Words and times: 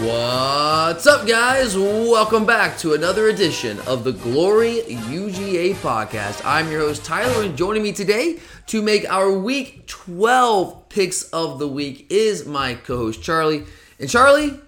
What's 0.00 1.08
up, 1.08 1.26
guys? 1.26 1.76
Welcome 1.76 2.46
back 2.46 2.78
to 2.78 2.94
another 2.94 3.28
edition 3.30 3.80
of 3.80 4.04
the 4.04 4.12
Glory 4.12 4.82
UGA 4.86 5.74
podcast. 5.74 6.40
I'm 6.44 6.70
your 6.70 6.80
host, 6.82 7.04
Tyler, 7.04 7.42
and 7.42 7.56
joining 7.58 7.82
me 7.82 7.90
today 7.92 8.38
to 8.68 8.80
make 8.80 9.10
our 9.10 9.32
week 9.32 9.88
12 9.88 10.88
picks 10.88 11.24
of 11.30 11.58
the 11.58 11.66
week 11.66 12.06
is 12.10 12.46
my 12.46 12.74
co 12.74 12.96
host, 12.96 13.22
Charlie. 13.24 13.64
And 13.98 14.08
Charlie, 14.08 14.60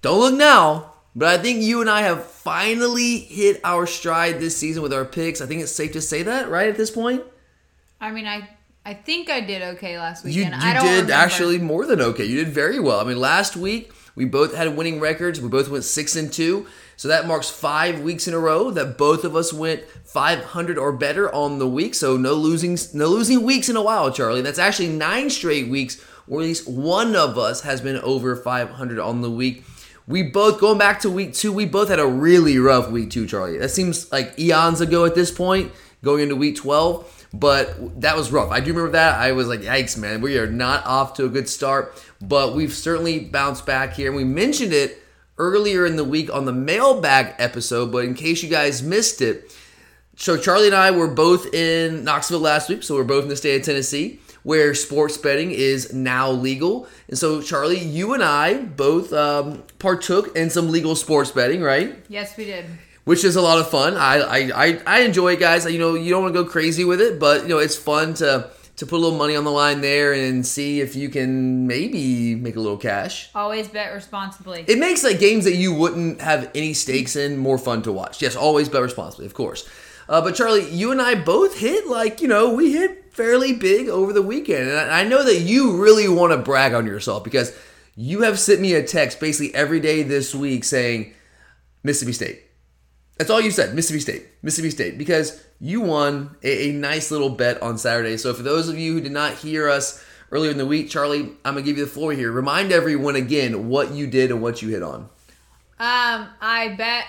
don't 0.00 0.18
look 0.18 0.34
now, 0.34 0.94
but 1.14 1.28
I 1.28 1.42
think 1.42 1.60
you 1.62 1.82
and 1.82 1.90
I 1.90 2.00
have 2.02 2.24
finally 2.24 3.18
hit 3.18 3.60
our 3.62 3.86
stride 3.86 4.40
this 4.40 4.56
season 4.56 4.82
with 4.82 4.94
our 4.94 5.04
picks. 5.04 5.42
I 5.42 5.46
think 5.46 5.60
it's 5.60 5.72
safe 5.72 5.92
to 5.92 6.00
say 6.00 6.22
that, 6.22 6.48
right, 6.48 6.68
at 6.70 6.76
this 6.78 6.90
point? 6.90 7.22
I 8.00 8.10
mean, 8.12 8.26
I 8.26 8.48
I 8.86 8.94
think 8.94 9.28
I 9.28 9.40
did 9.42 9.60
okay 9.76 9.98
last 9.98 10.24
You, 10.24 10.42
weekend. 10.44 10.62
you 10.62 10.68
I 10.68 10.72
don't 10.72 10.84
did 10.84 10.90
remember. 10.92 11.12
actually 11.12 11.58
more 11.58 11.84
than 11.84 12.00
okay. 12.00 12.24
You 12.24 12.42
did 12.44 12.54
very 12.54 12.80
well. 12.80 12.98
I 12.98 13.04
mean, 13.04 13.20
last 13.20 13.56
week 13.56 13.92
we 14.20 14.26
both 14.26 14.54
had 14.54 14.76
winning 14.76 15.00
records. 15.00 15.40
We 15.40 15.48
both 15.48 15.70
went 15.70 15.82
six 15.82 16.14
and 16.14 16.30
two, 16.30 16.66
so 16.98 17.08
that 17.08 17.26
marks 17.26 17.48
five 17.48 18.00
weeks 18.00 18.28
in 18.28 18.34
a 18.34 18.38
row 18.38 18.70
that 18.70 18.98
both 18.98 19.24
of 19.24 19.34
us 19.34 19.50
went 19.50 19.82
500 20.04 20.76
or 20.76 20.92
better 20.92 21.34
on 21.34 21.58
the 21.58 21.66
week. 21.66 21.94
So 21.94 22.18
no 22.18 22.34
losing, 22.34 22.76
no 22.92 23.06
losing 23.06 23.42
weeks 23.44 23.70
in 23.70 23.76
a 23.76 23.82
while, 23.82 24.12
Charlie. 24.12 24.42
That's 24.42 24.58
actually 24.58 24.90
nine 24.90 25.30
straight 25.30 25.68
weeks 25.68 26.02
where 26.26 26.42
at 26.42 26.48
least 26.48 26.68
one 26.68 27.16
of 27.16 27.38
us 27.38 27.62
has 27.62 27.80
been 27.80 27.96
over 27.96 28.36
500 28.36 28.98
on 28.98 29.22
the 29.22 29.30
week. 29.30 29.64
We 30.06 30.22
both 30.22 30.60
going 30.60 30.76
back 30.76 31.00
to 31.00 31.08
week 31.08 31.32
two. 31.32 31.50
We 31.50 31.64
both 31.64 31.88
had 31.88 31.98
a 31.98 32.06
really 32.06 32.58
rough 32.58 32.90
week 32.90 33.08
two, 33.08 33.26
Charlie. 33.26 33.56
That 33.56 33.70
seems 33.70 34.12
like 34.12 34.38
eons 34.38 34.82
ago 34.82 35.06
at 35.06 35.14
this 35.14 35.30
point, 35.30 35.72
going 36.04 36.24
into 36.24 36.36
week 36.36 36.56
12 36.56 37.19
but 37.32 38.00
that 38.00 38.16
was 38.16 38.32
rough. 38.32 38.50
I 38.50 38.60
do 38.60 38.72
remember 38.72 38.92
that. 38.92 39.18
I 39.18 39.32
was 39.32 39.46
like, 39.46 39.60
yikes, 39.60 39.96
man, 39.96 40.20
we 40.20 40.38
are 40.38 40.46
not 40.48 40.84
off 40.84 41.14
to 41.14 41.24
a 41.24 41.28
good 41.28 41.48
start, 41.48 42.02
but 42.20 42.54
we've 42.54 42.72
certainly 42.72 43.20
bounced 43.20 43.66
back 43.66 43.94
here. 43.94 44.08
And 44.08 44.16
we 44.16 44.24
mentioned 44.24 44.72
it 44.72 45.02
earlier 45.38 45.86
in 45.86 45.96
the 45.96 46.04
week 46.04 46.32
on 46.32 46.44
the 46.44 46.52
mailbag 46.52 47.34
episode, 47.38 47.92
but 47.92 48.04
in 48.04 48.14
case 48.14 48.42
you 48.42 48.48
guys 48.48 48.82
missed 48.82 49.22
it, 49.22 49.56
so 50.16 50.36
Charlie 50.36 50.66
and 50.66 50.74
I 50.74 50.90
were 50.90 51.08
both 51.08 51.54
in 51.54 52.04
Knoxville 52.04 52.40
last 52.40 52.68
week, 52.68 52.82
so 52.82 52.94
we're 52.94 53.04
both 53.04 53.22
in 53.22 53.30
the 53.30 53.36
state 53.36 53.60
of 53.60 53.64
Tennessee, 53.64 54.20
where 54.42 54.74
sports 54.74 55.16
betting 55.16 55.50
is 55.50 55.94
now 55.94 56.30
legal. 56.30 56.88
And 57.08 57.16
so, 57.16 57.40
Charlie, 57.40 57.78
you 57.78 58.12
and 58.12 58.22
I 58.22 58.58
both 58.58 59.12
um, 59.14 59.62
partook 59.78 60.36
in 60.36 60.50
some 60.50 60.70
legal 60.70 60.94
sports 60.94 61.30
betting, 61.30 61.62
right? 61.62 62.04
Yes, 62.08 62.36
we 62.36 62.44
did. 62.44 62.66
Which 63.04 63.24
is 63.24 63.36
a 63.36 63.42
lot 63.42 63.58
of 63.58 63.70
fun. 63.70 63.96
I 63.96 64.16
I, 64.18 64.38
I, 64.54 64.80
I 64.86 65.00
enjoy 65.00 65.34
it, 65.34 65.40
guys. 65.40 65.64
You 65.64 65.78
know, 65.78 65.94
you 65.94 66.10
don't 66.10 66.22
want 66.22 66.34
to 66.34 66.42
go 66.42 66.48
crazy 66.48 66.84
with 66.84 67.00
it, 67.00 67.18
but 67.18 67.42
you 67.42 67.48
know, 67.48 67.58
it's 67.58 67.76
fun 67.76 68.14
to 68.14 68.50
to 68.80 68.86
put 68.86 68.96
a 68.96 69.02
little 69.02 69.18
money 69.18 69.36
on 69.36 69.44
the 69.44 69.50
line 69.50 69.82
there 69.82 70.14
and 70.14 70.46
see 70.46 70.80
if 70.80 70.96
you 70.96 71.10
can 71.10 71.66
maybe 71.66 72.34
make 72.34 72.56
a 72.56 72.60
little 72.60 72.78
cash. 72.78 73.28
Always 73.34 73.68
bet 73.68 73.92
responsibly. 73.92 74.64
It 74.66 74.78
makes 74.78 75.04
like 75.04 75.18
games 75.18 75.44
that 75.44 75.56
you 75.56 75.74
wouldn't 75.74 76.22
have 76.22 76.50
any 76.54 76.72
stakes 76.72 77.14
in 77.14 77.36
more 77.36 77.58
fun 77.58 77.82
to 77.82 77.92
watch. 77.92 78.22
Yes, 78.22 78.36
always 78.36 78.70
bet 78.70 78.80
responsibly, 78.80 79.26
of 79.26 79.34
course. 79.34 79.68
Uh, 80.08 80.22
but 80.22 80.34
Charlie, 80.34 80.68
you 80.70 80.92
and 80.92 81.00
I 81.00 81.14
both 81.14 81.58
hit 81.58 81.86
like 81.88 82.20
you 82.22 82.28
know 82.28 82.54
we 82.54 82.72
hit 82.72 83.12
fairly 83.12 83.52
big 83.52 83.88
over 83.88 84.12
the 84.12 84.22
weekend, 84.22 84.70
and 84.70 84.78
I, 84.78 85.00
I 85.00 85.04
know 85.04 85.24
that 85.24 85.40
you 85.40 85.76
really 85.76 86.08
want 86.08 86.32
to 86.32 86.38
brag 86.38 86.72
on 86.72 86.86
yourself 86.86 87.22
because 87.22 87.54
you 87.96 88.22
have 88.22 88.38
sent 88.38 88.62
me 88.62 88.72
a 88.72 88.82
text 88.82 89.20
basically 89.20 89.54
every 89.54 89.80
day 89.80 90.02
this 90.02 90.34
week 90.34 90.64
saying 90.64 91.12
Mississippi 91.82 92.14
State. 92.14 92.42
That's 93.20 93.28
all 93.28 93.42
you 93.42 93.50
said, 93.50 93.74
Mississippi 93.74 94.00
State, 94.00 94.26
Mississippi 94.42 94.70
State, 94.70 94.96
because 94.96 95.44
you 95.60 95.82
won 95.82 96.36
a, 96.42 96.70
a 96.70 96.72
nice 96.72 97.10
little 97.10 97.28
bet 97.28 97.60
on 97.60 97.76
Saturday. 97.76 98.16
So 98.16 98.32
for 98.32 98.42
those 98.42 98.70
of 98.70 98.78
you 98.78 98.94
who 98.94 99.02
did 99.02 99.12
not 99.12 99.34
hear 99.34 99.68
us 99.68 100.02
earlier 100.30 100.50
in 100.50 100.56
the 100.56 100.64
week, 100.64 100.88
Charlie, 100.88 101.32
I'm 101.44 101.52
gonna 101.52 101.60
give 101.60 101.76
you 101.76 101.84
the 101.84 101.90
floor 101.90 102.14
here. 102.14 102.32
Remind 102.32 102.72
everyone 102.72 103.16
again 103.16 103.68
what 103.68 103.90
you 103.90 104.06
did 104.06 104.30
and 104.30 104.40
what 104.40 104.62
you 104.62 104.70
hit 104.70 104.82
on. 104.82 105.10
Um, 105.78 106.28
I 106.40 106.74
bet 106.78 107.04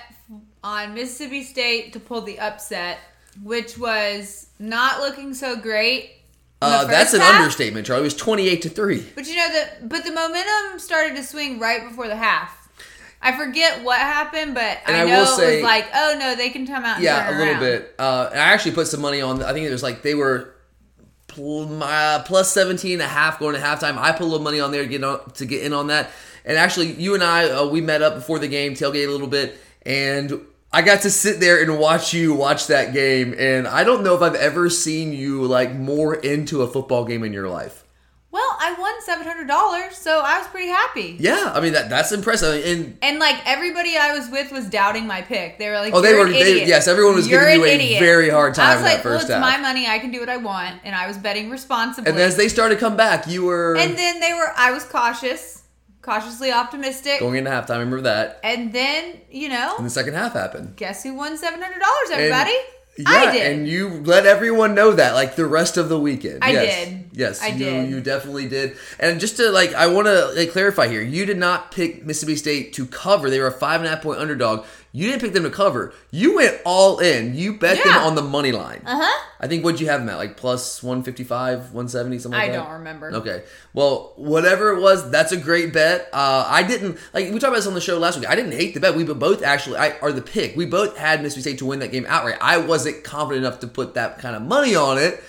on 0.61 0.95
Mississippi 0.95 1.45
State 1.45 1.93
to 1.93 1.99
pull 2.01 2.19
the 2.19 2.39
upset, 2.39 2.99
which 3.41 3.77
was 3.77 4.47
not 4.59 4.99
looking 4.99 5.33
so 5.33 5.55
great. 5.55 6.11
Uh, 6.61 6.87
that's 6.87 7.13
an 7.13 7.21
half. 7.21 7.35
understatement, 7.35 7.87
Charlie. 7.87 8.01
It 8.01 8.03
was 8.03 8.17
28 8.17 8.61
to 8.63 8.69
three. 8.69 9.07
But 9.15 9.29
you 9.29 9.37
know 9.37 9.47
the 9.47 9.87
but 9.87 10.03
the 10.03 10.11
momentum 10.11 10.77
started 10.77 11.15
to 11.15 11.23
swing 11.23 11.57
right 11.57 11.87
before 11.87 12.09
the 12.09 12.17
half. 12.17 12.60
I 13.21 13.33
forget 13.37 13.83
what 13.83 13.99
happened, 13.99 14.55
but 14.55 14.79
And 14.87 14.95
I 14.97 15.01
I 15.01 15.05
know 15.05 15.23
will 15.23 15.39
it 15.39 15.55
was 15.55 15.63
like, 15.63 15.87
oh 15.93 16.15
no, 16.19 16.35
they 16.35 16.49
can 16.49 16.65
come 16.65 16.83
out. 16.83 17.01
Yeah, 17.01 17.29
a 17.29 17.37
little 17.37 17.53
around. 17.53 17.59
bit. 17.59 17.95
Uh, 17.99 18.29
and 18.31 18.39
I 18.39 18.45
actually 18.53 18.71
put 18.71 18.87
some 18.87 19.01
money 19.01 19.21
on. 19.21 19.43
I 19.43 19.53
think 19.53 19.67
it 19.67 19.71
was 19.71 19.83
like 19.83 20.01
they 20.01 20.15
were 20.15 20.55
pl- 21.27 21.67
plus 22.25 22.51
17 22.51 22.93
and 22.93 23.01
a 23.01 23.07
half 23.07 23.39
going 23.39 23.55
to 23.55 23.61
halftime. 23.61 23.97
I 23.97 24.11
put 24.11 24.21
a 24.21 24.25
little 24.25 24.43
money 24.43 24.59
on 24.59 24.71
there 24.71 24.83
to 24.83 24.89
get 24.89 25.03
on, 25.03 25.29
to 25.33 25.45
get 25.45 25.63
in 25.63 25.73
on 25.73 25.87
that. 25.87 26.09
And 26.45 26.57
actually, 26.57 26.93
you 26.93 27.13
and 27.13 27.23
I 27.23 27.49
uh, 27.49 27.67
we 27.67 27.81
met 27.81 28.01
up 28.01 28.15
before 28.15 28.39
the 28.39 28.47
game, 28.47 28.73
tailgate 28.73 29.07
a 29.07 29.11
little 29.11 29.27
bit, 29.27 29.59
and 29.85 30.41
I 30.73 30.81
got 30.81 31.01
to 31.01 31.11
sit 31.11 31.39
there 31.39 31.61
and 31.61 31.77
watch 31.77 32.13
you 32.13 32.33
watch 32.33 32.67
that 32.67 32.93
game. 32.93 33.35
And 33.37 33.67
I 33.67 33.83
don't 33.83 34.03
know 34.03 34.15
if 34.15 34.21
I've 34.21 34.35
ever 34.35 34.69
seen 34.69 35.13
you 35.13 35.43
like 35.43 35.73
more 35.75 36.15
into 36.15 36.63
a 36.63 36.67
football 36.67 37.05
game 37.05 37.23
in 37.23 37.33
your 37.33 37.47
life. 37.49 37.80
Well, 38.33 38.57
I 38.61 38.73
won 38.79 38.93
seven 39.01 39.27
hundred 39.27 39.47
dollars, 39.49 39.97
so 39.97 40.21
I 40.21 40.37
was 40.39 40.47
pretty 40.47 40.69
happy. 40.69 41.17
Yeah, 41.19 41.51
I 41.53 41.59
mean 41.59 41.73
that 41.73 41.89
that's 41.89 42.13
impressive. 42.13 42.63
And 42.65 42.97
And 43.01 43.19
like 43.19 43.35
everybody 43.45 43.97
I 43.97 44.17
was 44.17 44.29
with 44.29 44.51
was 44.53 44.65
doubting 44.69 45.05
my 45.05 45.21
pick. 45.21 45.59
They 45.59 45.67
were 45.69 45.75
like, 45.75 45.93
Oh, 45.93 45.99
they 45.99 46.11
"You're 46.11 46.19
were- 46.27 46.31
they- 46.31 46.65
yes, 46.65 46.87
everyone 46.87 47.15
was 47.15 47.27
You're 47.27 47.41
giving 47.41 47.59
you 47.59 47.63
an 47.65 47.69
a 47.71 47.83
idiot." 47.83 47.99
very 47.99 48.29
hard 48.29 48.53
time 48.55 48.69
I 48.69 48.75
was 48.75 48.83
like, 48.83 49.03
"Well, 49.03 49.15
it's 49.19 49.27
half. 49.29 49.41
my 49.41 49.57
money. 49.57 49.85
I 49.85 49.99
can 49.99 50.11
do 50.11 50.21
what 50.21 50.29
I 50.29 50.37
want," 50.37 50.79
and 50.85 50.95
I 50.95 51.07
was 51.07 51.17
betting 51.17 51.49
responsibly. 51.49 52.09
and 52.09 52.17
as 52.19 52.37
they 52.37 52.47
started 52.47 52.75
to 52.75 52.79
come 52.79 52.95
back, 52.95 53.27
you 53.27 53.43
were 53.43 53.75
And 53.75 53.97
then 53.97 54.21
they 54.21 54.31
were. 54.33 54.51
I 54.55 54.71
was 54.71 54.85
cautious, 54.85 55.63
cautiously 56.01 56.53
optimistic. 56.53 57.19
going 57.19 57.35
into 57.35 57.51
halftime. 57.51 57.79
Remember 57.79 58.01
that? 58.01 58.39
and 58.45 58.71
then 58.71 59.19
you 59.29 59.49
know, 59.49 59.75
And 59.77 59.85
the 59.85 59.89
second 59.89 60.13
half 60.13 60.31
happened. 60.33 60.77
guess 60.77 61.03
who 61.03 61.13
won 61.15 61.37
seven 61.37 61.61
hundred 61.61 61.79
dollars? 61.81 62.11
Everybody. 62.13 62.55
Yeah, 62.97 63.05
I 63.07 63.31
did. 63.31 63.51
and 63.51 63.67
you 63.67 63.89
let 64.03 64.25
everyone 64.25 64.75
know 64.75 64.91
that, 64.91 65.13
like 65.13 65.35
the 65.35 65.45
rest 65.45 65.77
of 65.77 65.87
the 65.87 65.97
weekend. 65.97 66.43
I 66.43 66.51
yes. 66.51 66.85
did. 66.85 67.09
Yes, 67.13 67.41
I 67.41 67.47
you, 67.47 67.65
did. 67.65 67.89
You 67.89 68.01
definitely 68.01 68.49
did. 68.49 68.75
And 68.99 69.19
just 69.19 69.37
to 69.37 69.49
like, 69.49 69.73
I 69.73 69.87
want 69.87 70.07
to 70.07 70.33
like, 70.35 70.51
clarify 70.51 70.87
here: 70.87 71.01
you 71.01 71.25
did 71.25 71.37
not 71.37 71.71
pick 71.71 72.05
Mississippi 72.05 72.35
State 72.35 72.73
to 72.73 72.85
cover. 72.85 73.29
They 73.29 73.39
were 73.39 73.47
a 73.47 73.51
five 73.51 73.79
and 73.79 73.87
a 73.87 73.91
half 73.91 74.01
point 74.01 74.19
underdog. 74.19 74.65
You 74.93 75.07
didn't 75.07 75.21
pick 75.21 75.31
them 75.31 75.43
to 75.43 75.49
cover. 75.49 75.93
You 76.11 76.35
went 76.35 76.59
all 76.65 76.99
in. 76.99 77.33
You 77.33 77.57
bet 77.57 77.81
them 77.81 77.93
on 77.95 78.15
the 78.15 78.21
money 78.21 78.51
line. 78.51 78.81
Uh 78.85 78.99
huh. 79.01 79.25
I 79.39 79.47
think 79.47 79.63
what'd 79.63 79.79
you 79.79 79.87
have 79.87 80.01
them 80.01 80.09
at? 80.09 80.17
Like 80.17 80.35
plus 80.35 80.83
one 80.83 81.01
fifty 81.03 81.23
five, 81.23 81.71
one 81.71 81.87
seventy, 81.87 82.19
something 82.19 82.37
like 82.37 82.49
I 82.49 82.51
that. 82.51 82.59
I 82.59 82.63
don't 82.63 82.73
remember. 82.73 83.11
Okay. 83.15 83.43
Well, 83.73 84.11
whatever 84.17 84.71
it 84.75 84.81
was, 84.81 85.09
that's 85.09 85.31
a 85.31 85.37
great 85.37 85.71
bet. 85.71 86.09
Uh, 86.11 86.45
I 86.47 86.63
didn't 86.63 86.97
like 87.13 87.25
we 87.25 87.31
talked 87.39 87.43
about 87.43 87.55
this 87.55 87.67
on 87.67 87.73
the 87.73 87.81
show 87.81 87.97
last 87.99 88.19
week. 88.19 88.29
I 88.29 88.35
didn't 88.35 88.51
hate 88.51 88.73
the 88.73 88.81
bet. 88.81 88.95
We 88.95 89.05
both 89.05 89.43
actually 89.43 89.77
I 89.77 89.97
are 89.99 90.11
the 90.11 90.21
pick. 90.21 90.55
We 90.57 90.65
both 90.65 90.97
had 90.97 91.21
Mississippi 91.23 91.41
State 91.41 91.59
to 91.59 91.65
win 91.65 91.79
that 91.79 91.91
game 91.91 92.05
outright. 92.09 92.37
I 92.41 92.57
wasn't 92.57 93.03
confident 93.05 93.45
enough 93.45 93.61
to 93.61 93.67
put 93.67 93.93
that 93.93 94.19
kind 94.19 94.35
of 94.35 94.41
money 94.41 94.75
on 94.75 94.97
it. 94.97 95.23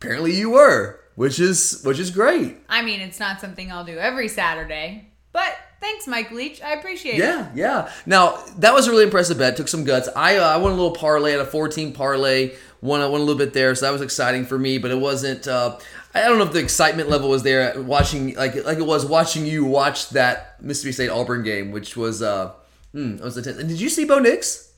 Apparently, 0.00 0.34
you 0.34 0.50
were. 0.50 1.00
which 1.14 1.38
is 1.38 1.80
which 1.84 2.00
is 2.00 2.10
great. 2.10 2.56
I 2.68 2.82
mean, 2.82 3.00
it's 3.00 3.20
not 3.20 3.40
something 3.40 3.70
I'll 3.70 3.84
do 3.84 3.96
every 3.96 4.26
Saturday, 4.26 5.12
but 5.34 5.54
thanks, 5.82 6.06
Mike 6.06 6.30
Leach. 6.30 6.62
I 6.62 6.72
appreciate 6.72 7.16
it. 7.16 7.18
Yeah, 7.18 7.50
yeah. 7.54 7.92
Now 8.06 8.42
that 8.58 8.72
was 8.72 8.86
a 8.86 8.90
really 8.90 9.04
impressive 9.04 9.36
bet. 9.36 9.54
Took 9.58 9.68
some 9.68 9.84
guts. 9.84 10.08
I 10.16 10.36
uh, 10.38 10.48
I 10.48 10.56
won 10.56 10.72
a 10.72 10.76
little 10.76 10.92
parlay 10.92 11.34
at 11.34 11.40
a 11.40 11.44
14 11.44 11.92
parlay. 11.92 12.52
Won 12.80 13.00
I 13.02 13.06
won 13.06 13.20
a 13.20 13.24
little 13.24 13.38
bit 13.38 13.52
there, 13.52 13.74
so 13.74 13.84
that 13.86 13.92
was 13.92 14.00
exciting 14.02 14.46
for 14.46 14.58
me. 14.58 14.78
But 14.78 14.90
it 14.90 14.98
wasn't. 14.98 15.46
Uh, 15.46 15.78
I 16.14 16.22
don't 16.22 16.38
know 16.38 16.44
if 16.44 16.52
the 16.52 16.60
excitement 16.60 17.08
level 17.10 17.28
was 17.28 17.42
there 17.42 17.78
watching 17.82 18.34
like 18.36 18.64
like 18.64 18.78
it 18.78 18.86
was 18.86 19.04
watching 19.04 19.44
you 19.46 19.64
watch 19.64 20.08
that 20.10 20.62
Mississippi 20.62 20.92
State 20.92 21.08
Auburn 21.10 21.42
game, 21.42 21.70
which 21.72 21.96
was 21.96 22.22
uh, 22.22 22.52
hmm, 22.92 23.16
that 23.16 23.24
was 23.24 23.36
intense. 23.36 23.58
And 23.58 23.68
did 23.68 23.80
you 23.80 23.88
see 23.90 24.04
Bo 24.04 24.18
Nix 24.20 24.70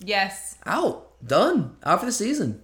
Yes. 0.00 0.56
out 0.66 1.12
done 1.26 1.76
out 1.84 2.00
for 2.00 2.06
the 2.06 2.12
season? 2.12 2.62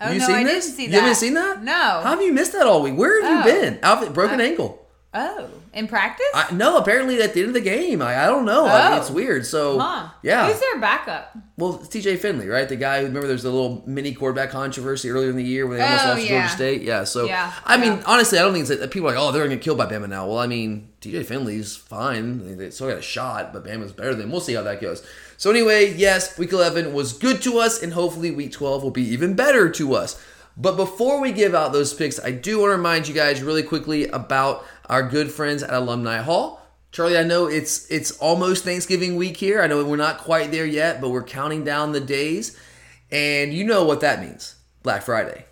Oh 0.00 0.04
Have 0.06 0.14
you 0.14 0.20
no, 0.20 0.26
seen 0.26 0.36
I 0.36 0.44
this? 0.44 0.64
didn't 0.66 0.76
see 0.76 0.84
You 0.84 0.90
that. 0.90 1.00
haven't 1.00 1.14
seen 1.16 1.34
that? 1.34 1.62
No. 1.64 1.72
How 1.72 2.10
have 2.10 2.22
you 2.22 2.32
missed 2.32 2.52
that 2.52 2.66
all 2.66 2.82
week? 2.82 2.94
Where 2.96 3.22
have 3.22 3.46
Oh. 3.46 3.48
you 3.50 3.60
been? 3.60 3.78
Out 3.82 4.12
broken 4.14 4.40
I- 4.40 4.44
ankle. 4.44 4.86
Oh, 5.14 5.48
in 5.72 5.88
practice? 5.88 6.26
I, 6.34 6.52
no, 6.52 6.76
apparently 6.76 7.20
at 7.22 7.32
the 7.32 7.40
end 7.40 7.48
of 7.48 7.54
the 7.54 7.62
game. 7.62 8.02
I, 8.02 8.24
I 8.24 8.26
don't 8.26 8.44
know. 8.44 8.66
I 8.66 8.90
mean, 8.90 8.98
Oh. 8.98 9.00
it's 9.00 9.10
weird. 9.10 9.46
So 9.46 9.78
huh. 9.78 10.08
yeah. 10.22 10.46
Who's 10.50 10.60
their 10.60 10.78
backup? 10.78 11.34
Well, 11.56 11.78
TJ 11.78 12.18
Finley, 12.18 12.46
right? 12.46 12.68
The 12.68 12.76
guy. 12.76 12.98
Remember, 13.00 13.26
there's 13.26 13.46
a 13.46 13.50
little 13.50 13.82
mini 13.86 14.12
quarterback 14.12 14.50
controversy 14.50 15.08
earlier 15.08 15.30
in 15.30 15.36
the 15.36 15.42
year 15.42 15.66
where 15.66 15.78
they 15.78 15.84
almost 15.84 16.04
Oh, 16.04 16.08
lost 16.10 16.20
to 16.20 16.26
yeah. 16.32 16.40
Georgia 16.40 16.54
State. 16.54 16.82
Yeah. 16.82 17.04
So, 17.04 17.24
Yeah, 17.24 17.52
I 17.64 17.78
mean, 17.78 17.92
yeah. 17.94 18.02
honestly, 18.06 18.38
I 18.38 18.42
don't 18.42 18.52
think 18.52 18.68
it's 18.68 18.80
that 18.80 18.90
people 18.90 19.08
are 19.08 19.14
like, 19.14 19.20
oh, 19.20 19.32
they're 19.32 19.42
gonna 19.44 19.56
get 19.56 19.64
killed 19.64 19.78
by 19.78 19.86
Bama 19.86 20.08
now. 20.10 20.26
Well, 20.28 20.38
I 20.38 20.46
mean, 20.46 20.90
TJ 21.00 21.24
Finley's 21.24 21.74
fine. 21.74 22.46
They- 22.46 22.54
They 22.64 22.70
still 22.70 22.88
got 22.90 22.98
a 22.98 23.02
shot, 23.02 23.52
but 23.54 23.64
Bama's 23.64 23.92
better 23.92 24.14
than. 24.14 24.30
We'll 24.30 24.42
see 24.42 24.54
how 24.54 24.62
that 24.62 24.80
goes. 24.80 25.02
So 25.38 25.48
anyway, 25.50 25.94
yes, 25.94 26.36
Week 26.36 26.52
11 26.52 26.92
was 26.92 27.14
good 27.14 27.40
to 27.42 27.58
us, 27.58 27.82
and 27.82 27.94
hopefully 27.94 28.30
Week 28.30 28.52
12 28.52 28.82
will 28.82 28.90
be 28.90 29.08
even 29.08 29.32
better 29.34 29.70
to 29.70 29.94
us. 29.94 30.20
But 30.60 30.76
before 30.76 31.20
we 31.20 31.30
give 31.30 31.54
out 31.54 31.72
those 31.72 31.94
picks, 31.94 32.18
I 32.18 32.32
do 32.32 32.58
want 32.58 32.70
to 32.70 32.76
remind 32.76 33.06
you 33.06 33.14
guys 33.14 33.42
really 33.42 33.62
quickly 33.62 34.08
about 34.08 34.64
our 34.86 35.08
good 35.08 35.30
friends 35.30 35.62
at 35.62 35.72
Alumni 35.72 36.18
Hall. 36.18 36.60
Charlie, 36.90 37.16
I 37.16 37.22
know 37.22 37.46
it's 37.46 37.88
it's 37.90 38.10
almost 38.18 38.64
Thanksgiving 38.64 39.14
week 39.14 39.36
here. 39.36 39.62
I 39.62 39.68
know 39.68 39.84
we're 39.84 39.96
not 39.96 40.18
quite 40.18 40.50
there 40.50 40.66
yet, 40.66 41.00
but 41.00 41.10
we're 41.10 41.22
counting 41.22 41.62
down 41.62 41.92
the 41.92 42.00
days. 42.00 42.58
And 43.12 43.54
you 43.54 43.62
know 43.62 43.84
what 43.84 44.00
that 44.00 44.20
means. 44.20 44.56
Black 44.82 45.02
Friday. 45.02 45.44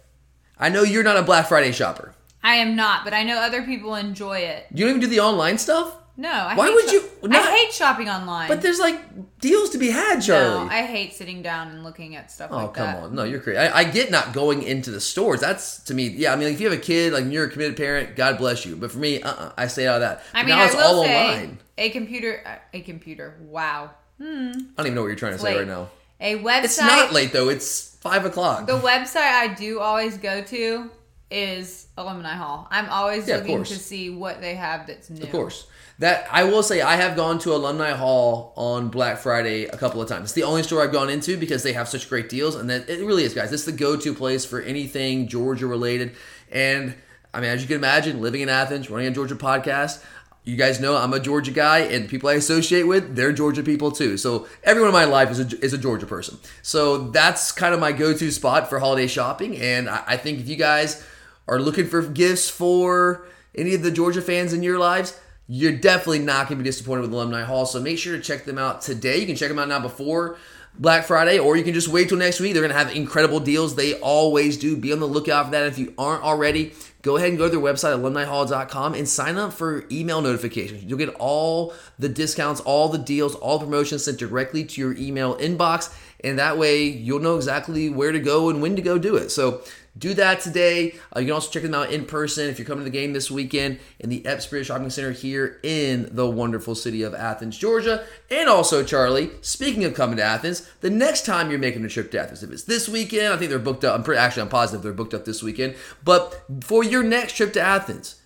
I 0.59 0.71
know 0.71 0.83
you're 0.83 1.05
not 1.05 1.19
a 1.19 1.23
Black 1.23 1.47
Friday 1.47 1.71
shopper. 1.71 2.15
I 2.43 2.57
am 2.57 2.75
not, 2.75 3.05
but 3.05 3.13
I 3.13 3.23
know 3.23 3.37
other 3.37 3.63
people 3.63 3.95
enjoy 3.95 4.39
it. 4.39 4.67
You 4.73 4.87
don't 4.87 4.97
even 4.97 5.01
do 5.01 5.07
the 5.07 5.21
online 5.21 5.59
stuff? 5.59 5.97
No, 6.19 6.31
I 6.31 6.55
Why 6.57 6.69
hate 6.69 6.75
would 6.75 6.93
you 6.93 7.11
not- 7.25 7.45
I 7.45 7.57
hate 7.57 7.73
shopping 7.73 8.09
online. 8.09 8.49
But 8.49 8.63
there's 8.63 8.79
like 8.79 8.99
deals 9.41 9.69
to 9.71 9.79
be 9.79 9.91
had, 9.91 10.21
Charlie. 10.21 10.65
No, 10.67 10.71
I 10.73 10.83
hate 10.87 11.13
sitting 11.13 11.43
down 11.43 11.69
and 11.69 11.85
looking 11.85 12.17
at 12.17 12.31
stuff 12.33 12.51
Oh 12.53 12.57
like 12.57 12.75
come 12.75 12.87
that. 12.87 12.97
on! 13.03 13.15
No, 13.15 13.25
you're 13.25 13.41
crazy. 13.41 13.59
I, 13.59 13.81
I 13.81 13.85
get 13.85 14.11
not 14.11 14.33
going 14.33 14.63
into 14.63 14.91
the 14.91 15.01
stores. 15.01 15.41
That's 15.41 15.79
to 15.85 15.95
me, 15.95 16.09
yeah. 16.09 16.33
I 16.33 16.37
mean, 16.37 16.47
like, 16.49 16.55
if 16.55 16.61
you 16.63 16.71
have 16.71 16.79
a 16.79 16.81
kid, 16.83 17.13
like 17.13 17.27
you're 17.31 17.45
a 17.45 17.51
committed 17.51 17.77
parent, 17.77 18.17
God 18.17 18.39
bless 18.39 18.65
you. 18.65 18.77
But 18.77 18.91
for 18.93 18.99
me, 18.99 19.21
uh, 19.23 19.31
uh 19.31 19.53
I 19.59 19.67
stay 19.67 19.87
out 19.87 19.97
of 19.97 20.01
that. 20.03 20.23
I 20.33 20.41
mean, 20.43 20.51
now 20.57 20.63
I 20.63 20.67
it's 20.67 20.75
will 20.75 20.83
all 20.83 21.05
say 21.05 21.27
online. 21.35 21.59
a 21.77 21.91
computer, 21.91 22.43
a 22.73 22.81
computer. 22.81 23.35
Wow, 23.43 23.91
I 24.19 24.25
don't 24.25 24.67
even 24.81 24.95
know 24.95 25.03
what 25.03 25.09
you're 25.09 25.17
trying 25.17 25.33
to 25.35 25.39
say 25.39 25.53
late. 25.53 25.59
right 25.59 25.69
now. 25.69 25.89
a 26.21 26.39
website. 26.39 26.65
It's 26.65 26.79
not 26.81 27.13
late 27.13 27.33
though. 27.35 27.51
It's 27.51 27.97
five 28.01 28.25
o'clock. 28.25 28.67
The 28.67 28.79
website 28.79 29.17
I 29.17 29.49
do 29.49 29.81
always 29.81 30.17
go 30.17 30.43
to 30.45 30.91
is 31.31 31.89
Alumni 31.99 32.35
Hall. 32.37 32.69
I'm 32.71 32.89
always 32.89 33.27
Yeah, 33.29 33.37
looking 33.39 33.65
to 33.65 33.75
see 33.75 34.11
what 34.11 34.41
they 34.41 34.55
have 34.55 34.87
that's 34.87 35.11
new. 35.11 35.23
Of 35.23 35.31
course. 35.33 35.67
That 35.99 36.29
I 36.31 36.45
will 36.45 36.63
say 36.63 36.83
I 36.83 36.97
have 36.97 37.17
gone 37.17 37.39
to 37.41 37.55
Alumni 37.55 37.93
Hall 37.93 38.53
on 38.55 38.89
Black 38.89 39.17
Friday 39.17 39.65
a 39.65 39.79
couple 39.79 40.03
of 40.03 40.09
times. 40.09 40.25
It's 40.25 40.33
the 40.33 40.43
only 40.43 40.63
store 40.63 40.83
I've 40.83 40.93
gone 40.93 41.09
into 41.09 41.39
because 41.39 41.63
they 41.63 41.73
have 41.73 41.89
such 41.89 42.09
great 42.09 42.29
deals 42.29 42.55
and 42.55 42.69
that 42.69 42.91
it 42.91 43.05
really 43.05 43.25
is 43.25 43.33
guys. 43.33 43.51
It's 43.51 43.65
the 43.65 43.73
go-to 43.73 44.13
place 44.13 44.45
for 44.45 44.61
anything 44.61 45.27
Georgia 45.27 45.67
related. 45.67 46.15
And 46.53 46.95
I 47.33 47.41
mean 47.41 47.49
as 47.49 47.63
you 47.63 47.69
can 47.69 47.77
imagine, 47.77 48.21
living 48.21 48.43
in 48.43 48.51
Athens, 48.51 48.91
running 48.91 49.07
a 49.09 49.11
Georgia 49.11 49.37
podcast, 49.37 50.05
you 50.45 50.57
guys 50.57 50.81
know 50.81 50.97
I'm 50.97 51.15
a 51.15 51.19
Georgia 51.19 51.51
guy 51.51 51.79
and 51.79 52.09
people 52.09 52.29
I 52.29 52.35
associate 52.35 52.85
with, 52.85 53.17
they're 53.17 53.33
Georgia 53.33 53.63
people 53.63 53.91
too. 53.91 54.19
So 54.19 54.47
everyone 54.65 54.91
in 54.91 54.95
my 54.95 55.07
life 55.07 55.31
is 55.31 55.41
a, 55.41 55.65
is 55.65 55.73
a 55.73 55.79
Georgia 55.79 56.07
person. 56.07 56.39
So 56.61 57.09
that's 57.09 57.53
kind 57.53 57.73
of 57.73 57.81
my 57.81 57.93
go-to 57.93 58.31
spot 58.31 58.69
for 58.69 58.81
holiday 58.81 59.07
shopping. 59.07 59.57
And 59.57 59.89
I, 59.89 60.05
I 60.07 60.17
think 60.19 60.41
if 60.41 60.49
you 60.49 60.57
guys 60.57 61.05
are 61.49 61.59
looking 61.59 61.87
for 61.87 62.03
gifts 62.03 62.51
for 62.51 63.27
any 63.55 63.75
of 63.75 63.83
the 63.83 63.91
Georgia 63.91 64.21
fans 64.21 64.53
in 64.53 64.63
your 64.63 64.79
lives, 64.79 65.19
you're 65.49 65.73
definitely 65.73 66.19
not 66.21 66.49
going 66.49 66.59
to 66.59 66.65
be 66.65 66.69
disappointed 66.69 67.03
with 67.03 67.13
Alumni 67.13 67.43
Hall. 67.45 67.67
So 67.67 67.81
make 67.81 67.99
sure 67.99 68.17
to 68.17 68.23
check 68.23 68.45
them 68.45 68.59
out 68.59 68.83
today. 68.83 69.19
You 69.19 69.27
can 69.27 69.37
check 69.37 69.49
them 69.49 69.59
out 69.59 69.69
now 69.69 69.81
before 69.81 70.39
Black 70.79 71.05
Friday, 71.05 71.39
or 71.39 71.57
you 71.57 71.65
can 71.65 71.73
just 71.73 71.89
wait 71.89 72.09
till 72.09 72.19
next 72.19 72.41
week. 72.41 72.53
They're 72.53 72.63
going 72.63 72.73
to 72.73 72.79
have 72.79 72.95
incredible 72.95 73.41
deals. 73.41 73.77
They 73.77 73.95
always 74.01 74.59
do. 74.59 74.77
Be 74.77 74.93
on 74.93 75.01
the 75.01 75.07
lookout 75.07 75.47
for 75.47 75.51
that. 75.53 75.67
If 75.67 75.79
you 75.79 75.95
aren't 75.97 76.23
already, 76.23 76.75
go 77.03 77.17
ahead 77.17 77.31
and 77.31 77.39
go 77.39 77.45
to 77.45 77.51
their 77.51 77.61
website, 77.61 77.99
alumnihall.com, 77.99 78.95
and 78.95 79.09
sign 79.09 79.37
up 79.37 79.53
for 79.53 79.87
email 79.91 80.21
notifications. 80.21 80.85
You'll 80.85 80.99
get 80.99 81.15
all 81.15 81.73
the 81.99 82.09
discounts, 82.09 82.61
all 82.61 82.89
the 82.89 82.99
deals, 82.99 83.35
all 83.37 83.59
the 83.59 83.65
promotions 83.65 84.05
sent 84.05 84.19
directly 84.19 84.65
to 84.65 84.81
your 84.81 84.95
email 84.95 85.37
inbox. 85.39 85.97
And 86.23 86.39
that 86.39 86.59
way 86.59 86.85
you'll 86.85 87.21
know 87.21 87.37
exactly 87.37 87.89
where 87.89 88.13
to 88.13 88.21
go 88.21 88.49
and 88.51 88.63
when 88.63 88.77
to 88.77 88.83
go 88.83 88.99
do 88.99 89.17
it. 89.17 89.31
So 89.31 89.63
do 89.99 90.13
that 90.15 90.41
today. 90.41 90.95
Uh, 91.15 91.21
you 91.21 91.27
can 91.27 91.33
also 91.33 91.51
check 91.51 91.63
them 91.63 91.75
out 91.75 91.91
in 91.91 92.05
person 92.05 92.49
if 92.49 92.59
you're 92.59 92.67
coming 92.67 92.85
to 92.85 92.91
the 92.91 92.97
game 92.97 93.13
this 93.13 93.31
weekend 93.31 93.79
in 93.99 94.11
the 94.11 94.25
Epps 94.27 94.47
Bridge 94.47 94.67
Shopping 94.67 94.91
Center 94.91 95.13
here 95.13 95.59
in 95.63 96.09
the 96.15 96.29
wonderful 96.29 96.75
city 96.75 97.03
of 97.03 97.15
Athens, 97.15 97.57
Georgia. 97.57 98.05
And 98.31 98.49
also, 98.49 98.85
Charlie, 98.85 99.31
speaking 99.41 99.85
of 99.85 99.95
coming 99.95 100.17
to 100.19 100.23
Athens, 100.23 100.69
the 100.81 100.91
next 100.91 101.25
time 101.25 101.51
you're 101.51 101.59
making 101.59 101.85
a 101.85 101.89
trip 101.89 102.11
to 102.11 102.21
Athens, 102.21 102.43
if 102.43 102.51
it's 102.51 102.65
this 102.65 102.89
weekend, 102.89 103.33
I 103.33 103.37
think 103.37 103.51
they're 103.51 103.59
booked 103.59 103.85
up. 103.85 103.95
I'm 103.95 104.05
pretty 104.05 104.21
actually 104.21 104.43
I'm 104.43 104.49
positive 104.49 104.83
they're 104.83 104.93
booked 104.93 105.15
up 105.15 105.25
this 105.25 105.43
weekend. 105.43 105.77
But 106.05 106.45
for 106.61 106.85
your 106.85 107.03
next 107.03 107.37
trip 107.37 107.53
to 107.55 107.61
Athens, 107.61 108.17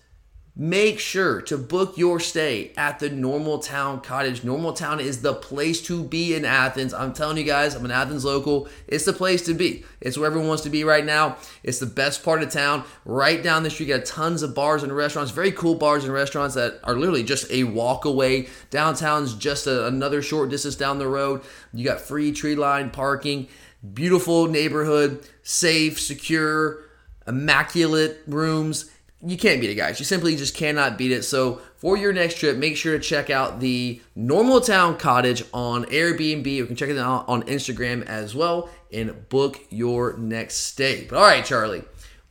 Make 0.61 0.99
sure 0.99 1.41
to 1.41 1.57
book 1.57 1.97
your 1.97 2.19
stay 2.19 2.71
at 2.77 2.99
the 2.99 3.09
Normal 3.09 3.57
Town 3.57 3.99
Cottage. 3.99 4.43
Normal 4.43 4.73
Town 4.73 4.99
is 4.99 5.23
the 5.23 5.33
place 5.33 5.81
to 5.87 6.03
be 6.03 6.35
in 6.35 6.45
Athens. 6.45 6.93
I'm 6.93 7.13
telling 7.13 7.37
you 7.37 7.43
guys, 7.43 7.73
I'm 7.73 7.83
an 7.83 7.89
Athens 7.89 8.23
local. 8.23 8.69
It's 8.87 9.05
the 9.05 9.11
place 9.11 9.41
to 9.47 9.55
be. 9.55 9.83
It's 10.01 10.19
where 10.19 10.27
everyone 10.27 10.49
wants 10.49 10.61
to 10.61 10.69
be 10.69 10.83
right 10.83 11.03
now. 11.03 11.37
It's 11.63 11.79
the 11.79 11.87
best 11.87 12.23
part 12.23 12.43
of 12.43 12.51
town. 12.51 12.83
Right 13.05 13.41
down 13.41 13.63
the 13.63 13.71
street, 13.71 13.87
you 13.89 13.97
got 13.97 14.05
tons 14.05 14.43
of 14.43 14.53
bars 14.53 14.83
and 14.83 14.95
restaurants, 14.95 15.31
very 15.31 15.51
cool 15.51 15.73
bars 15.73 16.03
and 16.03 16.13
restaurants 16.13 16.53
that 16.53 16.79
are 16.83 16.93
literally 16.93 17.23
just 17.23 17.49
a 17.49 17.63
walk 17.63 18.05
away. 18.05 18.47
Downtown's 18.69 19.33
just 19.33 19.65
a, 19.65 19.87
another 19.87 20.21
short 20.21 20.51
distance 20.51 20.75
down 20.75 20.99
the 20.99 21.07
road. 21.07 21.41
You 21.73 21.85
got 21.85 22.01
free 22.01 22.31
tree 22.33 22.53
line 22.53 22.91
parking, 22.91 23.47
beautiful 23.95 24.45
neighborhood, 24.45 25.27
safe, 25.41 25.99
secure, 25.99 26.83
immaculate 27.25 28.19
rooms 28.27 28.91
you 29.25 29.37
can't 29.37 29.61
beat 29.61 29.69
it, 29.69 29.75
guys. 29.75 29.99
You 29.99 30.05
simply 30.05 30.35
just 30.35 30.55
cannot 30.55 30.97
beat 30.97 31.11
it. 31.11 31.23
So 31.23 31.61
for 31.77 31.95
your 31.95 32.11
next 32.11 32.39
trip, 32.39 32.57
make 32.57 32.75
sure 32.75 32.97
to 32.97 33.03
check 33.03 33.29
out 33.29 33.59
the 33.59 34.01
Normal 34.15 34.61
Town 34.61 34.97
Cottage 34.97 35.43
on 35.53 35.85
Airbnb. 35.85 36.45
You 36.45 36.65
can 36.65 36.75
check 36.75 36.89
it 36.89 36.97
out 36.97 37.27
on 37.27 37.43
Instagram 37.43 38.03
as 38.05 38.33
well 38.33 38.69
and 38.91 39.29
book 39.29 39.59
your 39.69 40.17
next 40.17 40.55
stay. 40.55 41.05
But 41.07 41.17
all 41.17 41.23
right, 41.23 41.45
Charlie, 41.45 41.83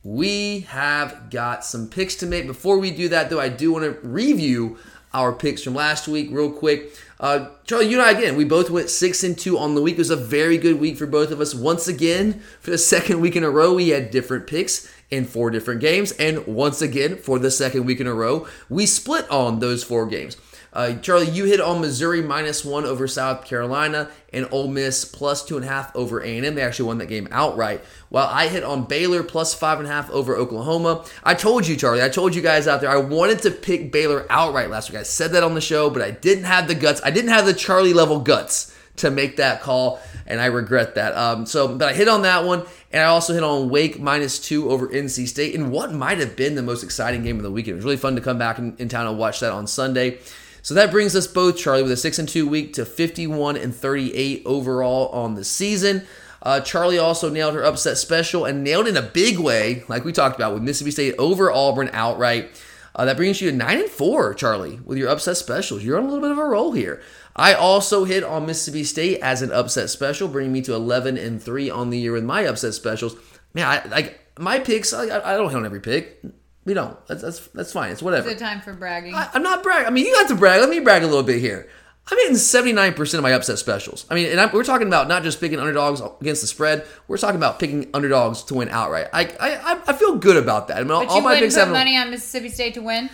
we 0.03 0.61
have 0.61 1.29
got 1.29 1.63
some 1.63 1.87
picks 1.87 2.15
to 2.17 2.25
make. 2.25 2.45
Before 2.45 2.77
we 2.77 2.91
do 2.91 3.07
that, 3.09 3.29
though, 3.29 3.39
I 3.39 3.49
do 3.49 3.71
want 3.71 3.85
to 3.85 4.07
review 4.07 4.77
our 5.13 5.33
picks 5.33 5.63
from 5.63 5.75
last 5.75 6.07
week 6.07 6.29
real 6.31 6.51
quick. 6.51 6.93
Uh, 7.19 7.49
Charlie, 7.65 7.87
you 7.87 7.99
and 7.99 8.07
I 8.07 8.17
again, 8.17 8.35
we 8.35 8.45
both 8.45 8.69
went 8.69 8.89
six 8.89 9.23
and 9.23 9.37
two 9.37 9.57
on 9.57 9.75
the 9.75 9.81
week. 9.81 9.95
It 9.95 9.99
was 9.99 10.09
a 10.09 10.15
very 10.15 10.57
good 10.57 10.79
week 10.79 10.97
for 10.97 11.05
both 11.05 11.31
of 11.31 11.39
us. 11.39 11.53
Once 11.53 11.87
again, 11.87 12.41
for 12.59 12.71
the 12.71 12.77
second 12.79 13.21
week 13.21 13.35
in 13.35 13.43
a 13.43 13.49
row, 13.49 13.75
we 13.75 13.89
had 13.89 14.11
different 14.11 14.47
picks 14.47 14.91
in 15.11 15.25
four 15.25 15.51
different 15.51 15.81
games. 15.81 16.13
And 16.13 16.47
once 16.47 16.81
again, 16.81 17.17
for 17.17 17.37
the 17.37 17.51
second 17.51 17.85
week 17.85 17.99
in 17.99 18.07
a 18.07 18.13
row, 18.13 18.47
we 18.69 18.85
split 18.85 19.29
on 19.29 19.59
those 19.59 19.83
four 19.83 20.07
games. 20.07 20.37
Uh, 20.73 20.93
Charlie, 20.95 21.29
you 21.29 21.43
hit 21.43 21.59
on 21.59 21.81
Missouri 21.81 22.21
minus 22.21 22.63
one 22.63 22.85
over 22.85 23.05
South 23.05 23.43
Carolina 23.43 24.09
and 24.31 24.47
Ole 24.51 24.69
Miss 24.69 25.03
plus 25.03 25.43
two 25.43 25.57
and 25.57 25.65
a 25.65 25.67
half 25.67 25.93
over 25.97 26.21
A&M. 26.21 26.55
They 26.55 26.61
actually 26.61 26.87
won 26.87 26.97
that 26.99 27.07
game 27.07 27.27
outright. 27.29 27.83
While 28.07 28.27
I 28.27 28.47
hit 28.47 28.63
on 28.63 28.85
Baylor 28.85 29.21
plus 29.21 29.53
five 29.53 29.79
and 29.79 29.87
a 29.87 29.91
half 29.91 30.09
over 30.11 30.37
Oklahoma. 30.37 31.03
I 31.25 31.33
told 31.33 31.67
you, 31.67 31.75
Charlie, 31.75 32.01
I 32.01 32.07
told 32.07 32.33
you 32.33 32.41
guys 32.41 32.69
out 32.69 32.79
there, 32.79 32.89
I 32.89 32.95
wanted 32.95 33.39
to 33.39 33.51
pick 33.51 33.91
Baylor 33.91 34.25
outright 34.29 34.69
last 34.69 34.89
week. 34.89 34.99
I 34.99 35.03
said 35.03 35.33
that 35.33 35.43
on 35.43 35.55
the 35.55 35.61
show, 35.61 35.89
but 35.89 36.01
I 36.01 36.11
didn't 36.11 36.45
have 36.45 36.69
the 36.69 36.75
guts. 36.75 37.01
I 37.03 37.11
didn't 37.11 37.31
have 37.31 37.45
the 37.45 37.53
Charlie 37.53 37.93
level 37.93 38.21
guts 38.21 38.73
to 39.01 39.11
make 39.11 39.37
that 39.37 39.61
call, 39.61 39.99
and 40.25 40.41
I 40.41 40.47
regret 40.47 40.95
that. 40.95 41.15
Um, 41.15 41.45
so, 41.45 41.67
but 41.77 41.89
I 41.89 41.93
hit 41.93 42.07
on 42.07 42.23
that 42.23 42.45
one, 42.45 42.63
and 42.91 43.03
I 43.03 43.07
also 43.07 43.33
hit 43.33 43.43
on 43.43 43.69
Wake 43.69 43.99
minus 43.99 44.39
two 44.39 44.69
over 44.69 44.87
NC 44.87 45.27
State 45.27 45.53
in 45.53 45.71
what 45.71 45.93
might 45.93 46.17
have 46.17 46.35
been 46.35 46.55
the 46.55 46.63
most 46.63 46.83
exciting 46.83 47.23
game 47.23 47.37
of 47.37 47.43
the 47.43 47.51
weekend. 47.51 47.73
It 47.73 47.75
was 47.77 47.85
really 47.85 47.97
fun 47.97 48.15
to 48.15 48.21
come 48.21 48.37
back 48.37 48.57
in, 48.57 48.75
in 48.77 48.89
town 48.89 49.07
and 49.07 49.17
watch 49.17 49.39
that 49.41 49.51
on 49.51 49.67
Sunday. 49.67 50.19
So 50.63 50.73
that 50.75 50.91
brings 50.91 51.15
us 51.15 51.27
both, 51.27 51.57
Charlie, 51.57 51.83
with 51.83 51.91
a 51.91 51.97
six 51.97 52.19
and 52.19 52.29
two 52.29 52.47
week 52.47 52.73
to 52.73 52.85
51 52.85 53.57
and 53.57 53.75
38 53.75 54.43
overall 54.45 55.09
on 55.09 55.35
the 55.35 55.43
season. 55.43 56.05
Uh, 56.43 56.59
Charlie 56.59 56.97
also 56.97 57.29
nailed 57.29 57.53
her 57.53 57.63
upset 57.63 57.97
special 57.97 58.45
and 58.45 58.63
nailed 58.63 58.87
in 58.87 58.97
a 58.97 59.01
big 59.01 59.39
way, 59.39 59.83
like 59.87 60.03
we 60.03 60.11
talked 60.11 60.35
about 60.35 60.53
with 60.53 60.63
Mississippi 60.63 60.91
State 60.91 61.15
over 61.17 61.51
Auburn 61.51 61.89
outright. 61.93 62.49
Uh, 62.95 63.05
that 63.05 63.15
brings 63.15 63.41
you 63.41 63.49
to 63.49 63.55
nine 63.55 63.79
and 63.79 63.89
four, 63.89 64.33
Charlie, 64.33 64.79
with 64.83 64.97
your 64.97 65.09
upset 65.09 65.37
specials. 65.37 65.83
You're 65.83 65.97
on 65.97 66.03
a 66.03 66.07
little 66.07 66.21
bit 66.21 66.31
of 66.31 66.37
a 66.37 66.45
roll 66.45 66.73
here. 66.73 67.01
I 67.35 67.53
also 67.53 68.03
hit 68.03 68.23
on 68.23 68.45
Mississippi 68.45 68.83
State 68.83 69.19
as 69.21 69.41
an 69.41 69.51
upset 69.51 69.89
special, 69.89 70.27
bringing 70.27 70.51
me 70.51 70.61
to 70.63 70.73
11 70.73 71.17
and 71.17 71.41
three 71.41 71.69
on 71.69 71.89
the 71.89 71.97
year 71.97 72.11
with 72.13 72.23
my 72.23 72.43
upset 72.43 72.73
specials. 72.73 73.15
Man, 73.53 73.65
I 73.67 73.87
like 73.87 74.19
my 74.39 74.59
picks. 74.59 74.93
I, 74.93 75.03
I 75.03 75.37
don't 75.37 75.49
hit 75.49 75.57
on 75.57 75.65
every 75.65 75.79
pick. 75.81 76.21
We 76.65 76.73
don't. 76.73 76.95
That's 77.07 77.21
that's 77.21 77.47
that's 77.47 77.73
fine. 77.73 77.91
It's 77.91 78.01
whatever. 78.03 78.27
Is 78.29 78.35
it 78.35 78.39
time 78.39 78.61
for 78.61 78.73
bragging? 78.73 79.15
I, 79.15 79.29
I'm 79.33 79.43
not 79.43 79.63
bragging. 79.63 79.87
I 79.87 79.89
mean, 79.89 80.05
you 80.05 80.13
got 80.13 80.27
to 80.27 80.35
brag. 80.35 80.59
Let 80.61 80.69
me 80.69 80.79
brag 80.79 81.03
a 81.03 81.07
little 81.07 81.23
bit 81.23 81.39
here. 81.39 81.67
I'm 82.11 82.17
hitting 82.17 82.35
79% 82.35 83.13
of 83.13 83.21
my 83.21 83.31
upset 83.31 83.59
specials. 83.59 84.05
I 84.09 84.15
mean, 84.15 84.31
and 84.31 84.39
I'm, 84.39 84.51
we're 84.51 84.63
talking 84.63 84.87
about 84.87 85.07
not 85.07 85.23
just 85.23 85.39
picking 85.39 85.59
underdogs 85.59 86.01
against 86.19 86.41
the 86.41 86.47
spread. 86.47 86.85
We're 87.07 87.17
talking 87.17 87.35
about 87.35 87.59
picking 87.59 87.89
underdogs 87.93 88.43
to 88.45 88.55
win 88.55 88.69
outright. 88.69 89.07
I 89.13 89.25
I, 89.39 89.81
I- 89.87 89.93
feel 89.93 90.15
good 90.17 90.35
about 90.37 90.67
that. 90.67 90.77
I 90.77 90.81
mean, 90.81 90.91
all, 90.91 91.01
but 91.01 91.09
all 91.09 91.17
you 91.17 91.23
my 91.23 91.39
picks 91.39 91.53
put 91.53 91.61
have 91.61 91.69
money 91.69 91.95
on 91.95 92.09
Mississippi 92.09 92.49
State 92.49 92.73
to 92.73 92.81
win. 92.81 93.09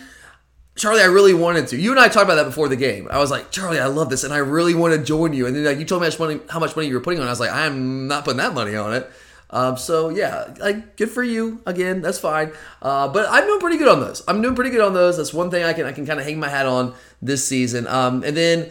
Charlie, 0.78 1.02
I 1.02 1.06
really 1.06 1.34
wanted 1.34 1.66
to. 1.68 1.76
You 1.76 1.90
and 1.90 1.98
I 1.98 2.08
talked 2.08 2.24
about 2.24 2.36
that 2.36 2.44
before 2.44 2.68
the 2.68 2.76
game. 2.76 3.08
I 3.10 3.18
was 3.18 3.30
like, 3.30 3.50
Charlie, 3.50 3.80
I 3.80 3.86
love 3.86 4.10
this, 4.10 4.22
and 4.22 4.32
I 4.32 4.38
really 4.38 4.74
want 4.74 4.94
to 4.94 5.02
join 5.02 5.32
you. 5.32 5.46
And 5.46 5.54
then 5.54 5.64
like, 5.64 5.78
you 5.78 5.84
told 5.84 6.02
me 6.02 6.06
how 6.06 6.10
much 6.10 6.18
money, 6.20 6.40
how 6.48 6.60
much 6.60 6.76
money 6.76 6.88
you 6.88 6.94
were 6.94 7.00
putting 7.00 7.20
on. 7.20 7.26
I 7.26 7.30
was 7.30 7.40
like, 7.40 7.50
I'm 7.50 8.06
not 8.06 8.24
putting 8.24 8.38
that 8.38 8.54
money 8.54 8.76
on 8.76 8.94
it. 8.94 9.10
Um, 9.50 9.76
so 9.76 10.10
yeah, 10.10 10.54
like 10.60 10.96
good 10.96 11.10
for 11.10 11.22
you. 11.22 11.60
Again, 11.66 12.00
that's 12.00 12.18
fine. 12.18 12.52
Uh, 12.80 13.08
but 13.08 13.26
I'm 13.30 13.44
doing 13.46 13.60
pretty 13.60 13.78
good 13.78 13.88
on 13.88 14.00
those. 14.00 14.22
I'm 14.28 14.40
doing 14.42 14.54
pretty 14.54 14.70
good 14.70 14.82
on 14.82 14.94
those. 14.94 15.16
That's 15.16 15.32
one 15.32 15.50
thing 15.50 15.64
I 15.64 15.72
can 15.72 15.86
I 15.86 15.92
can 15.92 16.06
kind 16.06 16.20
of 16.20 16.26
hang 16.26 16.38
my 16.38 16.48
hat 16.48 16.66
on 16.66 16.94
this 17.22 17.46
season. 17.46 17.86
Um, 17.86 18.22
and 18.24 18.36
then 18.36 18.70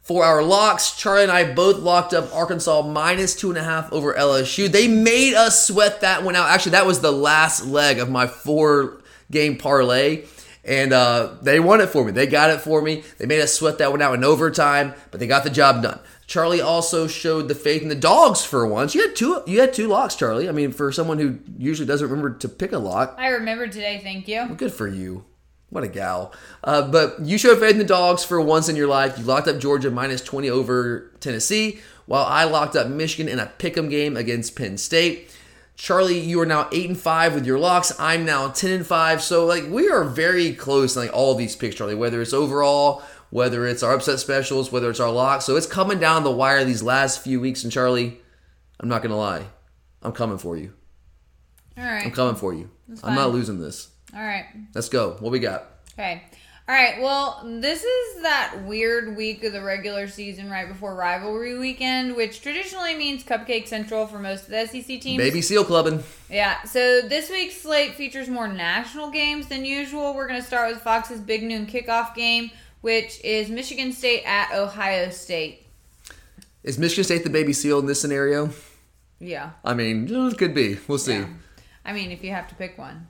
for 0.00 0.24
our 0.24 0.42
locks, 0.42 0.96
Charlie 0.96 1.24
and 1.24 1.32
I 1.32 1.52
both 1.52 1.78
locked 1.78 2.14
up 2.14 2.32
Arkansas 2.34 2.82
minus 2.82 3.34
two 3.34 3.50
and 3.50 3.58
a 3.58 3.62
half 3.62 3.92
over 3.92 4.14
LSU. 4.14 4.70
They 4.70 4.88
made 4.88 5.34
us 5.34 5.66
sweat 5.66 6.00
that 6.00 6.22
one 6.22 6.36
out. 6.36 6.48
Actually, 6.48 6.72
that 6.72 6.86
was 6.86 7.00
the 7.00 7.12
last 7.12 7.66
leg 7.66 7.98
of 7.98 8.08
my 8.08 8.26
four 8.26 9.02
game 9.30 9.56
parlay. 9.56 10.24
And 10.64 10.92
uh, 10.92 11.34
they 11.42 11.58
won 11.58 11.80
it 11.80 11.88
for 11.88 12.04
me. 12.04 12.12
They 12.12 12.26
got 12.26 12.50
it 12.50 12.60
for 12.60 12.80
me. 12.80 13.02
They 13.18 13.26
made 13.26 13.40
us 13.40 13.52
sweat 13.52 13.78
that 13.78 13.90
one 13.90 14.00
out 14.00 14.14
in 14.14 14.22
overtime, 14.22 14.94
but 15.10 15.18
they 15.18 15.26
got 15.26 15.42
the 15.42 15.50
job 15.50 15.82
done. 15.82 15.98
Charlie 16.26 16.60
also 16.60 17.08
showed 17.08 17.48
the 17.48 17.54
faith 17.54 17.82
in 17.82 17.88
the 17.88 17.94
dogs 17.94 18.44
for 18.44 18.66
once. 18.66 18.94
You 18.94 19.02
had 19.02 19.16
two. 19.16 19.42
You 19.46 19.60
had 19.60 19.74
two 19.74 19.88
locks, 19.88 20.14
Charlie. 20.14 20.48
I 20.48 20.52
mean, 20.52 20.72
for 20.72 20.92
someone 20.92 21.18
who 21.18 21.40
usually 21.58 21.86
doesn't 21.86 22.08
remember 22.08 22.38
to 22.38 22.48
pick 22.48 22.72
a 22.72 22.78
lock, 22.78 23.16
I 23.18 23.28
remember 23.28 23.66
today. 23.66 24.00
Thank 24.02 24.28
you. 24.28 24.54
Good 24.56 24.72
for 24.72 24.86
you. 24.86 25.24
What 25.68 25.84
a 25.84 25.88
gal. 25.88 26.34
Uh, 26.62 26.88
but 26.90 27.20
you 27.20 27.38
showed 27.38 27.58
faith 27.58 27.72
in 27.72 27.78
the 27.78 27.84
dogs 27.84 28.24
for 28.24 28.40
once 28.40 28.68
in 28.68 28.76
your 28.76 28.88
life. 28.88 29.18
You 29.18 29.24
locked 29.24 29.48
up 29.48 29.58
Georgia 29.58 29.90
minus 29.90 30.22
20 30.22 30.50
over 30.50 31.10
Tennessee, 31.18 31.80
while 32.04 32.24
I 32.24 32.44
locked 32.44 32.76
up 32.76 32.88
Michigan 32.88 33.26
in 33.26 33.38
a 33.38 33.50
pick'em 33.58 33.88
game 33.88 34.16
against 34.16 34.54
Penn 34.54 34.76
State. 34.76 35.34
Charlie, 35.76 36.18
you 36.18 36.40
are 36.40 36.46
now 36.46 36.68
eight 36.70 36.88
and 36.88 36.98
five 36.98 37.34
with 37.34 37.46
your 37.46 37.58
locks. 37.58 37.92
I'm 37.98 38.24
now 38.24 38.48
ten 38.48 38.70
and 38.70 38.86
five. 38.86 39.22
So 39.22 39.46
like 39.46 39.64
we 39.68 39.88
are 39.88 40.04
very 40.04 40.52
close 40.52 40.94
in 40.96 41.02
like 41.02 41.12
all 41.12 41.34
these 41.34 41.56
picks, 41.56 41.74
Charlie. 41.76 41.94
Whether 41.94 42.22
it's 42.22 42.32
overall, 42.32 43.02
whether 43.30 43.66
it's 43.66 43.82
our 43.82 43.94
upset 43.94 44.20
specials, 44.20 44.70
whether 44.70 44.90
it's 44.90 45.00
our 45.00 45.10
locks. 45.10 45.44
So 45.44 45.56
it's 45.56 45.66
coming 45.66 45.98
down 45.98 46.22
the 46.22 46.30
wire 46.30 46.64
these 46.64 46.82
last 46.82 47.22
few 47.22 47.40
weeks. 47.40 47.64
And 47.64 47.72
Charlie, 47.72 48.20
I'm 48.78 48.88
not 48.88 49.02
gonna 49.02 49.16
lie, 49.16 49.46
I'm 50.02 50.12
coming 50.12 50.38
for 50.38 50.56
you. 50.56 50.74
All 51.78 51.84
right. 51.84 52.04
I'm 52.04 52.12
coming 52.12 52.36
for 52.36 52.52
you. 52.52 52.70
I'm 53.02 53.14
not 53.14 53.32
losing 53.32 53.58
this. 53.58 53.88
All 54.14 54.22
right. 54.22 54.44
Let's 54.74 54.90
go. 54.90 55.16
What 55.20 55.32
we 55.32 55.38
got? 55.38 55.66
Okay. 55.98 56.22
All 56.68 56.74
right. 56.76 57.02
Well, 57.02 57.42
this 57.44 57.82
is 57.82 58.22
that 58.22 58.62
weird 58.64 59.16
week 59.16 59.42
of 59.42 59.52
the 59.52 59.62
regular 59.62 60.06
season 60.06 60.48
right 60.48 60.68
before 60.68 60.94
rivalry 60.94 61.58
weekend, 61.58 62.14
which 62.14 62.40
traditionally 62.40 62.94
means 62.94 63.24
Cupcake 63.24 63.66
Central 63.66 64.06
for 64.06 64.20
most 64.20 64.44
of 64.44 64.50
the 64.50 64.66
SEC 64.66 65.00
teams. 65.00 65.18
Baby 65.18 65.42
seal 65.42 65.64
clubbing. 65.64 66.04
Yeah. 66.30 66.62
So 66.62 67.00
this 67.00 67.30
week's 67.30 67.60
slate 67.60 67.94
features 67.94 68.28
more 68.28 68.46
national 68.46 69.10
games 69.10 69.48
than 69.48 69.64
usual. 69.64 70.14
We're 70.14 70.28
going 70.28 70.40
to 70.40 70.46
start 70.46 70.72
with 70.72 70.82
Fox's 70.82 71.20
big 71.20 71.42
noon 71.42 71.66
kickoff 71.66 72.14
game, 72.14 72.52
which 72.80 73.20
is 73.24 73.48
Michigan 73.48 73.92
State 73.92 74.22
at 74.24 74.52
Ohio 74.54 75.10
State. 75.10 75.66
Is 76.62 76.78
Michigan 76.78 77.02
State 77.02 77.24
the 77.24 77.30
baby 77.30 77.52
seal 77.52 77.80
in 77.80 77.86
this 77.86 78.00
scenario? 78.00 78.50
Yeah. 79.18 79.50
I 79.64 79.74
mean, 79.74 80.08
it 80.08 80.38
could 80.38 80.54
be. 80.54 80.78
We'll 80.86 80.98
see. 80.98 81.24
I 81.84 81.92
mean, 81.92 82.12
if 82.12 82.22
you 82.22 82.30
have 82.30 82.48
to 82.48 82.54
pick 82.54 82.78
one. 82.78 83.08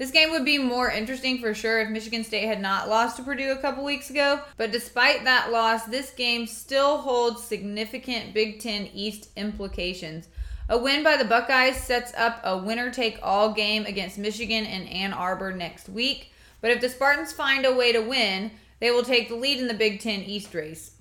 This 0.00 0.12
game 0.12 0.30
would 0.30 0.46
be 0.46 0.56
more 0.56 0.90
interesting 0.90 1.40
for 1.40 1.52
sure 1.52 1.78
if 1.78 1.90
Michigan 1.90 2.24
State 2.24 2.46
had 2.46 2.62
not 2.62 2.88
lost 2.88 3.18
to 3.18 3.22
Purdue 3.22 3.52
a 3.52 3.58
couple 3.58 3.84
weeks 3.84 4.08
ago, 4.08 4.40
but 4.56 4.72
despite 4.72 5.24
that 5.24 5.52
loss, 5.52 5.84
this 5.84 6.08
game 6.12 6.46
still 6.46 6.96
holds 6.96 7.44
significant 7.44 8.32
Big 8.32 8.60
Ten 8.60 8.88
East 8.94 9.28
implications. 9.36 10.28
A 10.70 10.78
win 10.78 11.04
by 11.04 11.18
the 11.18 11.26
Buckeyes 11.26 11.76
sets 11.76 12.14
up 12.16 12.40
a 12.44 12.56
winner 12.56 12.90
take 12.90 13.18
all 13.22 13.52
game 13.52 13.84
against 13.84 14.16
Michigan 14.16 14.64
and 14.64 14.88
Ann 14.88 15.12
Arbor 15.12 15.52
next 15.52 15.90
week, 15.90 16.32
but 16.62 16.70
if 16.70 16.80
the 16.80 16.88
Spartans 16.88 17.34
find 17.34 17.66
a 17.66 17.74
way 17.74 17.92
to 17.92 18.00
win, 18.00 18.52
they 18.78 18.90
will 18.90 19.02
take 19.02 19.28
the 19.28 19.34
lead 19.34 19.58
in 19.58 19.68
the 19.68 19.74
Big 19.74 20.00
Ten 20.00 20.22
East 20.22 20.54
race. 20.54 20.92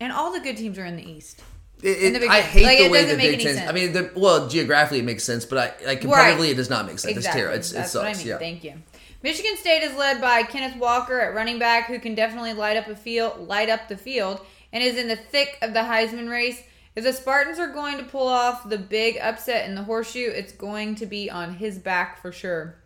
And 0.00 0.12
all 0.12 0.32
the 0.32 0.40
good 0.40 0.56
teams 0.56 0.80
are 0.80 0.84
in 0.84 0.96
the 0.96 1.08
East. 1.08 1.44
It, 1.82 2.16
it, 2.16 2.28
I 2.28 2.40
hate 2.40 2.64
Like, 2.64 2.78
the 2.78 2.88
way 2.88 3.04
the 3.04 3.16
Big 3.16 3.40
Ten. 3.40 3.68
I 3.68 3.72
mean, 3.72 3.92
the, 3.92 4.10
well, 4.16 4.48
geographically 4.48 4.98
it 4.98 5.04
makes 5.04 5.22
sense, 5.22 5.44
but 5.44 5.58
I 5.58 5.86
like 5.86 6.00
competitively 6.00 6.50
it 6.50 6.56
does 6.56 6.68
not 6.68 6.86
make 6.86 6.98
sense. 6.98 7.16
Exactly. 7.16 7.16
It's 7.16 7.34
terrible. 7.36 7.58
It's, 7.58 7.70
That's 7.72 7.88
it 7.88 7.92
sucks. 7.92 8.04
what 8.04 8.14
I 8.14 8.18
mean. 8.18 8.26
Yeah. 8.26 8.38
Thank 8.38 8.64
you. 8.64 8.74
Michigan 9.22 9.56
State 9.56 9.82
is 9.82 9.96
led 9.96 10.20
by 10.20 10.42
Kenneth 10.42 10.76
Walker 10.76 11.20
at 11.20 11.34
running 11.34 11.58
back, 11.58 11.86
who 11.86 11.98
can 11.98 12.14
definitely 12.14 12.52
light 12.52 12.76
up 12.76 12.88
a 12.88 12.96
field, 12.96 13.46
light 13.46 13.68
up 13.68 13.88
the 13.88 13.96
field, 13.96 14.40
and 14.72 14.82
is 14.82 14.96
in 14.96 15.08
the 15.08 15.16
thick 15.16 15.58
of 15.62 15.72
the 15.72 15.80
Heisman 15.80 16.28
race. 16.28 16.62
If 16.96 17.04
the 17.04 17.12
Spartans 17.12 17.60
are 17.60 17.72
going 17.72 17.98
to 17.98 18.04
pull 18.04 18.26
off 18.26 18.68
the 18.68 18.78
big 18.78 19.18
upset 19.18 19.68
in 19.68 19.76
the 19.76 19.84
horseshoe, 19.84 20.30
it's 20.30 20.52
going 20.52 20.96
to 20.96 21.06
be 21.06 21.30
on 21.30 21.54
his 21.54 21.78
back 21.78 22.20
for 22.20 22.32
sure. 22.32 22.76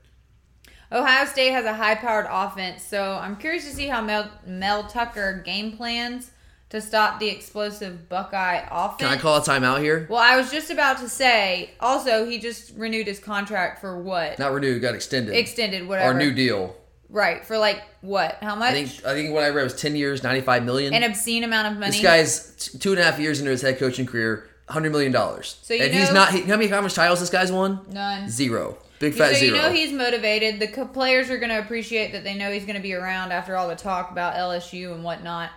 Ohio 0.90 1.24
State 1.24 1.52
has 1.52 1.64
a 1.64 1.72
high-powered 1.72 2.26
offense, 2.28 2.82
so 2.82 3.14
I'm 3.14 3.36
curious 3.36 3.64
to 3.64 3.70
see 3.70 3.86
how 3.86 4.02
Mel, 4.02 4.30
Mel 4.46 4.84
Tucker 4.84 5.42
game 5.44 5.76
plans 5.76 6.30
to 6.72 6.80
stop 6.80 7.20
the 7.20 7.28
explosive 7.28 8.08
Buckeye 8.08 8.62
offense. 8.70 8.98
Can 9.00 9.18
I 9.18 9.20
call 9.20 9.36
a 9.36 9.42
timeout 9.42 9.82
here? 9.82 10.06
Well, 10.08 10.18
I 10.18 10.38
was 10.38 10.50
just 10.50 10.70
about 10.70 10.98
to 11.00 11.08
say. 11.08 11.70
Also, 11.80 12.24
he 12.24 12.38
just 12.38 12.74
renewed 12.76 13.06
his 13.06 13.18
contract 13.18 13.82
for 13.82 14.00
what? 14.02 14.38
Not 14.38 14.52
renewed, 14.54 14.80
got 14.80 14.94
extended. 14.94 15.34
Extended, 15.34 15.86
whatever. 15.86 16.08
Our 16.12 16.18
new 16.18 16.32
deal. 16.32 16.74
Right 17.10 17.44
for 17.44 17.58
like 17.58 17.82
what? 18.00 18.38
How 18.40 18.54
much? 18.54 18.70
I 18.70 18.72
think 18.72 19.04
I 19.04 19.12
think 19.12 19.34
what 19.34 19.44
I 19.44 19.50
read 19.50 19.64
was 19.64 19.74
ten 19.74 19.94
years, 19.94 20.22
ninety 20.22 20.40
five 20.40 20.64
million. 20.64 20.94
An 20.94 21.02
obscene 21.02 21.44
amount 21.44 21.74
of 21.74 21.78
money. 21.78 21.92
This 21.92 22.00
guy's 22.00 22.56
t- 22.56 22.78
two 22.78 22.92
and 22.92 23.00
a 23.00 23.04
half 23.04 23.18
years 23.18 23.38
into 23.38 23.50
his 23.50 23.60
head 23.60 23.78
coaching 23.78 24.06
career, 24.06 24.48
hundred 24.66 24.92
million 24.92 25.12
dollars. 25.12 25.58
So 25.60 25.74
you 25.74 25.82
and 25.84 25.92
he's 25.92 26.08
know- 26.08 26.14
not. 26.14 26.32
He, 26.32 26.40
how 26.40 26.56
many 26.56 26.68
how 26.68 26.80
much 26.80 26.94
titles 26.94 27.20
this 27.20 27.28
guy's 27.28 27.52
won? 27.52 27.80
None. 27.90 28.30
Zero. 28.30 28.78
Big 28.98 29.12
so 29.12 29.18
fat 29.18 29.32
you 29.32 29.48
zero. 29.48 29.58
know 29.58 29.72
he's 29.72 29.92
motivated. 29.92 30.58
The 30.58 30.68
co- 30.68 30.86
players 30.86 31.28
are 31.28 31.36
going 31.36 31.50
to 31.50 31.58
appreciate 31.58 32.12
that 32.12 32.24
they 32.24 32.32
know 32.34 32.50
he's 32.50 32.64
going 32.64 32.76
to 32.76 32.82
be 32.82 32.94
around 32.94 33.30
after 33.30 33.58
all 33.58 33.68
the 33.68 33.76
talk 33.76 34.10
about 34.10 34.36
LSU 34.36 34.94
and 34.94 35.04
whatnot. 35.04 35.50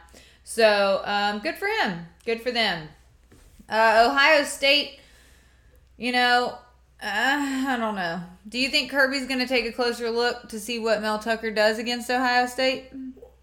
So 0.45 1.01
um, 1.03 1.39
good 1.39 1.55
for 1.55 1.67
him. 1.67 2.05
Good 2.23 2.41
for 2.41 2.51
them. 2.51 2.87
Uh, 3.67 4.07
Ohio 4.09 4.43
State. 4.43 4.99
You 5.97 6.11
know, 6.11 6.57
uh, 7.01 7.65
I 7.67 7.77
don't 7.77 7.95
know. 7.95 8.21
Do 8.47 8.59
you 8.59 8.69
think 8.69 8.91
Kirby's 8.91 9.27
going 9.27 9.39
to 9.39 9.47
take 9.47 9.65
a 9.65 9.71
closer 9.71 10.11
look 10.11 10.47
to 10.49 10.59
see 10.59 10.77
what 10.77 11.01
Mel 11.01 11.19
Tucker 11.19 11.51
does 11.51 11.79
against 11.79 12.09
Ohio 12.11 12.45
State? 12.45 12.91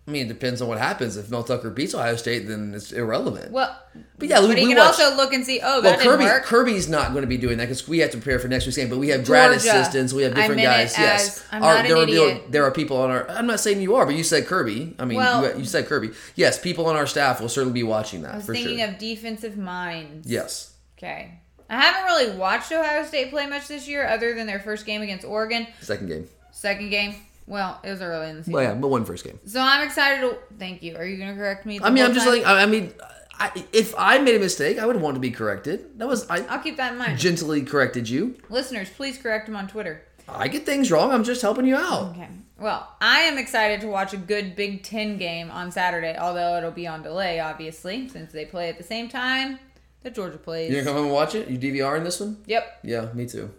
I 0.07 0.11
mean, 0.11 0.27
it 0.27 0.29
depends 0.29 0.61
on 0.61 0.67
what 0.67 0.79
happens. 0.79 1.17
If 1.17 1.31
Mel 1.31 1.45
Tucker 1.45 1.71
beats 1.71 1.95
Ohio 1.95 2.17
State, 2.17 2.49
then 2.49 2.75
it's 2.75 2.91
irrelevant. 2.91 3.53
Well, 3.53 3.79
But 4.19 4.29
yeah, 4.29 4.41
but 4.41 4.49
we- 4.49 4.55
we 4.57 4.61
can 4.67 4.77
watch- 4.77 4.99
also 5.01 5.15
look 5.15 5.33
and 5.33 5.47
see. 5.47 5.61
Oh, 5.63 5.81
well, 5.81 5.97
Kirby. 5.97 6.25
Kirby's 6.45 6.89
not 6.89 7.13
going 7.13 7.23
to 7.23 7.29
be 7.29 7.37
doing 7.37 7.59
that 7.59 7.67
because 7.67 7.87
we 7.87 8.01
have 8.01 8.11
to 8.11 8.17
prepare 8.19 8.41
for 8.41 8.49
next 8.49 8.67
week's 8.67 8.77
game. 8.77 8.89
But 8.89 8.99
we 8.99 9.11
have 9.11 9.25
grad 9.25 9.51
Georgia. 9.53 9.79
assistants. 9.79 10.13
We 10.13 10.25
have 10.25 10.35
different 10.35 10.61
guys. 10.61 10.97
yes, 10.99 11.39
as- 11.39 11.45
I'm 11.53 11.63
Our- 11.63 11.75
not 11.77 11.85
an 11.85 11.91
there, 11.91 11.97
are, 11.99 12.07
there 12.07 12.35
are- 12.37 12.41
there 12.51 12.65
are 12.65 12.71
people 12.73 12.97
on 12.97 13.11
our. 13.11 13.31
I'm 13.31 13.47
not 13.47 13.61
saying 13.61 13.81
you 13.81 13.95
are, 13.95 14.05
but 14.05 14.17
you 14.17 14.25
said 14.25 14.47
Kirby. 14.49 14.97
I 14.99 15.05
mean, 15.05 15.19
Well- 15.19 15.45
you, 15.55 15.59
you 15.61 15.65
said 15.65 15.87
Kirby. 15.87 16.11
Yes, 16.35 16.59
people 16.59 16.87
on 16.87 16.97
our 16.97 17.07
staff 17.07 17.41
will 17.41 17.49
certainly 17.49 17.75
be 17.75 17.85
watching 17.85 18.23
that 18.23 18.33
I 18.35 18.37
was 18.39 18.47
thinking 18.47 18.79
sure. 18.79 18.89
of 18.89 18.99
defensive 18.99 19.57
minds. 19.57 20.29
yes. 20.29 20.71
Okay. 20.99 21.39
I 21.71 21.81
haven't 21.81 22.05
really 22.05 22.37
watched 22.37 22.71
Ohio 22.73 23.05
State 23.07 23.31
play 23.31 23.47
much 23.47 23.69
this 23.69 23.87
year, 23.89 24.07
other 24.07 24.35
than 24.35 24.47
their 24.49 24.59
first 24.61 24.85
game 24.85 25.01
against 25.01 25.25
Oregon. 25.25 25.67
Second 25.81 26.09
game. 26.09 26.29
Second 26.51 26.91
game. 26.91 27.15
Well, 27.47 27.81
it 27.83 27.91
was 27.91 28.01
early 28.01 28.31
in 28.31 28.37
the 28.37 28.43
season. 28.43 28.55
Well, 28.55 28.63
yeah, 28.63 28.75
but 28.75 28.89
one 28.89 29.05
first 29.05 29.25
game. 29.25 29.39
So 29.47 29.61
I'm 29.61 29.85
excited 29.87 30.21
to. 30.21 30.39
Thank 30.59 30.83
you. 30.83 30.97
Are 30.97 31.05
you 31.05 31.17
going 31.17 31.31
to 31.31 31.37
correct 31.37 31.67
me? 31.67 31.81
I 31.83 31.91
mean, 31.91 32.05
I'm 32.05 32.15
just 32.15 32.27
time? 32.27 32.39
like, 32.39 32.47
I 32.47 32.63
I 32.63 32.67
mean, 32.67 32.93
I, 33.39 33.65
if 33.73 33.95
I 33.99 34.19
made 34.19 34.37
a 34.37 34.39
mistake, 34.39 34.79
I 34.79 34.87
would 34.87 34.97
want 34.97 35.17
to 35.17 35.21
be 35.21 35.31
corrected. 35.31 35.99
That 35.99 36.07
was 36.07 36.29
I 36.31 36.43
I'll 36.47 36.61
keep 36.61 36.77
that 36.77 36.93
in 36.93 36.99
mind. 36.99 37.19
gently 37.19 37.63
corrected 37.63 38.09
you. 38.09 38.37
Listeners, 38.49 38.89
please 38.91 39.19
correct 39.19 39.49
him 39.49 39.57
on 39.57 39.67
Twitter. 39.69 40.03
I 40.29 40.49
get 40.49 40.65
things 40.65 40.91
wrong. 40.91 41.11
I'm 41.11 41.25
just 41.25 41.43
helping 41.43 41.67
you 41.67 41.77
out. 41.77 42.11
Okay. 42.11 42.29
Well, 42.59 42.89
I 43.01 43.23
am 43.23 43.39
excited 43.39 43.81
to 43.81 43.89
watch 43.89 44.13
a 44.13 44.17
good 44.17 44.55
Big 44.55 44.85
Ten 44.85 45.17
game 45.17 45.51
on 45.51 45.73
Saturday, 45.73 46.17
although 46.17 46.57
it'll 46.57 46.71
be 46.71 46.87
on 46.87 47.03
delay, 47.03 47.41
obviously, 47.41 48.09
since 48.09 48.31
they 48.31 48.45
play 48.45 48.69
at 48.69 48.79
the 48.79 48.85
same 48.85 49.09
time 49.09 49.59
that 50.03 50.15
Georgia 50.15 50.39
plays. 50.39 50.71
You're 50.71 50.83
gonna 50.83 50.95
come 50.95 50.97
home 50.97 51.07
and 51.07 51.15
watch 51.15 51.35
it? 51.35 51.49
You 51.49 51.59
DVR 51.59 51.97
in 51.97 52.05
this 52.05 52.21
one? 52.21 52.39
Yep. 52.47 52.81
Yeah, 52.85 53.13
me 53.15 53.27
too. 53.27 53.53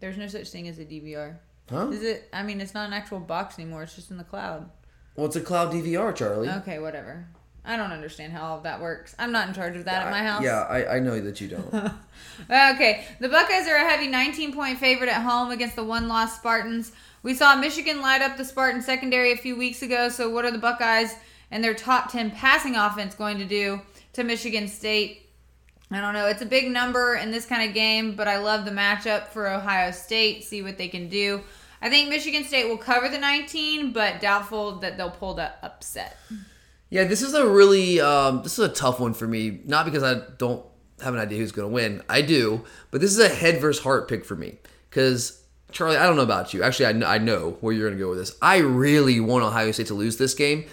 There's 0.00 0.18
no 0.18 0.26
such 0.26 0.50
thing 0.50 0.66
as 0.66 0.78
a 0.78 0.84
DVR. 0.84 1.36
Huh? 1.72 1.88
Is 1.88 2.02
it? 2.02 2.28
I 2.32 2.42
mean, 2.42 2.60
it's 2.60 2.74
not 2.74 2.86
an 2.86 2.92
actual 2.92 3.18
box 3.20 3.58
anymore. 3.58 3.82
It's 3.82 3.94
just 3.94 4.10
in 4.10 4.18
the 4.18 4.24
cloud. 4.24 4.70
Well, 5.16 5.26
it's 5.26 5.36
a 5.36 5.40
cloud 5.40 5.72
DVR, 5.72 6.14
Charlie. 6.14 6.48
Okay, 6.48 6.78
whatever. 6.78 7.26
I 7.64 7.76
don't 7.76 7.92
understand 7.92 8.32
how 8.32 8.42
all 8.42 8.56
of 8.56 8.64
that 8.64 8.80
works. 8.80 9.14
I'm 9.18 9.30
not 9.30 9.46
in 9.46 9.54
charge 9.54 9.76
of 9.76 9.84
that 9.84 10.06
at 10.06 10.10
my 10.10 10.18
house. 10.18 10.42
Yeah, 10.42 10.62
I, 10.62 10.96
I 10.96 10.98
know 10.98 11.20
that 11.20 11.40
you 11.40 11.48
don't. 11.48 11.92
Okay, 12.50 13.04
the 13.20 13.28
Buckeyes 13.28 13.68
are 13.68 13.76
a 13.76 13.88
heavy 13.88 14.08
19 14.08 14.52
point 14.52 14.78
favorite 14.78 15.08
at 15.10 15.22
home 15.22 15.50
against 15.50 15.76
the 15.76 15.84
one 15.84 16.08
loss 16.08 16.36
Spartans. 16.36 16.92
We 17.22 17.34
saw 17.34 17.54
Michigan 17.54 18.00
light 18.00 18.20
up 18.20 18.36
the 18.36 18.44
Spartan 18.44 18.82
secondary 18.82 19.32
a 19.32 19.36
few 19.36 19.56
weeks 19.56 19.82
ago, 19.82 20.08
so 20.08 20.28
what 20.28 20.44
are 20.44 20.50
the 20.50 20.58
Buckeyes 20.58 21.14
and 21.50 21.62
their 21.62 21.74
top 21.74 22.10
10 22.10 22.32
passing 22.32 22.74
offense 22.74 23.14
going 23.14 23.38
to 23.38 23.44
do 23.44 23.80
to 24.14 24.24
Michigan 24.24 24.66
State? 24.66 25.28
I 25.90 26.00
don't 26.00 26.14
know. 26.14 26.26
It's 26.26 26.42
a 26.42 26.46
big 26.46 26.70
number 26.70 27.14
in 27.14 27.30
this 27.30 27.44
kind 27.46 27.68
of 27.68 27.74
game, 27.74 28.16
but 28.16 28.26
I 28.26 28.38
love 28.38 28.64
the 28.64 28.70
matchup 28.70 29.28
for 29.28 29.48
Ohio 29.48 29.90
State. 29.92 30.42
See 30.42 30.62
what 30.62 30.78
they 30.78 30.88
can 30.88 31.08
do. 31.08 31.42
I 31.82 31.90
think 31.90 32.08
Michigan 32.08 32.44
State 32.44 32.68
will 32.68 32.78
cover 32.78 33.08
the 33.08 33.18
19, 33.18 33.92
but 33.92 34.20
doubtful 34.20 34.76
that 34.76 34.96
they'll 34.96 35.10
pull 35.10 35.34
the 35.34 35.52
upset. 35.64 36.16
Yeah, 36.90 37.04
this 37.04 37.22
is 37.22 37.34
a 37.34 37.46
really 37.46 38.00
um, 38.00 38.42
this 38.42 38.58
is 38.58 38.64
a 38.64 38.72
tough 38.72 39.00
one 39.00 39.14
for 39.14 39.26
me. 39.26 39.60
Not 39.64 39.84
because 39.84 40.04
I 40.04 40.22
don't 40.38 40.64
have 41.02 41.12
an 41.12 41.20
idea 41.20 41.38
who's 41.38 41.50
going 41.50 41.68
to 41.68 41.74
win. 41.74 42.02
I 42.08 42.22
do, 42.22 42.64
but 42.92 43.00
this 43.00 43.10
is 43.10 43.18
a 43.18 43.28
head 43.28 43.60
versus 43.60 43.82
heart 43.82 44.08
pick 44.08 44.24
for 44.24 44.36
me. 44.36 44.58
Because 44.88 45.42
Charlie, 45.72 45.96
I 45.96 46.06
don't 46.06 46.16
know 46.16 46.22
about 46.22 46.54
you. 46.54 46.62
Actually, 46.62 46.86
I 46.86 46.92
know, 46.92 47.06
I 47.06 47.18
know 47.18 47.56
where 47.60 47.74
you're 47.74 47.88
going 47.88 47.98
to 47.98 48.04
go 48.04 48.10
with 48.10 48.18
this. 48.18 48.36
I 48.40 48.58
really 48.58 49.18
want 49.18 49.42
Ohio 49.42 49.72
State 49.72 49.88
to 49.88 49.94
lose 49.94 50.18
this 50.18 50.34
game. 50.34 50.66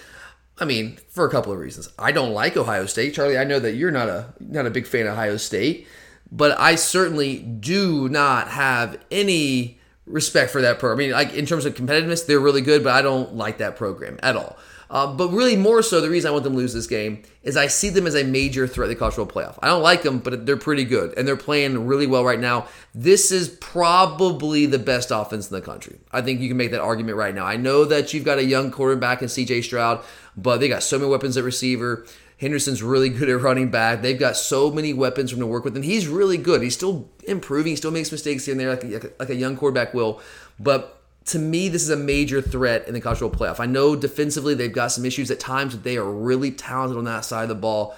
I 0.59 0.65
mean, 0.65 0.99
for 1.07 1.25
a 1.25 1.31
couple 1.31 1.53
of 1.53 1.57
reasons. 1.57 1.89
I 1.97 2.11
don't 2.11 2.33
like 2.33 2.55
Ohio 2.55 2.85
State, 2.85 3.15
Charlie. 3.15 3.37
I 3.37 3.45
know 3.45 3.59
that 3.59 3.75
you're 3.75 3.91
not 3.91 4.09
a 4.09 4.33
not 4.39 4.67
a 4.67 4.69
big 4.69 4.85
fan 4.85 5.07
of 5.07 5.13
Ohio 5.13 5.37
State, 5.37 5.87
but 6.31 6.59
I 6.59 6.75
certainly 6.75 7.39
do 7.39 8.09
not 8.09 8.49
have 8.49 8.99
any 9.09 9.78
respect 10.09 10.51
for 10.51 10.61
that 10.61 10.79
program. 10.79 10.97
I 10.97 11.07
mean, 11.07 11.11
like 11.11 11.33
in 11.33 11.45
terms 11.45 11.65
of 11.65 11.75
competitiveness, 11.75 12.25
they're 12.25 12.39
really 12.39 12.61
good, 12.61 12.83
but 12.83 12.93
I 12.93 13.01
don't 13.01 13.35
like 13.35 13.59
that 13.59 13.75
program 13.75 14.19
at 14.21 14.35
all. 14.35 14.57
Uh, 14.91 15.05
but 15.05 15.29
really, 15.29 15.55
more 15.55 15.83
so, 15.83 16.01
the 16.01 16.09
reason 16.09 16.29
I 16.29 16.31
want 16.31 16.43
them 16.43 16.53
to 16.53 16.57
lose 16.57 16.73
this 16.73 16.87
game 16.87 17.21
is 17.43 17.55
I 17.55 17.67
see 17.67 17.89
them 17.89 18.07
as 18.07 18.15
a 18.15 18.23
major 18.23 18.67
threat 18.67 18.87
to 18.87 18.89
the 18.89 18.99
college 18.99 19.15
playoff. 19.29 19.59
I 19.61 19.67
don't 19.67 19.83
like 19.83 20.01
them, 20.01 20.17
but 20.17 20.47
they're 20.47 20.57
pretty 20.57 20.83
good, 20.83 21.15
and 21.15 21.27
they're 21.27 21.37
playing 21.37 21.85
really 21.85 22.07
well 22.07 22.25
right 22.25 22.39
now. 22.39 22.65
This 22.95 23.31
is 23.31 23.49
probably 23.49 24.65
the 24.65 24.79
best 24.79 25.11
offense 25.11 25.51
in 25.51 25.55
the 25.55 25.61
country. 25.61 25.99
I 26.11 26.21
think 26.21 26.41
you 26.41 26.47
can 26.47 26.57
make 26.57 26.71
that 26.71 26.81
argument 26.81 27.17
right 27.17 27.35
now. 27.35 27.45
I 27.45 27.55
know 27.55 27.85
that 27.85 28.15
you've 28.15 28.25
got 28.25 28.39
a 28.39 28.43
young 28.43 28.71
quarterback 28.71 29.21
in 29.21 29.29
C.J. 29.29 29.61
Stroud, 29.61 30.03
but 30.35 30.59
they 30.59 30.67
got 30.67 30.81
so 30.81 30.97
many 30.97 31.11
weapons 31.11 31.37
at 31.37 31.43
receiver. 31.43 32.07
Henderson's 32.39 32.81
really 32.81 33.09
good 33.09 33.29
at 33.29 33.41
running 33.41 33.69
back. 33.69 34.01
They've 34.01 34.19
got 34.19 34.37
so 34.37 34.71
many 34.71 34.93
weapons 34.93 35.31
from 35.31 35.41
to 35.41 35.45
work 35.45 35.65
with, 35.65 35.75
and 35.75 35.83
he's 35.83 36.07
really 36.07 36.37
good. 36.37 36.61
He's 36.61 36.73
still 36.73 37.09
improving. 37.27 37.71
He 37.71 37.75
still 37.75 37.91
makes 37.91 38.11
mistakes 38.11 38.45
here 38.45 38.53
and 38.53 38.59
there, 38.61 38.69
like 38.69 38.83
a, 38.83 39.11
like 39.19 39.29
a 39.29 39.35
young 39.35 39.57
quarterback 39.57 39.93
will. 39.93 40.21
But 40.57 41.01
to 41.25 41.39
me, 41.39 41.67
this 41.67 41.83
is 41.83 41.89
a 41.89 41.97
major 41.97 42.41
threat 42.41 42.87
in 42.87 42.93
the 42.93 43.01
college 43.01 43.19
football 43.19 43.47
playoff. 43.47 43.59
I 43.59 43.65
know 43.65 43.95
defensively 43.95 44.53
they've 44.53 44.71
got 44.71 44.87
some 44.87 45.05
issues 45.05 45.29
at 45.31 45.39
times, 45.39 45.75
but 45.75 45.83
they 45.83 45.97
are 45.97 46.09
really 46.09 46.51
talented 46.51 46.97
on 46.97 47.03
that 47.03 47.25
side 47.25 47.43
of 47.43 47.49
the 47.49 47.55
ball. 47.55 47.95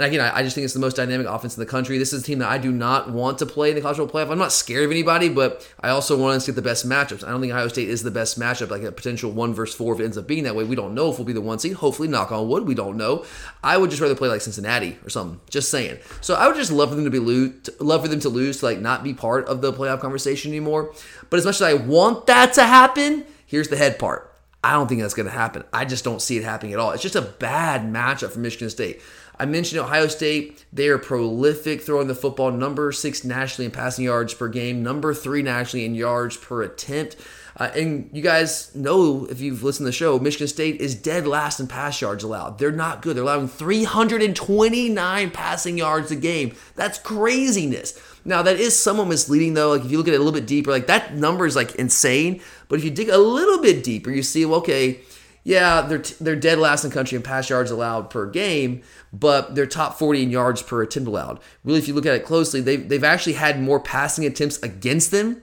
And 0.00 0.14
again, 0.14 0.32
I, 0.34 0.42
just 0.42 0.54
think 0.54 0.64
it's 0.64 0.72
the 0.72 0.80
most 0.80 0.96
dynamic 0.96 1.26
offense 1.26 1.58
in 1.58 1.60
the 1.60 1.66
country. 1.66 1.98
This 1.98 2.14
is 2.14 2.22
a 2.22 2.24
team 2.24 2.38
that 2.38 2.48
I 2.48 2.56
do 2.56 2.72
not 2.72 3.10
want 3.10 3.36
to 3.40 3.44
play 3.44 3.68
in 3.68 3.74
the 3.74 3.82
college 3.82 3.98
football 3.98 4.24
playoff. 4.24 4.30
I'm 4.30 4.38
not 4.38 4.50
scared 4.50 4.86
of 4.86 4.90
anybody, 4.90 5.28
but 5.28 5.70
I 5.78 5.90
also 5.90 6.16
want 6.16 6.40
to 6.40 6.46
get 6.46 6.56
the 6.56 6.62
best 6.62 6.88
matchups. 6.88 7.22
I 7.22 7.28
don't 7.28 7.42
think 7.42 7.52
Ohio 7.52 7.68
State 7.68 7.90
is 7.90 8.02
the 8.02 8.10
best 8.10 8.40
matchup, 8.40 8.70
like 8.70 8.82
a 8.82 8.92
potential 8.92 9.30
one 9.30 9.52
versus 9.52 9.76
four. 9.76 9.92
If 9.92 10.00
it 10.00 10.04
ends 10.04 10.16
up 10.16 10.26
being 10.26 10.44
that 10.44 10.56
way, 10.56 10.64
we 10.64 10.74
don't 10.74 10.94
know 10.94 11.10
if 11.10 11.18
we'll 11.18 11.26
be 11.26 11.34
the 11.34 11.42
one 11.42 11.58
seed. 11.58 11.74
Hopefully, 11.74 12.08
knock 12.08 12.32
on 12.32 12.48
wood, 12.48 12.66
we 12.66 12.74
don't 12.74 12.96
know. 12.96 13.26
I 13.62 13.76
would 13.76 13.90
just 13.90 14.00
rather 14.00 14.14
play 14.14 14.30
like 14.30 14.40
Cincinnati 14.40 14.96
or 15.04 15.10
something. 15.10 15.38
Just 15.50 15.70
saying. 15.70 15.98
So 16.22 16.34
I 16.34 16.46
would 16.46 16.56
just 16.56 16.72
love 16.72 16.88
for 16.88 16.94
them 16.94 17.04
to 17.04 17.10
be 17.10 17.18
lose, 17.18 17.68
love 17.78 18.00
for 18.00 18.08
them 18.08 18.20
to 18.20 18.30
lose 18.30 18.60
to 18.60 18.64
like 18.64 18.80
not 18.80 19.04
be 19.04 19.12
part 19.12 19.48
of 19.48 19.60
the 19.60 19.70
playoff 19.70 20.00
conversation 20.00 20.50
anymore. 20.50 20.94
But 21.28 21.40
as 21.40 21.44
much 21.44 21.56
as 21.56 21.62
I 21.62 21.74
want 21.74 22.26
that 22.26 22.54
to 22.54 22.64
happen, 22.64 23.26
here's 23.44 23.68
the 23.68 23.76
head 23.76 23.98
part. 23.98 24.30
I 24.62 24.72
don't 24.72 24.88
think 24.88 25.00
that's 25.00 25.14
going 25.14 25.26
to 25.26 25.32
happen. 25.32 25.64
I 25.72 25.84
just 25.84 26.04
don't 26.04 26.20
see 26.20 26.36
it 26.36 26.44
happening 26.44 26.74
at 26.74 26.78
all. 26.78 26.90
It's 26.92 27.02
just 27.02 27.16
a 27.16 27.22
bad 27.22 27.82
matchup 27.82 28.30
for 28.30 28.40
Michigan 28.40 28.68
State. 28.68 29.00
I 29.40 29.46
mentioned 29.46 29.80
Ohio 29.80 30.06
State. 30.06 30.66
They 30.70 30.88
are 30.88 30.98
prolific 30.98 31.80
throwing 31.80 32.08
the 32.08 32.14
football, 32.14 32.50
number 32.50 32.92
six 32.92 33.24
nationally 33.24 33.64
in 33.64 33.70
passing 33.72 34.04
yards 34.04 34.34
per 34.34 34.48
game, 34.48 34.82
number 34.82 35.14
three 35.14 35.40
nationally 35.40 35.86
in 35.86 35.94
yards 35.94 36.36
per 36.36 36.62
attempt. 36.62 37.16
Uh, 37.56 37.70
and 37.74 38.10
you 38.12 38.20
guys 38.20 38.74
know 38.74 39.26
if 39.30 39.40
you've 39.40 39.62
listened 39.62 39.84
to 39.84 39.88
the 39.88 39.92
show, 39.92 40.18
Michigan 40.18 40.46
State 40.46 40.78
is 40.78 40.94
dead 40.94 41.26
last 41.26 41.58
in 41.58 41.66
pass 41.68 42.02
yards 42.02 42.22
allowed. 42.22 42.58
They're 42.58 42.70
not 42.70 43.00
good. 43.00 43.16
They're 43.16 43.24
allowing 43.24 43.48
329 43.48 45.30
passing 45.30 45.78
yards 45.78 46.10
a 46.10 46.16
game. 46.16 46.54
That's 46.76 46.98
craziness. 46.98 47.98
Now 48.26 48.42
that 48.42 48.56
is 48.56 48.78
somewhat 48.78 49.08
misleading 49.08 49.54
though. 49.54 49.70
Like 49.70 49.86
if 49.86 49.90
you 49.90 49.96
look 49.96 50.08
at 50.08 50.12
it 50.12 50.20
a 50.20 50.22
little 50.22 50.38
bit 50.38 50.46
deeper, 50.46 50.70
like 50.70 50.86
that 50.88 51.14
number 51.14 51.46
is 51.46 51.56
like 51.56 51.74
insane. 51.76 52.42
But 52.68 52.78
if 52.78 52.84
you 52.84 52.90
dig 52.90 53.08
a 53.08 53.16
little 53.16 53.62
bit 53.62 53.82
deeper, 53.82 54.10
you 54.10 54.22
see, 54.22 54.44
well, 54.44 54.60
okay, 54.60 55.00
yeah, 55.42 55.82
they're 55.82 55.98
t- 55.98 56.14
they're 56.20 56.36
dead 56.36 56.58
last 56.58 56.84
in 56.84 56.90
the 56.90 56.94
country 56.94 57.16
in 57.16 57.22
pass 57.22 57.48
yards 57.48 57.70
allowed 57.70 58.10
per 58.10 58.26
game, 58.26 58.82
but 59.12 59.54
they're 59.54 59.66
top 59.66 59.98
40 59.98 60.24
in 60.24 60.30
yards 60.30 60.62
per 60.62 60.82
attempt 60.82 61.08
allowed. 61.08 61.40
Really, 61.64 61.78
if 61.78 61.88
you 61.88 61.94
look 61.94 62.06
at 62.06 62.14
it 62.14 62.24
closely, 62.24 62.60
they've, 62.60 62.88
they've 62.88 63.04
actually 63.04 63.34
had 63.34 63.60
more 63.60 63.80
passing 63.80 64.26
attempts 64.26 64.58
against 64.62 65.10
them 65.10 65.40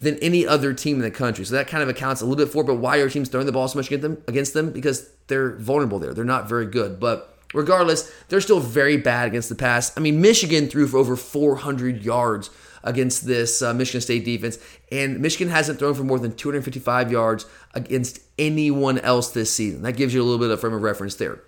than 0.00 0.16
any 0.18 0.46
other 0.46 0.72
team 0.72 0.96
in 0.96 1.02
the 1.02 1.10
country. 1.10 1.44
So 1.44 1.54
that 1.54 1.68
kind 1.68 1.82
of 1.82 1.88
accounts 1.88 2.20
a 2.20 2.24
little 2.24 2.44
bit 2.44 2.52
for, 2.52 2.64
but 2.64 2.76
why 2.76 2.98
are 2.98 3.08
teams 3.08 3.28
throwing 3.28 3.46
the 3.46 3.52
ball 3.52 3.68
so 3.68 3.78
much 3.78 3.86
against 3.86 4.02
them? 4.02 4.22
Against 4.26 4.54
them 4.54 4.70
because 4.70 5.08
they're 5.28 5.56
vulnerable 5.56 5.98
there. 5.98 6.14
They're 6.14 6.24
not 6.24 6.48
very 6.48 6.66
good, 6.66 6.98
but 7.00 7.36
regardless, 7.54 8.12
they're 8.28 8.40
still 8.40 8.60
very 8.60 8.96
bad 8.96 9.28
against 9.28 9.48
the 9.48 9.54
pass. 9.54 9.96
I 9.96 10.00
mean, 10.00 10.20
Michigan 10.20 10.68
threw 10.68 10.86
for 10.86 10.98
over 10.98 11.16
400 11.16 12.04
yards 12.04 12.50
against 12.82 13.26
this 13.26 13.62
uh, 13.62 13.74
Michigan 13.74 14.00
State 14.00 14.24
defense, 14.24 14.58
and 14.90 15.20
Michigan 15.20 15.48
hasn't 15.52 15.78
thrown 15.78 15.94
for 15.94 16.04
more 16.04 16.18
than 16.18 16.34
255 16.34 17.12
yards 17.12 17.46
against 17.74 18.20
anyone 18.38 18.98
else 18.98 19.30
this 19.30 19.52
season. 19.52 19.82
That 19.82 19.96
gives 19.96 20.14
you 20.14 20.22
a 20.22 20.24
little 20.24 20.38
bit 20.38 20.50
of 20.50 20.60
frame 20.60 20.74
of 20.74 20.82
reference 20.82 21.16
there. 21.16 21.40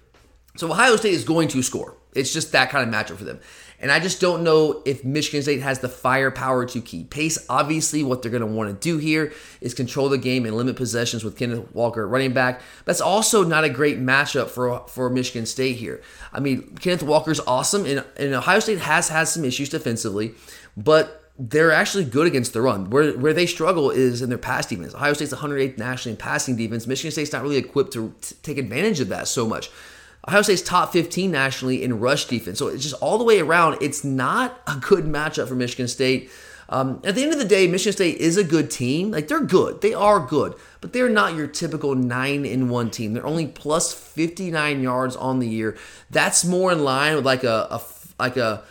So 0.57 0.71
Ohio 0.71 0.97
State 0.97 1.15
is 1.15 1.25
going 1.25 1.49
to 1.49 1.63
score. 1.63 1.97
It's 2.15 2.33
just 2.33 2.53
that 2.53 2.71
kind 2.71 2.87
of 2.87 2.95
matchup 2.95 3.17
for 3.17 3.25
them. 3.25 3.41
And 3.79 3.91
I 3.91 3.99
just 3.99 4.21
don't 4.21 4.45
know 4.45 4.83
if 4.85 5.05
Michigan 5.05 5.43
State 5.43 5.63
has 5.63 5.79
the 5.79 5.89
firepower 5.89 6.67
to 6.67 6.81
keep 6.83 7.09
pace. 7.09 7.39
Obviously, 7.49 8.03
what 8.03 8.21
they're 8.21 8.31
going 8.31 8.43
to 8.43 8.47
want 8.47 8.69
to 8.69 8.89
do 8.89 8.99
here 8.99 9.33
is 9.63 9.73
control 9.73 10.11
the 10.11 10.19
game 10.19 10.45
and 10.45 10.55
limit 10.55 10.77
possessions 10.77 11.25
with 11.25 11.39
Kenneth 11.39 11.75
Walker 11.75 12.07
running 12.07 12.35
back. 12.35 12.61
That's 12.85 13.01
also 13.01 13.43
not 13.43 13.65
a 13.65 13.71
great 13.71 13.99
matchup 13.99 14.49
for, 14.49 14.87
for 14.89 15.09
Michigan 15.09 15.47
State 15.47 15.77
here. 15.77 16.03
I 16.31 16.41
mean, 16.41 16.77
Kenneth 16.77 17.03
Walker's 17.03 17.41
awesome, 17.41 17.87
and, 17.87 18.05
and 18.19 18.35
Ohio 18.35 18.61
State 18.61 18.81
has 18.81 19.09
had 19.09 19.25
some 19.25 19.47
issues 19.47 19.71
defensively, 19.71 20.35
but 20.77 21.20
they're 21.41 21.73
actually 21.73 22.05
good 22.05 22.27
against 22.27 22.53
the 22.53 22.61
run. 22.61 22.91
Where 22.91 23.13
where 23.13 23.33
they 23.33 23.47
struggle 23.47 23.91
is 23.91 24.21
in 24.21 24.29
their 24.29 24.39
pass 24.39 24.67
defense. 24.67 24.95
Ohio 24.95 25.15
State's 25.15 25.33
108th 25.33 25.79
nationally 25.79 26.13
in 26.13 26.19
passing 26.19 26.55
defense. 26.55 26.87
Michigan 26.87 27.11
State's 27.11 27.33
not 27.33 27.43
really 27.43 27.57
equipped 27.57 27.95
to 27.95 28.15
take 28.43 28.59
advantage 28.59 29.01
of 29.01 29.09
that 29.09 29.27
so 29.27 29.47
much. 29.47 29.71
Ohio 30.29 30.43
State's 30.43 30.61
top 30.61 30.93
15 30.93 31.31
nationally 31.31 31.83
in 31.83 31.99
rush 31.99 32.27
defense. 32.27 32.59
So 32.59 32.69
it's 32.69 32.83
just 32.83 32.95
all 33.01 33.17
the 33.17 33.25
way 33.25 33.41
around. 33.41 33.79
It's 33.81 34.05
not 34.05 34.61
a 34.67 34.77
good 34.77 35.05
matchup 35.07 35.49
for 35.49 35.55
Michigan 35.55 35.89
State. 35.89 36.31
Um, 36.69 37.01
at 37.05 37.15
the 37.15 37.23
end 37.23 37.33
of 37.33 37.39
the 37.39 37.47
day, 37.47 37.67
Michigan 37.67 37.95
State 37.95 38.19
is 38.19 38.37
a 38.37 38.45
good 38.45 38.71
team. 38.71 39.11
Like 39.11 39.29
they're 39.29 39.41
good, 39.41 39.81
they 39.81 39.95
are 39.95 40.21
good, 40.21 40.55
but 40.83 40.93
they're 40.93 41.09
not 41.09 41.35
your 41.35 41.47
typical 41.47 41.95
nine 41.95 42.45
in 42.45 42.69
one 42.69 42.91
team. 42.91 43.15
They're 43.15 43.27
only 43.27 43.47
plus 43.47 43.95
59 43.95 44.83
yards 44.83 45.17
on 45.17 45.39
the 45.39 45.49
year. 45.49 45.77
That's 46.11 46.45
more 46.45 46.71
in 46.71 46.85
line 46.85 47.17
with 47.17 47.25
like 47.25 47.45
a, 47.45 47.67
a 47.71 47.83
like 48.21 48.37
a 48.37 48.63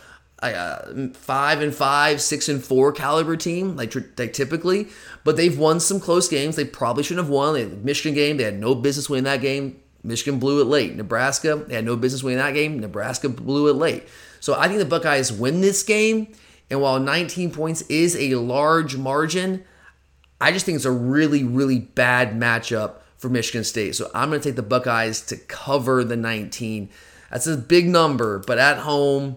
a 0.42 1.10
five 1.14 1.60
and 1.60 1.74
five, 1.74 2.20
six 2.20 2.48
and 2.48 2.62
four 2.62 2.92
caliber 2.92 3.36
team, 3.36 3.76
like, 3.76 3.94
like 4.18 4.32
typically. 4.32 4.88
But 5.24 5.36
they've 5.36 5.58
won 5.58 5.80
some 5.80 6.00
close 6.00 6.28
games. 6.28 6.56
They 6.56 6.64
probably 6.64 7.02
shouldn't 7.02 7.26
have 7.26 7.32
won. 7.32 7.54
The 7.54 7.76
Michigan 7.76 8.14
game, 8.14 8.36
they 8.36 8.44
had 8.44 8.58
no 8.58 8.74
business 8.74 9.10
winning 9.10 9.24
that 9.24 9.40
game. 9.40 9.80
Michigan 10.02 10.38
blew 10.38 10.60
it 10.60 10.64
late. 10.64 10.96
Nebraska, 10.96 11.56
they 11.66 11.74
had 11.74 11.84
no 11.84 11.96
business 11.96 12.22
winning 12.22 12.38
that 12.38 12.54
game. 12.54 12.78
Nebraska 12.78 13.28
blew 13.28 13.68
it 13.68 13.74
late. 13.74 14.08
So 14.40 14.58
I 14.58 14.66
think 14.66 14.78
the 14.78 14.86
Buckeyes 14.86 15.32
win 15.32 15.60
this 15.60 15.82
game. 15.82 16.32
And 16.70 16.80
while 16.80 16.98
19 16.98 17.50
points 17.50 17.82
is 17.82 18.16
a 18.16 18.36
large 18.36 18.96
margin, 18.96 19.64
I 20.40 20.52
just 20.52 20.64
think 20.64 20.76
it's 20.76 20.84
a 20.84 20.90
really, 20.90 21.44
really 21.44 21.80
bad 21.80 22.32
matchup 22.32 23.00
for 23.18 23.28
Michigan 23.28 23.64
State. 23.64 23.94
So 23.94 24.10
I'm 24.14 24.30
going 24.30 24.40
to 24.40 24.48
take 24.48 24.56
the 24.56 24.62
Buckeyes 24.62 25.20
to 25.26 25.36
cover 25.36 26.02
the 26.04 26.16
19. 26.16 26.88
That's 27.30 27.46
a 27.46 27.56
big 27.56 27.86
number, 27.86 28.38
but 28.38 28.58
at 28.58 28.78
home, 28.78 29.36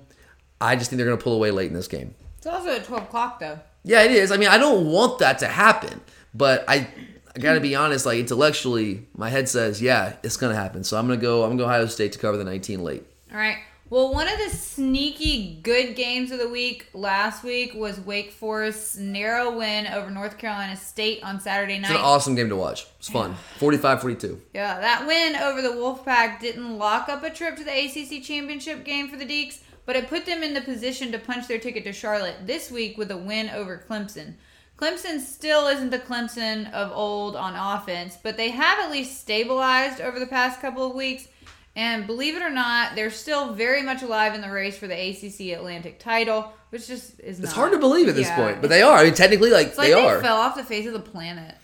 I 0.63 0.75
just 0.75 0.89
think 0.89 0.97
they're 0.97 1.05
going 1.05 1.17
to 1.17 1.23
pull 1.23 1.35
away 1.35 1.51
late 1.51 1.67
in 1.67 1.73
this 1.73 1.87
game. 1.87 2.15
It's 2.37 2.47
also 2.47 2.69
at 2.75 2.85
12 2.85 3.03
o'clock, 3.03 3.39
though. 3.39 3.59
Yeah, 3.83 4.03
it 4.03 4.11
is. 4.11 4.31
I 4.31 4.37
mean, 4.37 4.49
I 4.49 4.57
don't 4.57 4.87
want 4.87 5.19
that 5.19 5.39
to 5.39 5.47
happen, 5.47 5.99
but 6.33 6.63
I, 6.67 6.87
I 7.35 7.39
got 7.39 7.53
to 7.55 7.59
be 7.59 7.75
honest. 7.75 8.05
Like 8.05 8.19
intellectually, 8.19 9.07
my 9.15 9.29
head 9.29 9.49
says, 9.49 9.81
yeah, 9.81 10.15
it's 10.23 10.37
going 10.37 10.53
to 10.55 10.59
happen. 10.59 10.83
So 10.83 10.97
I'm 10.97 11.07
going 11.07 11.19
to 11.19 11.21
go. 11.21 11.43
I'm 11.43 11.49
going 11.49 11.57
to 11.57 11.63
go 11.63 11.69
Ohio 11.69 11.85
State 11.87 12.13
to 12.13 12.19
cover 12.19 12.37
the 12.37 12.45
19 12.45 12.83
late. 12.83 13.03
All 13.31 13.37
right. 13.37 13.57
Well, 13.89 14.11
one 14.11 14.27
of 14.27 14.39
the 14.39 14.49
sneaky 14.49 15.59
good 15.61 15.95
games 15.95 16.31
of 16.31 16.39
the 16.39 16.49
week 16.49 16.87
last 16.95 17.43
week 17.43 17.75
was 17.75 17.99
Wake 17.99 18.31
Forest's 18.31 18.95
narrow 18.95 19.55
win 19.55 19.85
over 19.85 20.09
North 20.09 20.39
Carolina 20.39 20.75
State 20.75 21.21
on 21.23 21.39
Saturday 21.39 21.77
night. 21.77 21.91
It's 21.91 21.99
an 21.99 22.05
awesome 22.05 22.33
game 22.33 22.49
to 22.49 22.55
watch. 22.55 22.87
It's 22.97 23.09
fun. 23.09 23.35
45-42. 23.59 24.39
Yeah, 24.53 24.79
that 24.79 25.05
win 25.05 25.35
over 25.35 25.61
the 25.61 25.75
Wolfpack 25.75 26.39
didn't 26.39 26.79
lock 26.79 27.07
up 27.07 27.23
a 27.23 27.29
trip 27.29 27.55
to 27.57 27.63
the 27.63 27.71
ACC 27.71 28.23
championship 28.23 28.83
game 28.83 29.09
for 29.09 29.15
the 29.15 29.25
Deacs, 29.27 29.59
but 29.85 29.95
it 29.95 30.07
put 30.09 30.25
them 30.25 30.43
in 30.43 30.53
the 30.53 30.61
position 30.61 31.11
to 31.11 31.19
punch 31.19 31.47
their 31.47 31.59
ticket 31.59 31.83
to 31.85 31.93
Charlotte 31.93 32.45
this 32.45 32.71
week 32.71 32.97
with 32.97 33.11
a 33.11 33.17
win 33.17 33.49
over 33.49 33.83
Clemson. 33.89 34.33
Clemson 34.77 35.19
still 35.19 35.67
isn't 35.67 35.91
the 35.91 35.99
Clemson 35.99 36.71
of 36.73 36.91
old 36.91 37.35
on 37.35 37.53
offense, 37.55 38.17
but 38.21 38.37
they 38.37 38.49
have 38.49 38.79
at 38.79 38.91
least 38.91 39.19
stabilized 39.19 40.01
over 40.01 40.19
the 40.19 40.25
past 40.27 40.59
couple 40.61 40.85
of 40.85 40.95
weeks. 40.95 41.27
And 41.75 42.05
believe 42.05 42.35
it 42.35 42.43
or 42.43 42.49
not, 42.51 42.95
they're 42.95 43.09
still 43.09 43.53
very 43.53 43.81
much 43.81 44.03
alive 44.03 44.35
in 44.35 44.41
the 44.41 44.51
race 44.51 44.77
for 44.77 44.87
the 44.87 44.93
ACC 45.09 45.57
Atlantic 45.57 45.99
title, 45.99 46.51
which 46.69 46.87
just 46.87 47.19
is 47.19 47.39
It's 47.39 47.51
hard 47.51 47.71
to 47.71 47.79
believe 47.79 48.07
at 48.07 48.15
this 48.15 48.27
yeah, 48.27 48.35
point, 48.35 48.61
but 48.61 48.69
they 48.69 48.83
are. 48.83 48.97
I 48.97 49.05
mean, 49.05 49.13
technically, 49.15 49.49
like, 49.49 49.67
it's 49.67 49.77
like 49.77 49.87
they, 49.87 49.93
they 49.95 50.05
are. 50.07 50.21
fell 50.21 50.37
off 50.37 50.55
the 50.55 50.63
face 50.63 50.85
of 50.85 50.93
the 50.93 50.99
planet. 50.99 51.55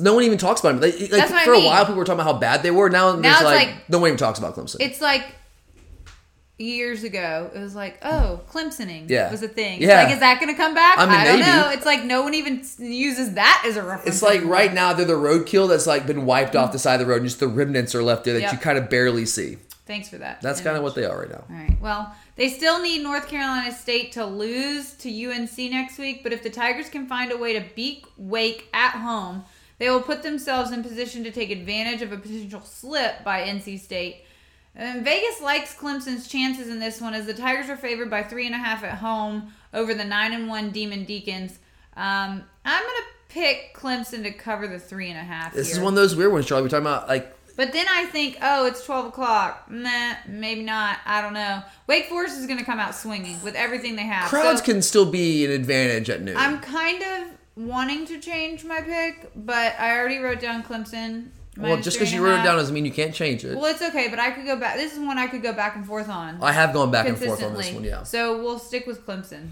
No 0.00 0.12
one 0.14 0.24
even 0.24 0.38
talks 0.38 0.60
about 0.60 0.80
them. 0.80 0.80
Like, 0.80 1.08
That's 1.08 1.30
what 1.30 1.44
for 1.44 1.52
I 1.52 1.54
a 1.54 1.58
mean. 1.58 1.66
while, 1.66 1.84
people 1.84 1.96
were 1.96 2.04
talking 2.04 2.20
about 2.20 2.32
how 2.32 2.38
bad 2.40 2.64
they 2.64 2.72
were. 2.72 2.90
Now, 2.90 3.12
Now 3.14 3.20
there's 3.20 3.34
it's 3.36 3.44
like, 3.44 3.68
like- 3.68 3.88
no 3.90 3.98
one 4.00 4.08
even 4.08 4.18
talks 4.18 4.40
about 4.40 4.56
Clemson. 4.56 4.76
It's 4.80 5.00
like 5.00 5.36
years 6.58 7.02
ago, 7.02 7.50
it 7.54 7.58
was 7.58 7.74
like, 7.74 7.98
oh, 8.02 8.40
Clemsoning 8.48 9.10
Yeah. 9.10 9.30
was 9.30 9.42
a 9.42 9.48
thing. 9.48 9.82
Yeah. 9.82 10.02
It's 10.02 10.04
like, 10.04 10.14
is 10.14 10.20
that 10.20 10.40
going 10.40 10.52
to 10.54 10.56
come 10.56 10.74
back? 10.74 10.98
I 10.98 11.06
mean, 11.06 11.24
don't 11.24 11.40
maybe. 11.40 11.50
know. 11.50 11.70
It's 11.70 11.84
like 11.86 12.04
no 12.04 12.22
one 12.22 12.34
even 12.34 12.62
uses 12.78 13.34
that 13.34 13.64
as 13.66 13.76
a 13.76 13.82
reference. 13.82 14.08
It's 14.16 14.22
like 14.22 14.36
anymore. 14.38 14.52
right 14.52 14.72
now 14.72 14.92
they're 14.92 15.04
the 15.06 15.14
roadkill 15.14 15.68
that's 15.68 15.86
like 15.86 16.06
been 16.06 16.26
wiped 16.26 16.54
off 16.54 16.70
the 16.72 16.78
side 16.78 17.00
of 17.00 17.06
the 17.06 17.10
road, 17.10 17.18
and 17.22 17.26
just 17.26 17.40
the 17.40 17.48
remnants 17.48 17.94
are 17.94 18.02
left 18.02 18.24
there 18.24 18.34
that 18.34 18.42
Yep. 18.42 18.52
you 18.52 18.58
kind 18.58 18.78
of 18.78 18.88
barely 18.88 19.26
see. 19.26 19.58
Thanks 19.86 20.08
for 20.08 20.16
that. 20.18 20.40
That's 20.40 20.60
kind 20.62 20.76
of 20.78 20.82
what 20.82 20.94
they 20.94 21.04
are 21.04 21.18
right 21.20 21.28
now. 21.30 21.44
All 21.50 21.56
right. 21.56 21.76
Well, 21.80 22.14
they 22.36 22.48
still 22.48 22.80
need 22.80 23.02
North 23.02 23.28
Carolina 23.28 23.70
State 23.74 24.12
to 24.12 24.24
lose 24.24 24.92
to 24.94 25.10
UNC 25.10 25.58
next 25.70 25.98
week, 25.98 26.22
but 26.22 26.32
if 26.32 26.42
the 26.42 26.48
Tigers 26.50 26.88
can 26.88 27.06
find 27.06 27.30
a 27.32 27.36
way 27.36 27.52
to 27.52 27.64
beat 27.74 28.04
Wake 28.16 28.68
at 28.72 28.92
home, 28.92 29.44
they 29.78 29.90
will 29.90 30.00
put 30.00 30.22
themselves 30.22 30.70
in 30.70 30.82
position 30.82 31.22
to 31.24 31.30
take 31.30 31.50
advantage 31.50 32.00
of 32.00 32.12
a 32.12 32.16
potential 32.16 32.62
slip 32.62 33.22
by 33.24 33.42
NC 33.42 33.78
State. 33.78 34.24
And 34.76 35.04
Vegas 35.04 35.40
likes 35.40 35.74
Clemson's 35.74 36.26
chances 36.26 36.68
in 36.68 36.80
this 36.80 37.00
one 37.00 37.14
as 37.14 37.26
the 37.26 37.34
Tigers 37.34 37.68
are 37.68 37.76
favored 37.76 38.10
by 38.10 38.22
three 38.22 38.46
and 38.46 38.54
a 38.54 38.58
half 38.58 38.82
at 38.82 38.98
home 38.98 39.52
over 39.72 39.94
the 39.94 40.04
nine 40.04 40.32
and 40.32 40.48
one 40.48 40.70
Demon 40.70 41.04
Deacons. 41.04 41.58
Um, 41.96 42.42
I'm 42.64 42.82
gonna 42.82 43.06
pick 43.28 43.74
Clemson 43.76 44.22
to 44.24 44.32
cover 44.32 44.66
the 44.66 44.78
three 44.78 45.10
and 45.10 45.18
a 45.18 45.22
half. 45.22 45.54
This 45.54 45.72
is 45.72 45.78
one 45.78 45.92
of 45.92 45.96
those 45.96 46.16
weird 46.16 46.32
ones, 46.32 46.46
Charlie. 46.46 46.62
We're 46.62 46.68
talking 46.68 46.86
about 46.86 47.08
like 47.08 47.36
But 47.56 47.72
then 47.72 47.86
I 47.88 48.06
think, 48.06 48.38
oh, 48.42 48.66
it's 48.66 48.84
12 48.84 49.06
o'clock. 49.06 49.70
Nah, 49.70 50.14
maybe 50.26 50.62
not. 50.62 50.98
I 51.06 51.20
don't 51.20 51.34
know. 51.34 51.62
Wake 51.86 52.06
Forest 52.06 52.38
is 52.38 52.46
going 52.46 52.58
to 52.58 52.64
come 52.64 52.80
out 52.80 52.96
swinging 52.96 53.40
with 53.44 53.54
everything 53.54 53.94
they 53.94 54.02
have. 54.02 54.28
crowds 54.28 54.58
So 54.58 54.64
can 54.64 54.82
still 54.82 55.06
be 55.06 55.44
an 55.44 55.52
advantage 55.52 56.10
at 56.10 56.20
noon. 56.20 56.36
I'm 56.36 56.58
kind 56.58 57.00
of 57.02 57.28
wanting 57.56 58.06
to 58.06 58.18
change 58.18 58.64
my 58.64 58.80
pick, 58.80 59.30
but 59.36 59.78
I 59.78 59.96
already 59.96 60.18
wrote 60.18 60.40
down 60.40 60.64
Clemson. 60.64 61.28
Well, 61.56 61.80
just 61.80 61.98
because 61.98 62.12
you 62.12 62.24
wrote 62.24 62.40
it 62.40 62.44
down 62.44 62.56
doesn't 62.56 62.74
mean 62.74 62.84
you 62.84 62.92
can't 62.92 63.14
change 63.14 63.44
it. 63.44 63.56
Well, 63.56 63.66
it's 63.66 63.82
okay, 63.82 64.08
but 64.08 64.18
I 64.18 64.30
could 64.30 64.44
go 64.44 64.56
back. 64.56 64.76
This 64.76 64.92
is 64.92 64.98
one 64.98 65.18
I 65.18 65.26
could 65.26 65.42
go 65.42 65.52
back 65.52 65.76
and 65.76 65.86
forth 65.86 66.08
on. 66.08 66.42
I 66.42 66.52
have 66.52 66.72
gone 66.72 66.90
back 66.90 67.06
and 67.06 67.16
forth 67.18 67.42
on 67.42 67.54
this 67.54 67.72
one, 67.72 67.84
yeah. 67.84 68.02
So 68.02 68.42
we'll 68.42 68.58
stick 68.58 68.86
with 68.86 69.06
Clemson. 69.06 69.50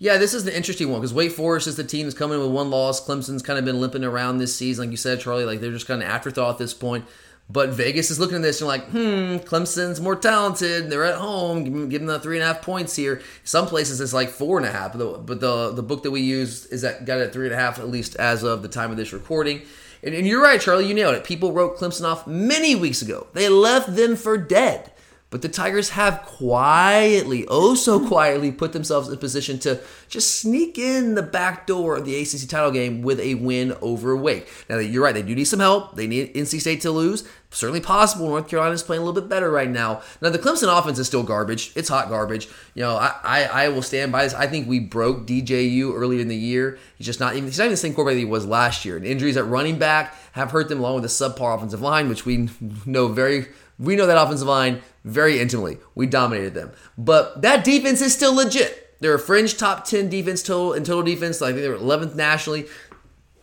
Yeah, 0.00 0.16
this 0.16 0.32
is 0.32 0.44
the 0.44 0.56
interesting 0.56 0.90
one 0.90 1.00
because 1.00 1.12
Wake 1.12 1.32
Forest 1.32 1.66
is 1.66 1.76
the 1.76 1.82
team 1.84 2.06
that's 2.06 2.16
coming 2.16 2.38
in 2.38 2.44
with 2.44 2.52
one 2.52 2.70
loss. 2.70 3.04
Clemson's 3.04 3.42
kind 3.42 3.58
of 3.58 3.64
been 3.64 3.80
limping 3.80 4.04
around 4.04 4.38
this 4.38 4.54
season, 4.54 4.84
like 4.84 4.90
you 4.92 4.96
said, 4.96 5.20
Charlie. 5.20 5.44
Like 5.44 5.60
they're 5.60 5.72
just 5.72 5.88
kind 5.88 6.02
of 6.02 6.08
afterthought 6.08 6.52
at 6.52 6.58
this 6.58 6.72
point. 6.72 7.04
But 7.50 7.70
Vegas 7.70 8.10
is 8.10 8.20
looking 8.20 8.36
at 8.36 8.42
this 8.42 8.60
and 8.60 8.68
like, 8.68 8.84
hmm, 8.90 9.36
Clemson's 9.38 10.00
more 10.00 10.14
talented. 10.14 10.90
They're 10.90 11.04
at 11.04 11.16
home. 11.16 11.64
Give 11.64 11.72
them, 11.72 11.88
give 11.88 12.00
them 12.02 12.08
the 12.08 12.20
three 12.20 12.36
and 12.36 12.44
a 12.44 12.46
half 12.46 12.60
points 12.60 12.94
here. 12.94 13.22
Some 13.42 13.66
places 13.66 14.00
it's 14.02 14.12
like 14.12 14.28
four 14.28 14.58
and 14.58 14.66
a 14.66 14.70
half. 14.70 14.92
But 14.92 14.98
the, 14.98 15.18
but 15.18 15.40
the 15.40 15.72
the 15.72 15.82
book 15.82 16.02
that 16.02 16.10
we 16.10 16.20
use 16.20 16.66
is 16.66 16.82
that 16.82 17.06
got 17.06 17.18
it 17.18 17.28
at 17.28 17.32
three 17.32 17.46
and 17.46 17.54
a 17.54 17.58
half 17.58 17.78
at 17.78 17.88
least 17.88 18.16
as 18.16 18.44
of 18.44 18.62
the 18.62 18.68
time 18.68 18.90
of 18.90 18.98
this 18.98 19.12
recording. 19.12 19.62
And, 20.02 20.14
and 20.14 20.26
you're 20.26 20.42
right, 20.42 20.60
Charlie. 20.60 20.86
You 20.86 20.94
nailed 20.94 21.14
it. 21.14 21.24
People 21.24 21.52
wrote 21.52 21.78
Clemson 21.78 22.04
off 22.04 22.26
many 22.26 22.74
weeks 22.74 23.02
ago. 23.02 23.26
They 23.32 23.48
left 23.48 23.94
them 23.96 24.16
for 24.16 24.38
dead. 24.38 24.92
But 25.30 25.42
the 25.42 25.48
Tigers 25.50 25.90
have 25.90 26.22
quietly, 26.22 27.44
oh 27.48 27.74
so 27.74 28.00
mm. 28.00 28.08
quietly, 28.08 28.50
put 28.50 28.72
themselves 28.72 29.10
in 29.10 29.18
position 29.18 29.58
to 29.58 29.78
just 30.08 30.36
sneak 30.36 30.78
in 30.78 31.16
the 31.16 31.22
back 31.22 31.66
door 31.66 31.96
of 31.96 32.06
the 32.06 32.18
ACC 32.18 32.48
title 32.48 32.70
game 32.70 33.02
with 33.02 33.20
a 33.20 33.34
win 33.34 33.76
over 33.82 34.16
Wake. 34.16 34.48
Now, 34.70 34.78
you're 34.78 35.04
right, 35.04 35.14
they 35.14 35.22
do 35.22 35.34
need 35.34 35.44
some 35.44 35.60
help. 35.60 35.96
They 35.96 36.06
need 36.06 36.32
NC 36.34 36.60
State 36.62 36.80
to 36.80 36.90
lose. 36.90 37.28
Certainly 37.50 37.80
possible. 37.80 38.28
North 38.28 38.48
Carolina's 38.48 38.82
playing 38.82 39.02
a 39.02 39.04
little 39.04 39.20
bit 39.20 39.28
better 39.28 39.50
right 39.50 39.68
now. 39.68 40.00
Now, 40.22 40.30
the 40.30 40.38
Clemson 40.38 40.76
offense 40.76 40.98
is 40.98 41.06
still 41.06 41.22
garbage. 41.22 41.72
It's 41.76 41.88
hot 41.90 42.08
garbage. 42.08 42.48
You 42.74 42.82
know, 42.82 42.96
I, 42.96 43.14
I, 43.22 43.44
I 43.44 43.68
will 43.68 43.82
stand 43.82 44.12
by 44.12 44.24
this. 44.24 44.32
I 44.34 44.46
think 44.46 44.66
we 44.66 44.80
broke 44.80 45.26
DJU 45.26 45.94
earlier 45.94 46.20
in 46.20 46.28
the 46.28 46.36
year. 46.36 46.78
He's 46.96 47.06
just 47.06 47.20
not 47.20 47.36
even, 47.36 47.48
he's 47.48 47.58
not 47.58 47.64
even 47.64 47.72
the 47.72 47.78
same 47.78 47.94
quarterback 47.94 48.16
that 48.16 48.20
he 48.20 48.24
was 48.24 48.46
last 48.46 48.84
year. 48.86 48.96
And 48.96 49.04
injuries 49.04 49.36
at 49.36 49.46
running 49.46 49.78
back 49.78 50.14
have 50.32 50.50
hurt 50.52 50.70
them 50.70 50.80
along 50.80 50.94
with 50.94 51.02
the 51.02 51.08
subpar 51.08 51.56
offensive 51.56 51.82
line, 51.82 52.08
which 52.08 52.24
we 52.24 52.48
know 52.86 53.08
very 53.08 53.48
we 53.78 53.96
know 53.96 54.06
that 54.06 54.20
offensive 54.20 54.48
line 54.48 54.82
very 55.04 55.40
intimately. 55.40 55.78
We 55.94 56.06
dominated 56.06 56.54
them. 56.54 56.72
But 56.96 57.42
that 57.42 57.64
defense 57.64 58.00
is 58.00 58.12
still 58.12 58.34
legit. 58.34 58.96
They're 59.00 59.14
a 59.14 59.18
fringe 59.18 59.56
top 59.56 59.84
10 59.84 60.08
defense 60.08 60.42
total 60.42 60.72
in 60.72 60.84
total 60.84 61.02
defense. 61.02 61.40
I 61.40 61.52
think 61.52 61.62
they're 61.62 61.76
11th 61.76 62.14
nationally. 62.14 62.66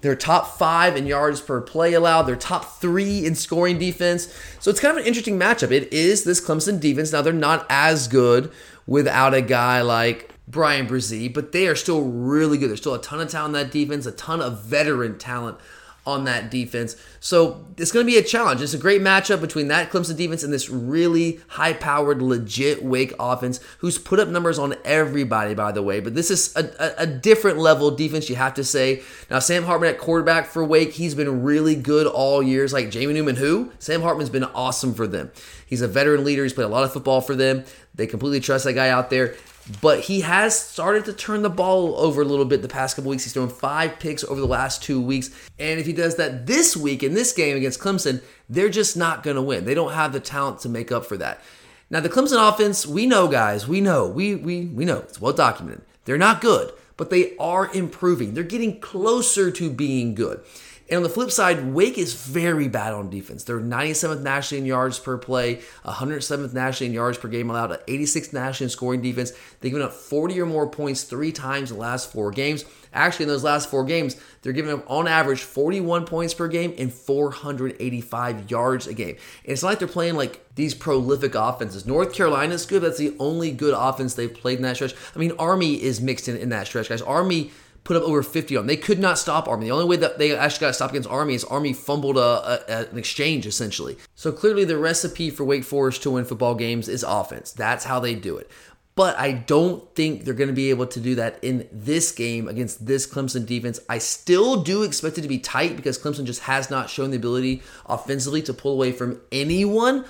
They're 0.01 0.15
top 0.15 0.57
five 0.57 0.95
in 0.95 1.07
yards 1.07 1.41
per 1.41 1.61
play 1.61 1.93
allowed. 1.93 2.23
They're 2.23 2.35
top 2.35 2.79
three 2.79 3.25
in 3.25 3.33
scoring 3.33 3.79
defense. 3.79 4.31
So 4.59 4.69
it's 4.69 4.79
kind 4.79 4.91
of 4.91 5.01
an 5.01 5.07
interesting 5.07 5.39
matchup. 5.39 5.71
It 5.71 5.91
is 5.91 6.25
this 6.25 6.45
Clemson 6.45 6.79
defense. 6.79 7.11
Now, 7.11 7.21
they're 7.21 7.33
not 7.33 7.65
as 7.69 8.07
good 8.07 8.51
without 8.85 9.33
a 9.33 9.41
guy 9.41 9.81
like 9.81 10.31
Bryan 10.47 10.87
Bresee, 10.87 11.33
but 11.33 11.53
they 11.53 11.67
are 11.67 11.75
still 11.75 12.03
really 12.03 12.57
good. 12.57 12.69
There's 12.69 12.81
still 12.81 12.93
a 12.93 13.01
ton 13.01 13.19
of 13.19 13.29
talent 13.29 13.55
in 13.55 13.63
that 13.63 13.71
defense, 13.71 14.05
a 14.05 14.11
ton 14.11 14.41
of 14.41 14.63
veteran 14.63 15.17
talent 15.17 15.57
on 16.05 16.25
that 16.25 16.51
defense. 16.51 16.95
So 17.19 17.65
it's 17.77 17.91
going 17.91 18.05
to 18.05 18.11
be 18.11 18.17
a 18.17 18.23
challenge. 18.23 18.61
It's 18.61 18.73
a 18.73 18.77
great 18.77 19.01
matchup 19.01 19.41
between 19.41 19.69
that 19.69 19.89
Clemson 19.89 20.15
defense 20.15 20.43
and 20.43 20.53
this 20.53 20.69
really 20.69 21.39
high 21.47 21.73
powered, 21.73 22.21
legit 22.21 22.83
Wake 22.83 23.13
offense, 23.19 23.59
who's 23.79 23.97
put 23.97 24.19
up 24.19 24.27
numbers 24.27 24.59
on 24.59 24.75
everybody, 24.85 25.55
by 25.55 25.71
the 25.71 25.81
way. 25.81 25.99
But 25.99 26.13
this 26.13 26.29
is 26.29 26.55
a, 26.55 26.69
a, 26.79 27.03
a 27.03 27.07
different 27.07 27.57
level 27.57 27.89
defense, 27.91 28.29
you 28.29 28.35
have 28.35 28.53
to 28.55 28.63
say. 28.63 29.01
Now, 29.29 29.39
Sam 29.39 29.63
Hartman 29.63 29.89
at 29.89 29.97
quarterback 29.97 30.45
for 30.45 30.63
Wake, 30.63 30.93
he's 30.93 31.15
been 31.15 31.43
really 31.43 31.75
good 31.75 32.05
all 32.05 32.43
years. 32.43 32.71
Like 32.71 32.91
Jamie 32.91 33.13
Newman, 33.13 33.37
who? 33.37 33.71
Sam 33.79 34.01
Hartman's 34.01 34.29
been 34.29 34.43
awesome 34.43 34.93
for 34.93 35.07
them. 35.07 35.31
He's 35.65 35.81
a 35.81 35.87
veteran 35.87 36.23
leader. 36.23 36.43
He's 36.43 36.53
played 36.53 36.65
a 36.65 36.69
lot 36.69 36.83
of 36.83 36.93
football 36.93 37.21
for 37.21 37.35
them. 37.35 37.65
They 37.95 38.05
completely 38.05 38.39
trust 38.39 38.65
that 38.65 38.73
guy 38.73 38.89
out 38.89 39.09
there 39.09 39.35
but 39.81 40.01
he 40.01 40.21
has 40.21 40.57
started 40.57 41.05
to 41.05 41.13
turn 41.13 41.41
the 41.41 41.49
ball 41.49 41.95
over 41.97 42.21
a 42.21 42.25
little 42.25 42.45
bit 42.45 42.61
the 42.61 42.67
past 42.67 42.95
couple 42.95 43.09
weeks. 43.09 43.23
He's 43.23 43.33
thrown 43.33 43.49
five 43.49 43.99
picks 43.99 44.23
over 44.23 44.39
the 44.39 44.47
last 44.47 44.83
two 44.83 45.01
weeks. 45.01 45.29
And 45.57 45.79
if 45.79 45.85
he 45.85 45.93
does 45.93 46.17
that 46.17 46.45
this 46.45 46.77
week 46.77 47.01
in 47.01 47.13
this 47.13 47.31
game 47.33 47.57
against 47.57 47.79
Clemson, 47.79 48.21
they're 48.47 48.69
just 48.69 48.95
not 48.95 49.23
going 49.23 49.35
to 49.35 49.41
win. 49.41 49.65
They 49.65 49.73
don't 49.73 49.93
have 49.93 50.13
the 50.13 50.19
talent 50.19 50.59
to 50.59 50.69
make 50.69 50.91
up 50.91 51.05
for 51.05 51.17
that. 51.17 51.41
Now, 51.89 51.99
the 51.99 52.09
Clemson 52.09 52.47
offense, 52.47 52.85
we 52.85 53.05
know, 53.05 53.27
guys, 53.27 53.67
we 53.67 53.81
know, 53.81 54.07
we, 54.07 54.35
we, 54.35 54.65
we 54.65 54.85
know, 54.85 54.99
it's 54.99 55.21
well 55.21 55.33
documented. 55.33 55.83
They're 56.05 56.17
not 56.17 56.41
good, 56.41 56.71
but 56.97 57.09
they 57.09 57.35
are 57.37 57.71
improving. 57.73 58.33
They're 58.33 58.43
getting 58.43 58.79
closer 58.79 59.51
to 59.51 59.69
being 59.69 60.15
good. 60.15 60.43
And 60.87 60.97
on 60.97 61.03
the 61.03 61.09
flip 61.09 61.31
side, 61.31 61.73
Wake 61.73 61.97
is 61.97 62.13
very 62.13 62.67
bad 62.67 62.93
on 62.93 63.09
defense. 63.09 63.43
They're 63.43 63.59
97th 63.59 64.21
nationally 64.21 64.61
in 64.61 64.65
yards 64.67 64.99
per 64.99 65.17
play, 65.17 65.61
107th 65.83 66.53
nationally 66.53 66.89
in 66.89 66.93
yards 66.93 67.17
per 67.17 67.27
game 67.27 67.49
allowed, 67.49 67.71
86th 67.87 68.33
nationally 68.33 68.65
in 68.65 68.69
scoring 68.69 69.01
defense. 69.01 69.31
They've 69.59 69.71
given 69.71 69.85
up 69.85 69.93
40 69.93 70.39
or 70.39 70.45
more 70.45 70.67
points 70.67 71.03
three 71.03 71.31
times 71.31 71.71
in 71.71 71.77
the 71.77 71.81
last 71.81 72.11
four 72.11 72.29
games. 72.29 72.65
Actually, 72.93 73.23
in 73.23 73.29
those 73.29 73.43
last 73.43 73.69
four 73.69 73.83
games, 73.83 74.15
they're 74.41 74.53
giving 74.53 74.71
up 74.71 74.89
on 74.89 75.07
average 75.07 75.41
41 75.41 76.05
points 76.05 76.33
per 76.35 76.47
game 76.47 76.73
and 76.77 76.93
485 76.93 78.51
yards 78.51 78.87
a 78.87 78.93
game. 78.93 79.17
And 79.43 79.51
it's 79.51 79.63
not 79.63 79.69
like 79.69 79.79
they're 79.79 79.87
playing 79.87 80.15
like 80.15 80.45
these 80.55 80.73
prolific 80.73 81.35
offenses. 81.35 81.85
North 81.85 82.13
Carolina's 82.13 82.65
good. 82.65 82.83
That's 82.83 82.99
the 82.99 83.15
only 83.19 83.51
good 83.51 83.73
offense 83.75 84.13
they've 84.13 84.33
played 84.33 84.57
in 84.57 84.63
that 84.63 84.75
stretch. 84.75 84.95
I 85.15 85.19
mean, 85.19 85.33
Army 85.39 85.81
is 85.81 85.99
mixed 85.99 86.29
in 86.29 86.37
in 86.37 86.49
that 86.49 86.67
stretch, 86.67 86.89
guys. 86.89 87.01
Army 87.01 87.51
put 87.85 87.95
up 87.95 88.03
over 88.03 88.21
50 88.21 88.57
on 88.57 88.63
them. 88.63 88.67
They 88.67 88.75
could 88.75 88.99
not 88.99 89.17
stop 89.17 89.47
Army. 89.47 89.67
The 89.67 89.71
only 89.71 89.85
way 89.85 89.95
that 89.97 90.17
they 90.17 90.35
actually 90.35 90.65
got 90.65 90.75
stopped 90.75 90.91
against 90.91 91.09
Army 91.09 91.35
is 91.35 91.45
Army 91.45 91.71
fumbled 91.71 92.17
a, 92.17 92.19
a, 92.67 92.89
an 92.89 92.97
exchange, 92.97 93.45
essentially. 93.45 93.95
So 94.15 94.33
clearly, 94.33 94.65
the 94.65 94.77
recipe 94.77 95.29
for 95.29 95.45
Wake 95.45 95.63
Forest 95.63 96.03
to 96.03 96.11
win 96.11 96.25
football 96.25 96.55
games 96.55 96.89
is 96.89 97.03
offense. 97.03 97.53
That's 97.53 97.85
how 97.85 98.01
they 98.01 98.15
do 98.15 98.37
it. 98.37 98.51
But 98.95 99.19
I 99.19 99.33
don't 99.33 99.93
think 99.93 100.23
they're 100.23 100.33
going 100.33 100.47
to 100.47 100.53
be 100.53 100.69
able 100.69 100.87
to 100.87 101.01
do 101.01 101.15
that 101.15 101.37
in 101.43 101.67
this 101.69 102.13
game 102.13 102.47
against 102.47 102.85
this 102.85 103.05
Clemson 103.05 103.45
defense. 103.45 103.77
I 103.89 103.97
still 103.97 104.63
do 104.63 104.83
expect 104.83 105.17
it 105.17 105.21
to 105.21 105.27
be 105.27 105.37
tight 105.37 105.75
because 105.75 105.99
Clemson 105.99 106.23
just 106.23 106.43
has 106.43 106.69
not 106.69 106.89
shown 106.89 107.11
the 107.11 107.17
ability 107.17 107.61
offensively 107.85 108.41
to 108.43 108.53
pull 108.53 108.71
away 108.71 108.93
from 108.93 109.19
anyone. 109.33 110.05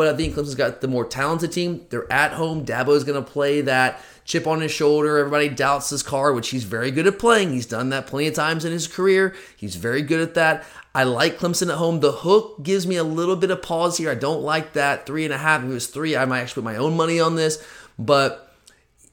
But 0.00 0.14
I 0.14 0.16
think 0.16 0.34
Clemson's 0.34 0.54
got 0.54 0.80
the 0.80 0.88
more 0.88 1.04
talented 1.04 1.52
team. 1.52 1.84
They're 1.90 2.10
at 2.10 2.32
home. 2.32 2.64
Dabo's 2.64 3.04
going 3.04 3.22
to 3.22 3.30
play 3.30 3.60
that 3.60 4.00
chip 4.24 4.46
on 4.46 4.62
his 4.62 4.72
shoulder. 4.72 5.18
Everybody 5.18 5.50
doubts 5.50 5.90
his 5.90 6.02
card, 6.02 6.34
which 6.34 6.48
he's 6.48 6.64
very 6.64 6.90
good 6.90 7.06
at 7.06 7.18
playing. 7.18 7.50
He's 7.50 7.66
done 7.66 7.90
that 7.90 8.06
plenty 8.06 8.26
of 8.26 8.32
times 8.32 8.64
in 8.64 8.72
his 8.72 8.88
career. 8.88 9.34
He's 9.58 9.76
very 9.76 10.00
good 10.00 10.22
at 10.22 10.32
that. 10.36 10.64
I 10.94 11.02
like 11.02 11.38
Clemson 11.38 11.68
at 11.68 11.76
home. 11.76 12.00
The 12.00 12.12
hook 12.12 12.62
gives 12.62 12.86
me 12.86 12.96
a 12.96 13.04
little 13.04 13.36
bit 13.36 13.50
of 13.50 13.60
pause 13.60 13.98
here. 13.98 14.10
I 14.10 14.14
don't 14.14 14.40
like 14.40 14.72
that. 14.72 15.04
Three 15.04 15.26
and 15.26 15.34
a 15.34 15.36
half. 15.36 15.62
If 15.62 15.68
it 15.68 15.74
was 15.74 15.86
three, 15.88 16.16
I 16.16 16.24
might 16.24 16.40
actually 16.40 16.62
put 16.62 16.72
my 16.72 16.76
own 16.76 16.96
money 16.96 17.20
on 17.20 17.34
this. 17.34 17.62
But 17.98 18.54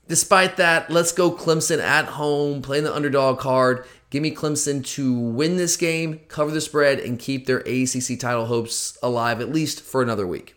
despite 0.07 0.55
that, 0.55 0.89
let's 0.89 1.11
go 1.11 1.33
Clemson 1.33 1.81
at 1.81 2.05
home, 2.05 2.61
playing 2.61 2.85
the 2.85 2.95
underdog 2.95 3.39
card. 3.39 3.85
Give 4.09 4.23
me 4.23 4.33
Clemson 4.33 4.85
to 4.95 5.19
win 5.19 5.57
this 5.57 5.75
game, 5.75 6.21
cover 6.29 6.51
the 6.51 6.61
spread, 6.61 7.01
and 7.01 7.19
keep 7.19 7.45
their 7.45 7.57
ACC 7.57 8.17
title 8.17 8.45
hopes 8.45 8.97
alive 9.03 9.41
at 9.41 9.51
least 9.51 9.81
for 9.81 10.01
another 10.01 10.25
week. 10.25 10.56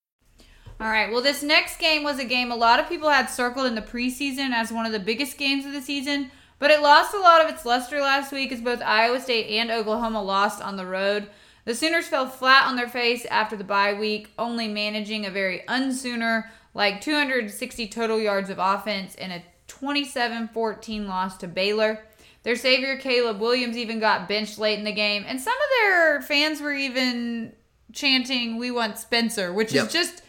All 0.81 0.87
right. 0.89 1.11
Well, 1.11 1.21
this 1.21 1.43
next 1.43 1.77
game 1.77 2.03
was 2.03 2.17
a 2.17 2.25
game 2.25 2.51
a 2.51 2.55
lot 2.55 2.79
of 2.79 2.89
people 2.89 3.09
had 3.09 3.27
circled 3.27 3.67
in 3.67 3.75
the 3.75 3.83
preseason 3.83 4.49
as 4.49 4.71
one 4.71 4.87
of 4.87 4.91
the 4.91 4.99
biggest 4.99 5.37
games 5.37 5.63
of 5.63 5.73
the 5.73 5.81
season, 5.81 6.31
but 6.57 6.71
it 6.71 6.81
lost 6.81 7.13
a 7.13 7.19
lot 7.19 7.45
of 7.45 7.51
its 7.53 7.65
luster 7.65 8.01
last 8.01 8.31
week 8.31 8.51
as 8.51 8.61
both 8.61 8.81
Iowa 8.81 9.19
State 9.19 9.47
and 9.59 9.69
Oklahoma 9.69 10.23
lost 10.23 10.59
on 10.59 10.77
the 10.77 10.85
road. 10.87 11.27
The 11.65 11.75
Sooners 11.75 12.07
fell 12.07 12.25
flat 12.27 12.65
on 12.65 12.77
their 12.77 12.89
face 12.89 13.25
after 13.25 13.55
the 13.55 13.63
bye 13.63 13.93
week, 13.93 14.31
only 14.39 14.67
managing 14.67 15.23
a 15.23 15.29
very 15.29 15.61
unsooner, 15.67 16.45
like 16.73 16.99
260 16.99 17.87
total 17.89 18.19
yards 18.19 18.49
of 18.49 18.57
offense 18.57 19.13
and 19.13 19.31
a 19.31 19.43
27 19.67 20.47
14 20.47 21.07
loss 21.07 21.37
to 21.37 21.47
Baylor. 21.47 22.03
Their 22.41 22.55
savior, 22.55 22.97
Caleb 22.97 23.39
Williams, 23.39 23.77
even 23.77 23.99
got 23.99 24.27
benched 24.27 24.57
late 24.57 24.79
in 24.79 24.85
the 24.85 24.91
game, 24.91 25.25
and 25.27 25.39
some 25.39 25.53
of 25.53 25.69
their 25.83 26.21
fans 26.23 26.59
were 26.59 26.73
even 26.73 27.53
chanting, 27.93 28.57
We 28.57 28.71
want 28.71 28.97
Spencer, 28.97 29.53
which 29.53 29.73
Yep. 29.73 29.85
is 29.85 29.93
just 29.93 30.23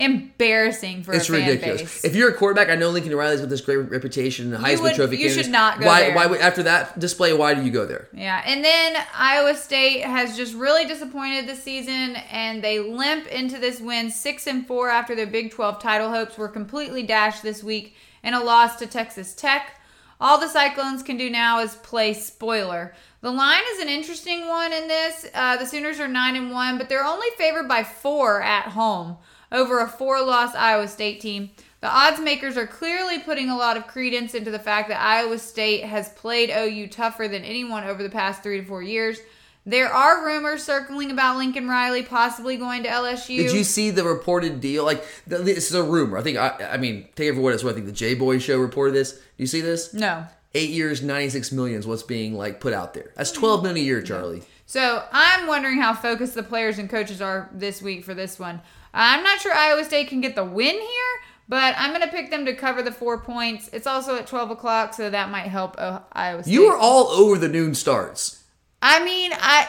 embarrassing 0.00 1.02
for 1.02 1.12
It's 1.12 1.28
a 1.28 1.32
fan 1.32 1.46
ridiculous. 1.48 1.82
base. 1.82 2.04
If 2.04 2.14
you're 2.16 2.30
a 2.30 2.34
quarterback, 2.34 2.68
I 2.68 2.74
know 2.74 2.90
Lincoln 2.90 3.14
Riley's 3.14 3.40
got 3.40 3.48
this 3.50 3.60
great 3.60 3.76
reputation, 3.76 4.52
and 4.54 4.64
Heisman 4.64 4.82
would- 4.82 4.94
Trophy. 4.94 5.16
you 5.18 5.28
should 5.30 5.48
not 5.50 5.78
go 5.80 5.86
why, 5.86 6.00
there. 6.00 6.14
Why? 6.14 6.26
would- 6.26 6.40
After 6.40 6.62
that 6.64 6.98
display, 6.98 7.32
why 7.32 7.54
do 7.54 7.62
you 7.62 7.70
go 7.70 7.84
there? 7.86 8.08
Yeah, 8.12 8.42
and 8.44 8.64
then 8.64 8.96
Iowa 9.14 9.54
State 9.54 10.02
has 10.04 10.36
just 10.36 10.54
really 10.54 10.84
disappointed 10.86 11.46
this 11.46 11.62
season, 11.62 12.16
and 12.32 12.62
they 12.64 12.78
limp 12.80 13.26
into 13.28 13.58
this 13.58 13.80
win 13.80 14.10
six 14.10 14.46
and 14.46 14.66
four 14.66 14.88
after 14.90 15.14
their 15.14 15.26
Big 15.26 15.50
12 15.52 15.80
title 15.80 16.10
hopes 16.10 16.36
were 16.38 16.48
completely 16.48 17.02
dashed 17.02 17.42
this 17.42 17.62
week 17.62 17.94
in 18.22 18.34
a 18.34 18.42
loss 18.42 18.76
to 18.76 18.86
Texas 18.86 19.34
Tech. 19.34 19.74
All 20.20 20.38
the 20.38 20.48
Cyclones 20.48 21.02
can 21.02 21.16
do 21.16 21.30
now 21.30 21.60
is 21.60 21.74
play 21.76 22.12
spoiler. 22.12 22.94
The 23.22 23.30
line 23.30 23.62
is 23.74 23.80
an 23.80 23.88
interesting 23.88 24.48
one 24.48 24.70
in 24.72 24.86
this. 24.88 25.26
Uh, 25.34 25.56
the 25.56 25.64
Sooners 25.66 25.98
are 26.00 26.08
nine 26.08 26.36
and 26.36 26.50
one, 26.52 26.76
but 26.78 26.88
they're 26.90 27.04
only 27.04 27.28
favored 27.38 27.68
by 27.68 27.84
four 27.84 28.42
at 28.42 28.66
home 28.68 29.16
over 29.52 29.80
a 29.80 29.88
four-loss 29.88 30.54
Iowa 30.54 30.88
State 30.88 31.20
team. 31.20 31.50
The 31.80 31.88
odds 31.88 32.20
makers 32.20 32.56
are 32.56 32.66
clearly 32.66 33.18
putting 33.18 33.48
a 33.48 33.56
lot 33.56 33.76
of 33.76 33.86
credence 33.86 34.34
into 34.34 34.50
the 34.50 34.58
fact 34.58 34.88
that 34.88 35.00
Iowa 35.00 35.38
State 35.38 35.84
has 35.84 36.10
played 36.10 36.50
OU 36.50 36.88
tougher 36.88 37.26
than 37.26 37.42
anyone 37.42 37.84
over 37.84 38.02
the 38.02 38.10
past 38.10 38.42
three 38.42 38.60
to 38.60 38.66
four 38.66 38.82
years. 38.82 39.18
There 39.66 39.92
are 39.92 40.24
rumors 40.24 40.64
circling 40.64 41.10
about 41.10 41.36
Lincoln 41.36 41.68
Riley 41.68 42.02
possibly 42.02 42.56
going 42.56 42.82
to 42.82 42.88
LSU. 42.88 43.36
Did 43.36 43.52
you 43.52 43.64
see 43.64 43.90
the 43.90 44.04
reported 44.04 44.60
deal? 44.60 44.84
Like 44.84 45.04
this 45.26 45.68
is 45.68 45.74
a 45.74 45.82
rumor. 45.82 46.16
I 46.16 46.22
think. 46.22 46.38
I, 46.38 46.70
I 46.72 46.76
mean, 46.78 47.08
take 47.14 47.28
it 47.28 47.34
for 47.34 47.40
what 47.40 47.52
it's 47.52 47.62
worth. 47.62 47.72
I 47.72 47.76
think 47.76 47.86
the 47.86 47.92
J 47.92 48.14
Boy 48.14 48.38
Show 48.38 48.58
reported 48.58 48.94
this. 48.94 49.12
Do 49.12 49.20
you 49.36 49.46
see 49.46 49.60
this? 49.60 49.92
No. 49.92 50.24
Eight 50.54 50.70
years, 50.70 51.02
ninety-six 51.02 51.52
million 51.52 51.78
is 51.78 51.86
what's 51.86 52.02
being 52.02 52.34
like 52.34 52.58
put 52.58 52.72
out 52.72 52.94
there. 52.94 53.12
That's 53.16 53.32
twelve 53.32 53.62
million 53.62 53.84
a 53.84 53.86
year, 53.86 54.02
Charlie. 54.02 54.42
So 54.64 55.04
I'm 55.12 55.46
wondering 55.46 55.80
how 55.80 55.94
focused 55.94 56.34
the 56.34 56.42
players 56.42 56.78
and 56.78 56.88
coaches 56.88 57.20
are 57.20 57.50
this 57.52 57.82
week 57.82 58.04
for 58.04 58.14
this 58.14 58.38
one. 58.38 58.62
I'm 58.92 59.22
not 59.22 59.40
sure 59.40 59.52
Iowa 59.54 59.84
State 59.84 60.08
can 60.08 60.20
get 60.20 60.34
the 60.34 60.44
win 60.44 60.74
here, 60.74 61.14
but 61.48 61.74
I'm 61.76 61.90
going 61.90 62.02
to 62.02 62.08
pick 62.14 62.30
them 62.30 62.44
to 62.46 62.54
cover 62.54 62.82
the 62.82 62.92
four 62.92 63.18
points. 63.18 63.68
It's 63.72 63.86
also 63.86 64.16
at 64.16 64.26
12 64.26 64.50
o'clock, 64.50 64.94
so 64.94 65.10
that 65.10 65.30
might 65.30 65.46
help 65.48 65.76
uh, 65.78 66.00
Iowa 66.12 66.42
State. 66.42 66.52
You 66.52 66.66
are 66.66 66.76
all 66.76 67.08
over 67.08 67.38
the 67.38 67.48
noon 67.48 67.74
starts. 67.74 68.42
I 68.82 69.04
mean, 69.04 69.32
I 69.34 69.66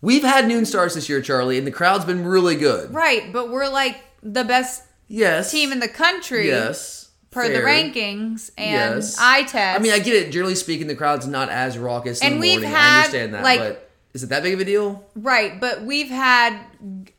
We've 0.00 0.22
had 0.24 0.48
noon 0.48 0.66
starts 0.66 0.94
this 0.96 1.08
year, 1.08 1.20
Charlie, 1.22 1.58
and 1.58 1.66
the 1.66 1.70
crowd's 1.70 2.04
been 2.04 2.24
really 2.26 2.56
good. 2.56 2.92
right, 2.92 3.32
but 3.32 3.50
we're 3.50 3.68
like 3.68 4.00
the 4.22 4.44
best 4.44 4.82
Yes. 5.08 5.50
team 5.52 5.70
in 5.72 5.78
the 5.80 5.88
country. 5.88 6.48
Yes. 6.48 7.10
Per 7.30 7.48
the 7.48 7.60
rankings 7.60 8.50
and 8.58 8.96
Yes. 8.96 9.16
eye 9.18 9.44
test. 9.44 9.78
I 9.78 9.82
mean, 9.82 9.92
I 9.92 9.98
get 10.00 10.14
it. 10.14 10.30
Generally 10.32 10.56
speaking, 10.56 10.86
the 10.86 10.94
crowd's 10.94 11.26
not 11.26 11.48
as 11.48 11.78
raucous 11.78 12.20
in 12.20 12.26
And 12.26 12.36
the 12.36 12.40
we've 12.40 12.52
morning. 12.60 12.70
had, 12.70 12.92
I 12.92 12.96
understand 12.98 13.34
that, 13.34 13.42
like- 13.44 13.58
but 13.60 13.90
is 14.14 14.22
it 14.22 14.28
that 14.28 14.42
big 14.42 14.54
of 14.54 14.60
a 14.60 14.64
deal? 14.64 15.04
right, 15.14 15.58
but 15.60 15.82
we've 15.82 16.10
had 16.10 16.58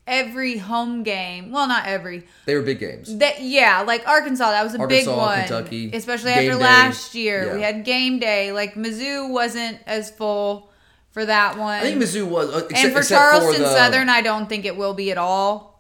every 0.06 0.58
home 0.58 1.04
game. 1.04 1.52
Well, 1.52 1.68
not 1.68 1.88
every. 1.88 2.26
They 2.46 2.56
were 2.56 2.62
big 2.62 2.80
games. 2.80 3.18
That 3.18 3.42
yeah, 3.42 3.82
like 3.82 4.08
Arkansas, 4.08 4.52
that 4.52 4.64
was 4.64 4.76
a 4.76 4.80
big 4.80 5.08
Arkansas, 5.08 5.18
one. 5.18 5.40
Kentucky, 5.40 5.92
especially 5.94 6.32
after 6.32 6.52
day. 6.52 6.56
last 6.56 7.16
year. 7.16 7.46
Yeah. 7.46 7.56
We 7.56 7.62
had 7.62 7.86
game 7.86 8.20
day. 8.20 8.52
Like 8.52 8.76
Mizzou 8.76 9.30
wasn't 9.30 9.80
as 9.86 10.12
full 10.12 10.70
for 11.12 11.26
that 11.26 11.58
one. 11.58 11.80
I 11.80 11.82
think 11.82 12.02
Mizzou 12.02 12.28
was, 12.28 12.50
uh, 12.50 12.66
except, 12.70 12.86
and 12.86 12.94
for 12.94 13.04
Charleston 13.04 13.54
for 13.54 13.60
the, 13.60 13.76
Southern, 13.76 14.10
I 14.10 14.22
don't 14.22 14.48
think 14.48 14.66
it 14.66 14.76
will 14.76 14.94
be 14.94 15.12
at 15.12 15.18
all. 15.18 15.73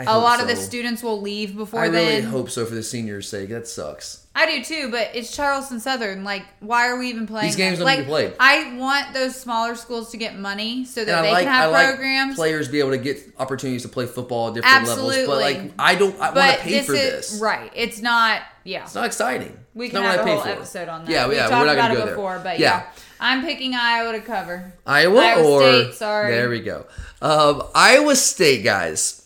I 0.00 0.04
A 0.14 0.18
lot 0.18 0.40
of 0.40 0.48
the 0.48 0.56
students 0.56 1.02
will 1.02 1.20
leave 1.20 1.56
before 1.56 1.80
I 1.80 1.86
really 1.86 2.20
then. 2.20 2.22
hope 2.24 2.48
so 2.50 2.64
for 2.64 2.74
the 2.74 2.82
seniors' 2.82 3.28
sake. 3.28 3.50
That 3.50 3.68
sucks. 3.68 4.26
I 4.34 4.46
do 4.46 4.64
too, 4.64 4.90
but 4.90 5.10
it's 5.14 5.34
Charleston 5.34 5.80
Southern. 5.80 6.24
Like, 6.24 6.44
why 6.60 6.88
are 6.88 6.96
we 6.98 7.08
even 7.08 7.26
playing? 7.26 7.48
These 7.48 7.56
games 7.56 7.78
that? 7.78 7.84
don't 7.84 7.86
like, 7.86 7.98
need 7.98 8.04
to 8.04 8.08
be 8.08 8.10
played. 8.12 8.34
I 8.40 8.76
want 8.78 9.12
those 9.12 9.34
smaller 9.38 9.74
schools 9.74 10.10
to 10.12 10.16
get 10.16 10.38
money 10.38 10.84
so 10.84 11.04
that 11.04 11.22
they 11.22 11.32
like 11.32 11.44
can 11.44 11.52
have 11.52 11.68
I 11.68 11.72
like 11.72 11.88
programs. 11.88 12.36
players 12.36 12.68
be 12.68 12.78
able 12.80 12.90
to 12.92 12.98
get 12.98 13.18
opportunities 13.38 13.82
to 13.82 13.88
play 13.88 14.06
football 14.06 14.48
at 14.48 14.54
different 14.54 14.74
Absolutely. 14.76 15.26
levels. 15.26 15.26
But 15.26 15.40
like 15.66 15.72
I 15.78 15.94
don't 15.96 16.14
I 16.20 16.30
want 16.32 16.58
to 16.58 16.62
pay 16.64 16.70
this 16.70 16.86
for 16.86 16.94
is 16.94 17.30
this. 17.32 17.40
right. 17.40 17.70
It's 17.74 18.00
not. 18.00 18.42
Yeah, 18.64 18.84
It's 18.84 18.94
not 18.94 19.06
exciting. 19.06 19.58
we 19.74 19.86
It's 19.86 19.94
can 19.94 20.02
have 20.02 20.20
a 20.20 20.22
whole 20.36 20.44
episode 20.44 20.88
on 20.88 21.04
that. 21.06 21.10
Yeah, 21.10 21.28
we 21.28 21.34
yeah, 21.34 21.48
talked 21.48 21.60
we're 21.62 21.66
not 21.66 21.74
about 21.74 21.90
it 21.92 21.94
go 21.96 22.04
there. 22.06 22.14
before, 22.14 22.40
but 22.44 22.58
Yeah. 22.58 22.80
yeah. 22.80 22.86
I'm 23.18 23.42
picking 23.42 23.74
Iowa 23.74 24.12
to 24.12 24.20
cover. 24.20 24.72
Iowa, 24.86 25.18
Iowa 25.20 25.42
or 25.48 25.60
State, 25.60 25.94
sorry. 25.94 26.30
there 26.34 26.48
we 26.48 26.60
go. 26.60 26.86
Um, 27.22 27.62
Iowa 27.74 28.16
State, 28.16 28.62
guys, 28.64 29.19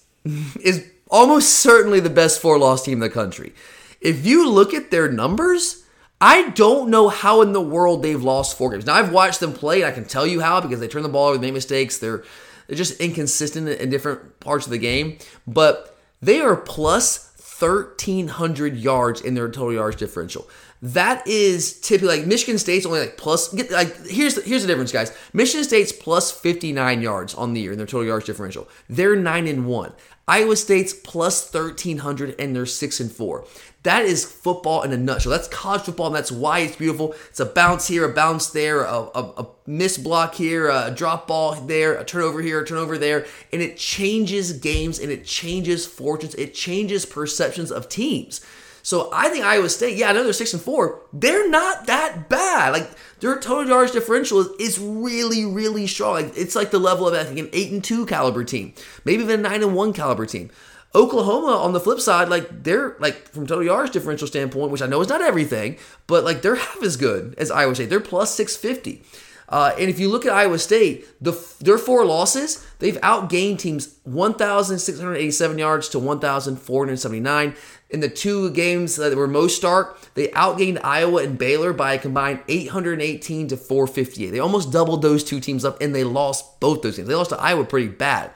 is 0.60 0.90
almost 1.10 1.50
certainly 1.50 2.00
the 2.00 2.10
best 2.10 2.40
four-loss 2.40 2.84
team 2.84 2.94
in 2.94 3.00
the 3.00 3.10
country. 3.10 3.54
If 4.00 4.26
you 4.26 4.48
look 4.48 4.74
at 4.74 4.90
their 4.90 5.10
numbers, 5.10 5.84
I 6.20 6.50
don't 6.50 6.90
know 6.90 7.08
how 7.08 7.42
in 7.42 7.52
the 7.52 7.60
world 7.60 8.02
they've 8.02 8.22
lost 8.22 8.56
four 8.56 8.70
games. 8.70 8.86
Now 8.86 8.94
I've 8.94 9.12
watched 9.12 9.40
them 9.40 9.52
play, 9.52 9.82
and 9.82 9.90
I 9.90 9.94
can 9.94 10.04
tell 10.04 10.26
you 10.26 10.40
how 10.40 10.60
because 10.60 10.80
they 10.80 10.88
turn 10.88 11.02
the 11.02 11.08
ball 11.08 11.28
over, 11.28 11.38
they 11.38 11.46
make 11.46 11.54
mistakes. 11.54 11.98
They're 11.98 12.24
they're 12.66 12.76
just 12.76 12.98
inconsistent 13.00 13.68
in 13.68 13.90
different 13.90 14.40
parts 14.40 14.66
of 14.66 14.72
the 14.72 14.78
game, 14.78 15.18
but 15.46 15.98
they 16.22 16.40
are 16.40 16.56
plus 16.56 17.30
1300 17.58 18.76
yards 18.76 19.20
in 19.20 19.34
their 19.34 19.48
total 19.48 19.74
yards 19.74 19.96
differential. 19.96 20.48
That 20.80 21.26
is 21.26 21.80
typically 21.80 22.18
like 22.18 22.26
Michigan 22.26 22.58
State's 22.58 22.84
only 22.84 23.00
like 23.00 23.16
plus. 23.16 23.52
Get, 23.52 23.70
like 23.70 24.06
here's 24.06 24.34
the, 24.34 24.42
here's 24.42 24.62
the 24.62 24.68
difference, 24.68 24.92
guys. 24.92 25.16
Michigan 25.32 25.64
State's 25.64 25.92
plus 25.92 26.30
59 26.30 27.00
yards 27.00 27.34
on 27.34 27.54
the 27.54 27.60
year 27.60 27.72
in 27.72 27.78
their 27.78 27.86
total 27.86 28.06
yards 28.06 28.26
differential. 28.26 28.68
They're 28.88 29.16
nine 29.16 29.46
and 29.46 29.66
one. 29.66 29.92
Iowa 30.26 30.56
State's 30.56 30.94
plus 30.94 31.52
1300 31.52 32.34
and 32.38 32.56
they're 32.56 32.66
six 32.66 32.98
and 33.00 33.12
four. 33.12 33.44
That 33.82 34.06
is 34.06 34.24
football 34.24 34.82
in 34.82 34.92
a 34.92 34.96
nutshell. 34.96 35.30
That's 35.30 35.48
college 35.48 35.82
football, 35.82 36.06
and 36.06 36.16
that's 36.16 36.32
why 36.32 36.60
it's 36.60 36.76
beautiful. 36.76 37.14
It's 37.28 37.40
a 37.40 37.44
bounce 37.44 37.86
here, 37.86 38.06
a 38.10 38.14
bounce 38.14 38.46
there, 38.46 38.82
a, 38.82 39.10
a, 39.14 39.34
a 39.36 39.46
miss 39.66 39.98
block 39.98 40.36
here, 40.36 40.70
a 40.70 40.90
drop 40.90 41.26
ball 41.28 41.54
there, 41.54 41.94
a 41.94 42.04
turnover 42.04 42.40
here, 42.40 42.60
a 42.60 42.66
turnover 42.66 42.96
there, 42.96 43.26
and 43.52 43.60
it 43.60 43.76
changes 43.76 44.52
games 44.52 44.98
and 44.98 45.12
it 45.12 45.26
changes 45.26 45.84
fortunes. 45.84 46.34
It 46.36 46.54
changes 46.54 47.04
perceptions 47.04 47.70
of 47.70 47.90
teams. 47.90 48.40
So 48.84 49.08
I 49.14 49.30
think 49.30 49.46
Iowa 49.46 49.70
State, 49.70 49.96
yeah, 49.96 50.10
I 50.10 50.12
know 50.12 50.24
they're 50.24 50.34
six 50.34 50.52
and 50.52 50.60
four. 50.60 51.00
They're 51.10 51.48
not 51.48 51.86
that 51.86 52.28
bad. 52.28 52.74
Like 52.74 52.90
their 53.18 53.40
total 53.40 53.66
yards 53.66 53.92
differential 53.92 54.40
is, 54.40 54.48
is 54.60 54.78
really, 54.78 55.46
really 55.46 55.86
strong. 55.86 56.12
Like 56.12 56.36
it's 56.36 56.54
like 56.54 56.70
the 56.70 56.78
level 56.78 57.08
of 57.08 57.14
I 57.14 57.24
think 57.24 57.38
an 57.38 57.48
eight 57.54 57.72
and 57.72 57.82
two 57.82 58.04
caliber 58.04 58.44
team, 58.44 58.74
maybe 59.06 59.22
even 59.22 59.40
a 59.40 59.42
nine 59.42 59.62
and 59.62 59.74
one 59.74 59.94
caliber 59.94 60.26
team. 60.26 60.50
Oklahoma 60.94 61.56
on 61.56 61.72
the 61.72 61.80
flip 61.80 61.98
side, 61.98 62.28
like 62.28 62.62
they're 62.62 62.94
like 63.00 63.26
from 63.28 63.46
total 63.46 63.64
yards 63.64 63.90
differential 63.90 64.28
standpoint, 64.28 64.70
which 64.70 64.82
I 64.82 64.86
know 64.86 65.00
is 65.00 65.08
not 65.08 65.22
everything, 65.22 65.78
but 66.06 66.22
like 66.22 66.42
they're 66.42 66.54
half 66.56 66.82
as 66.82 66.98
good 66.98 67.34
as 67.38 67.50
Iowa 67.50 67.74
State. 67.74 67.88
They're 67.88 68.00
plus 68.00 68.34
six 68.34 68.54
fifty. 68.54 69.02
Uh, 69.48 69.74
and 69.78 69.90
if 69.90 70.00
you 70.00 70.10
look 70.10 70.24
at 70.24 70.32
Iowa 70.32 70.58
State, 70.58 71.06
the 71.22 71.32
their 71.60 71.78
four 71.78 72.04
losses, 72.04 72.66
they've 72.78 73.00
outgained 73.00 73.58
teams 73.58 73.96
1,687 74.04 75.58
yards 75.58 75.88
to 75.90 75.98
1,479. 75.98 77.54
In 77.94 78.00
the 78.00 78.08
two 78.08 78.50
games 78.50 78.96
that 78.96 79.16
were 79.16 79.28
most 79.28 79.56
stark, 79.56 80.00
they 80.14 80.26
outgained 80.30 80.80
Iowa 80.82 81.22
and 81.22 81.38
Baylor 81.38 81.72
by 81.72 81.92
a 81.92 81.98
combined 81.98 82.40
818 82.48 83.46
to 83.46 83.56
458. 83.56 84.30
They 84.30 84.40
almost 84.40 84.72
doubled 84.72 85.00
those 85.00 85.22
two 85.22 85.38
teams 85.38 85.64
up, 85.64 85.80
and 85.80 85.94
they 85.94 86.02
lost 86.02 86.58
both 86.58 86.82
those 86.82 86.96
games. 86.96 87.06
They 87.06 87.14
lost 87.14 87.30
to 87.30 87.40
Iowa 87.40 87.64
pretty 87.64 87.86
bad. 87.86 88.32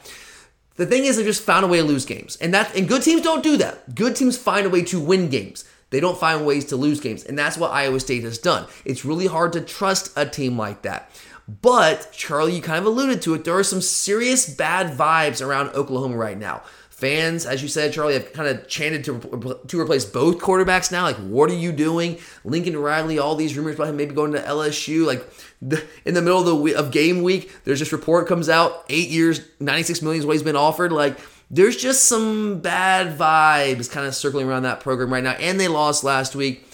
The 0.76 0.86
thing 0.86 1.06
is, 1.06 1.16
they 1.16 1.24
just 1.24 1.42
found 1.42 1.64
a 1.64 1.68
way 1.68 1.78
to 1.78 1.82
lose 1.82 2.04
games, 2.04 2.36
and 2.36 2.54
that 2.54 2.76
and 2.76 2.86
good 2.86 3.02
teams 3.02 3.22
don't 3.22 3.42
do 3.42 3.56
that. 3.56 3.96
Good 3.96 4.14
teams 4.14 4.38
find 4.38 4.64
a 4.64 4.70
way 4.70 4.82
to 4.84 5.00
win 5.00 5.28
games. 5.28 5.64
They 5.90 5.98
don't 5.98 6.16
find 6.16 6.46
ways 6.46 6.66
to 6.66 6.76
lose 6.76 7.00
games, 7.00 7.24
and 7.24 7.36
that's 7.36 7.58
what 7.58 7.72
Iowa 7.72 7.98
State 7.98 8.22
has 8.22 8.38
done. 8.38 8.68
It's 8.84 9.04
really 9.04 9.26
hard 9.26 9.54
to 9.54 9.60
trust 9.60 10.12
a 10.14 10.24
team 10.24 10.56
like 10.56 10.82
that. 10.82 11.10
But 11.48 12.12
Charlie, 12.12 12.54
you 12.54 12.62
kind 12.62 12.78
of 12.78 12.86
alluded 12.86 13.22
to 13.22 13.34
it. 13.34 13.42
There 13.42 13.58
are 13.58 13.64
some 13.64 13.80
serious 13.80 14.48
bad 14.48 14.96
vibes 14.96 15.44
around 15.44 15.70
Oklahoma 15.70 16.16
right 16.16 16.38
now. 16.38 16.62
Fans, 16.98 17.46
as 17.46 17.62
you 17.62 17.68
said, 17.68 17.92
Charlie, 17.92 18.14
have 18.14 18.32
kind 18.32 18.48
of 18.48 18.66
chanted 18.66 19.04
to, 19.04 19.60
to 19.68 19.80
replace 19.80 20.04
both 20.04 20.38
quarterbacks 20.38 20.90
now. 20.90 21.04
Like, 21.04 21.14
what 21.14 21.48
are 21.48 21.54
you 21.54 21.70
doing? 21.70 22.18
Lincoln 22.42 22.76
Riley, 22.76 23.20
all 23.20 23.36
these 23.36 23.56
rumors 23.56 23.76
about 23.76 23.86
him 23.86 23.96
maybe 23.96 24.16
going 24.16 24.32
to 24.32 24.40
LSU. 24.40 25.06
Like, 25.06 25.24
the, 25.62 25.86
in 26.04 26.14
the 26.14 26.22
middle 26.22 26.40
of 26.40 26.64
the 26.64 26.74
of 26.74 26.90
game 26.90 27.22
week, 27.22 27.52
there's 27.62 27.78
this 27.78 27.92
report 27.92 28.26
comes 28.26 28.48
out. 28.48 28.84
Eight 28.88 29.10
years, 29.10 29.42
96 29.60 30.02
million 30.02 30.18
is 30.18 30.26
what 30.26 30.32
he's 30.32 30.42
been 30.42 30.56
offered. 30.56 30.90
Like, 30.90 31.16
there's 31.52 31.76
just 31.76 32.06
some 32.06 32.58
bad 32.58 33.16
vibes 33.16 33.88
kind 33.88 34.04
of 34.04 34.12
circling 34.16 34.48
around 34.48 34.64
that 34.64 34.80
program 34.80 35.12
right 35.12 35.22
now. 35.22 35.34
And 35.34 35.60
they 35.60 35.68
lost 35.68 36.02
last 36.02 36.34
week. 36.34 36.66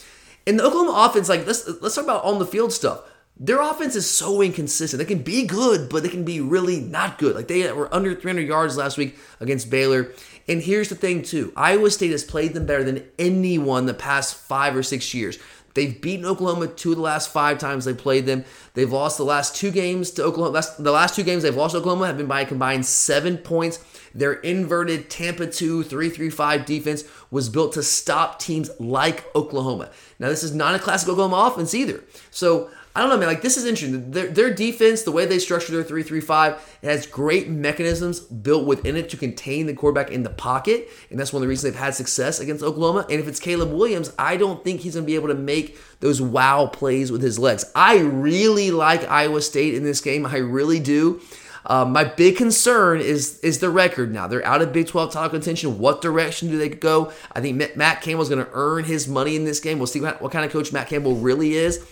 And 0.47 0.59
the 0.59 0.65
Oklahoma 0.65 1.07
offense, 1.07 1.29
like, 1.29 1.47
let's 1.47 1.69
let's 1.83 1.97
talk 1.97 2.05
about 2.05 2.25
on 2.25 2.39
the 2.39 2.47
field 2.47 2.73
stuff. 2.73 3.03
Their 3.37 3.61
offense 3.61 3.97
is 3.97 4.09
so 4.09 4.43
inconsistent. 4.43 4.99
They 4.99 5.05
can 5.05 5.23
be 5.23 5.45
good, 5.45 5.89
but 5.89 6.03
they 6.03 6.09
can 6.09 6.25
be 6.25 6.41
really 6.41 6.81
not 6.81 7.19
good. 7.19 7.35
Like 7.35 7.49
they 7.49 7.71
were 7.73 7.93
under 7.93 8.15
300 8.15 8.47
yards 8.47 8.77
last 8.77 8.97
week 8.97 9.19
against 9.41 9.71
Baylor. 9.71 10.13
And 10.47 10.63
here's 10.63 10.89
the 10.89 10.95
thing, 10.95 11.23
too 11.23 11.53
Iowa 11.57 11.91
State 11.91 12.13
has 12.13 12.23
played 12.23 12.55
them 12.55 12.67
better 12.67 12.85
than 12.85 13.05
anyone 13.19 13.87
the 13.87 13.95
past 13.95 14.37
five 14.37 14.77
or 14.77 14.83
six 14.83 15.13
years. 15.15 15.39
They've 15.75 16.01
beaten 16.01 16.25
Oklahoma 16.25 16.69
two 16.69 16.93
of 16.93 16.97
the 16.97 17.03
last 17.03 17.33
five 17.33 17.59
times 17.59 17.85
they 17.85 17.95
played 17.95 18.27
them. 18.27 18.45
They've 18.75 18.91
lost 18.91 19.19
the 19.19 19.25
last 19.25 19.57
two 19.57 19.73
games 19.73 20.13
to 20.13 20.23
Oklahoma. 20.23 20.63
The 20.79 20.93
last 20.93 21.17
two 21.17 21.25
games 21.25 21.43
they've 21.43 21.55
lost 21.55 21.75
Oklahoma 21.75 22.07
have 22.07 22.17
been 22.17 22.29
by 22.29 22.43
a 22.43 22.47
combined 22.47 22.87
seven 22.87 23.39
points. 23.39 23.85
Their 24.15 24.35
inverted 24.35 25.11
Tampa 25.11 25.49
2 25.49 25.83
3 25.83 26.09
3 26.09 26.31
5 26.31 26.65
defense 26.65 27.03
was 27.33 27.49
built 27.49 27.73
to 27.73 27.83
stop 27.83 28.39
teams 28.39 28.71
like 28.79 29.25
Oklahoma. 29.35 29.91
Now, 30.21 30.29
this 30.29 30.45
is 30.45 30.55
not 30.55 30.77
a 30.77 30.79
classic 30.79 31.09
Oklahoma 31.09 31.51
offense 31.53 31.75
either. 31.75 32.05
So 32.31 32.71
I 32.97 33.01
don't 33.01 33.09
know, 33.11 33.17
man. 33.17 33.27
Like 33.27 33.43
this 33.43 33.57
is 33.57 33.65
interesting. 33.65 34.13
Their, 34.13 34.29
their 34.29 34.55
defense, 34.55 35.03
the 35.03 35.11
way 35.11 35.27
they 35.27 35.41
structure 35.41 35.73
their 35.73 35.83
three-three-five, 35.83 36.79
it 36.81 36.87
has 36.87 37.07
great 37.07 37.49
mechanisms 37.49 38.21
built 38.21 38.67
within 38.67 38.97
it 38.97 39.09
to 39.11 39.17
contain 39.17 39.67
the 39.67 39.75
quarterback 39.75 40.13
in 40.13 40.23
the 40.23 40.31
pocket, 40.31 40.89
and 41.11 41.19
that's 41.19 41.33
one 41.33 41.39
of 41.39 41.43
the 41.43 41.49
reasons 41.49 41.73
they've 41.73 41.81
had 41.81 41.97
success 41.97 42.39
against 42.39 42.63
Oklahoma. 42.63 43.05
And 43.11 43.19
if 43.19 43.27
it's 43.27 43.41
Caleb 43.41 43.73
Williams, 43.73 44.13
I 44.17 44.37
don't 44.37 44.63
think 44.63 44.81
he's 44.81 44.95
going 44.95 45.05
to 45.05 45.07
be 45.07 45.17
able 45.17 45.29
to 45.29 45.35
make 45.35 45.77
those 45.99 46.23
wow 46.23 46.67
plays 46.67 47.11
with 47.11 47.21
his 47.21 47.37
legs. 47.37 47.65
I 47.75 47.99
really 47.99 48.71
like 48.71 49.11
Iowa 49.11 49.43
State 49.43 49.75
in 49.75 49.83
this 49.83 50.01
game. 50.01 50.25
I 50.25 50.37
really 50.37 50.79
do. 50.79 51.21
Um, 51.67 51.93
my 51.93 52.05
big 52.05 52.37
concern 52.37 53.01
is 53.01 53.41
is 53.41 53.59
the 53.59 53.71
record 53.71 54.13
now. 54.13 54.29
They're 54.29 54.45
out 54.45 54.63
of 54.63 54.73
Big 54.73 54.87
12 54.87 55.13
title 55.13 55.31
contention. 55.31 55.79
What 55.79 56.03
direction 56.03 56.49
do 56.49 56.59
they 56.59 56.69
go? 56.69 57.13
I 57.33 57.41
think 57.41 57.77
Matt 57.77 58.03
Campbell's 58.03 58.29
going 58.29 58.45
to 58.45 58.51
earn 58.53 58.85
his 58.85 59.09
money 59.09 59.35
in 59.35 59.45
this 59.45 59.61
game. 59.61 59.79
We'll 59.79 59.87
see 59.87 60.01
what, 60.01 60.21
what 60.21 60.31
kind 60.31 60.45
of 60.45 60.53
coach 60.53 60.73
Matt 60.73 60.89
Campbell 60.89 61.17
really 61.17 61.55
is. 61.55 61.85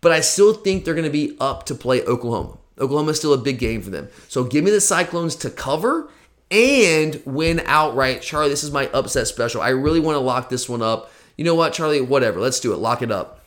But 0.00 0.12
I 0.12 0.20
still 0.20 0.54
think 0.54 0.84
they're 0.84 0.94
going 0.94 1.04
to 1.04 1.10
be 1.10 1.36
up 1.40 1.66
to 1.66 1.74
play 1.74 2.02
Oklahoma. 2.04 2.58
Oklahoma 2.78 3.10
is 3.10 3.18
still 3.18 3.34
a 3.34 3.38
big 3.38 3.58
game 3.58 3.82
for 3.82 3.90
them. 3.90 4.08
So 4.28 4.44
give 4.44 4.64
me 4.64 4.70
the 4.70 4.80
Cyclones 4.80 5.36
to 5.36 5.50
cover 5.50 6.10
and 6.50 7.20
win 7.24 7.62
outright. 7.66 8.22
Charlie, 8.22 8.48
this 8.48 8.64
is 8.64 8.70
my 8.70 8.88
upset 8.88 9.26
special. 9.26 9.60
I 9.60 9.68
really 9.70 10.00
want 10.00 10.16
to 10.16 10.20
lock 10.20 10.48
this 10.48 10.68
one 10.68 10.82
up. 10.82 11.12
You 11.36 11.44
know 11.44 11.54
what, 11.54 11.72
Charlie? 11.72 12.00
Whatever. 12.00 12.40
Let's 12.40 12.60
do 12.60 12.72
it. 12.72 12.76
Lock 12.76 13.02
it 13.02 13.12
up. 13.12 13.40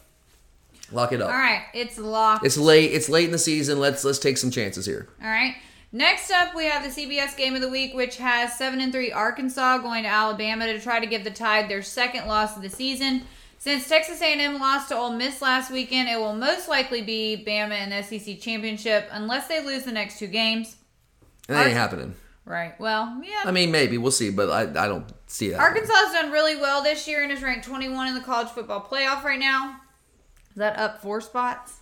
Lock 0.92 1.12
it 1.12 1.22
up. 1.22 1.30
All 1.30 1.38
right, 1.38 1.64
it's 1.74 1.98
locked. 1.98 2.46
It's 2.46 2.58
late. 2.58 2.92
It's 2.92 3.10
late 3.10 3.26
in 3.26 3.32
the 3.32 3.40
season. 3.40 3.80
Let's 3.80 4.04
let's 4.04 4.20
take 4.20 4.38
some 4.38 4.52
chances 4.52 4.86
here. 4.86 5.08
All 5.22 5.30
right. 5.30 5.56
Next 5.92 6.32
up, 6.32 6.56
we 6.56 6.66
have 6.66 6.84
the 6.84 6.90
CBS 6.90 7.38
game 7.38 7.54
of 7.54 7.62
the 7.62 7.70
week, 7.70 7.94
which 7.94 8.18
has 8.18 8.58
seven 8.58 8.80
and 8.82 8.92
three 8.92 9.12
Arkansas 9.12 9.78
going 9.80 10.04
to 10.04 10.10
Alabama 10.10 10.66
to 10.66 10.80
try 10.80 11.00
to 11.00 11.06
give 11.06 11.24
the 11.24 11.32
Tide 11.32 11.70
their 11.70 11.84
second 11.84 12.28
loss 12.28 12.56
of 12.56 12.64
the 12.64 12.70
season. 12.70 13.24
Since 13.64 13.88
Texas 13.88 14.22
A&M 14.22 14.60
lost 14.60 14.90
to 14.90 14.98
Ole 14.98 15.14
Miss 15.14 15.42
last 15.42 15.72
weekend, 15.72 16.10
it 16.10 16.20
will 16.20 16.36
most 16.36 16.68
likely 16.68 17.02
be 17.02 17.42
Bama 17.48 17.72
and 17.72 18.04
SEC 18.04 18.42
championship 18.42 19.08
unless 19.10 19.48
they 19.48 19.64
lose 19.64 19.86
the 19.86 19.92
next 19.94 20.20
two 20.20 20.28
games. 20.28 20.76
And 21.48 21.56
that 21.56 21.68
ain't 21.68 21.78
happening. 21.78 22.14
Right. 22.44 22.78
Well, 22.78 23.22
yeah. 23.24 23.44
I 23.46 23.52
mean, 23.52 23.72
maybe 23.72 23.98
we'll 23.98 24.12
see, 24.12 24.32
but 24.32 24.50
I, 24.50 24.64
I 24.84 24.90
don't 24.90 25.10
see 25.28 25.52
that. 25.52 25.62
Arkansas 25.62 25.94
has 25.94 26.12
done 26.12 26.30
really 26.30 26.58
well 26.58 26.84
this 26.84 27.08
year 27.08 27.24
and 27.24 27.32
is 27.32 27.42
ranked 27.42 27.66
21 27.66 28.10
in 28.10 28.16
the 28.16 28.20
college 28.20 28.50
football 28.50 28.82
playoff 28.82 29.24
right 29.24 29.40
now. 29.40 29.80
Is 30.50 30.58
that 30.58 30.78
up 30.78 31.02
four 31.02 31.22
spots? 31.22 31.78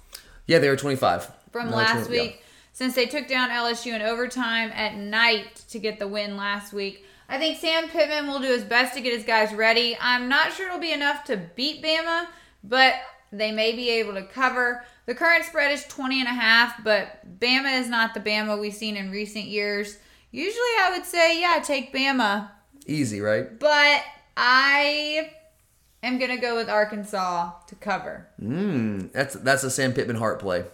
Yeah, 0.45 0.59
they 0.59 0.69
were 0.69 0.75
25 0.75 1.31
from 1.51 1.71
no, 1.71 1.77
last 1.77 2.05
20, 2.05 2.09
week. 2.11 2.35
Yeah. 2.35 2.45
Since 2.73 2.93
they 2.93 3.07
took 3.07 3.27
down 3.27 3.49
LSU 3.49 3.95
in 3.95 4.03
overtime 4.03 4.69
at 4.75 4.97
night 4.97 5.63
to 5.71 5.79
get 5.79 5.97
the 5.97 6.07
win 6.07 6.37
last 6.37 6.73
week. 6.73 7.03
I 7.31 7.37
think 7.37 7.59
Sam 7.59 7.87
Pittman 7.87 8.27
will 8.27 8.39
do 8.39 8.49
his 8.49 8.65
best 8.65 8.93
to 8.95 9.01
get 9.01 9.13
his 9.13 9.23
guys 9.23 9.53
ready. 9.53 9.97
I'm 10.01 10.27
not 10.27 10.51
sure 10.51 10.67
it'll 10.67 10.79
be 10.79 10.91
enough 10.91 11.23
to 11.25 11.37
beat 11.37 11.81
Bama, 11.81 12.27
but 12.61 12.95
they 13.31 13.53
may 13.53 13.71
be 13.71 13.89
able 13.89 14.15
to 14.15 14.23
cover. 14.23 14.83
The 15.05 15.15
current 15.15 15.45
spread 15.45 15.71
is 15.71 15.85
20 15.85 16.19
and 16.19 16.27
a 16.27 16.33
half, 16.33 16.83
but 16.83 17.39
Bama 17.39 17.79
is 17.79 17.87
not 17.87 18.13
the 18.13 18.19
Bama 18.19 18.59
we've 18.59 18.73
seen 18.73 18.97
in 18.97 19.11
recent 19.11 19.45
years. 19.45 19.97
Usually 20.31 20.59
I 20.81 20.89
would 20.91 21.05
say, 21.05 21.39
yeah, 21.39 21.61
take 21.63 21.93
Bama. 21.93 22.49
Easy, 22.85 23.21
right? 23.21 23.57
But 23.57 24.03
I 24.35 25.31
am 26.03 26.17
going 26.19 26.31
to 26.31 26.37
go 26.37 26.57
with 26.57 26.69
Arkansas 26.69 27.51
to 27.67 27.75
cover. 27.75 28.27
Mm, 28.43 29.09
that's 29.13 29.35
that's 29.35 29.63
a 29.63 29.71
Sam 29.71 29.93
Pittman 29.93 30.17
heart 30.17 30.41
play. 30.41 30.65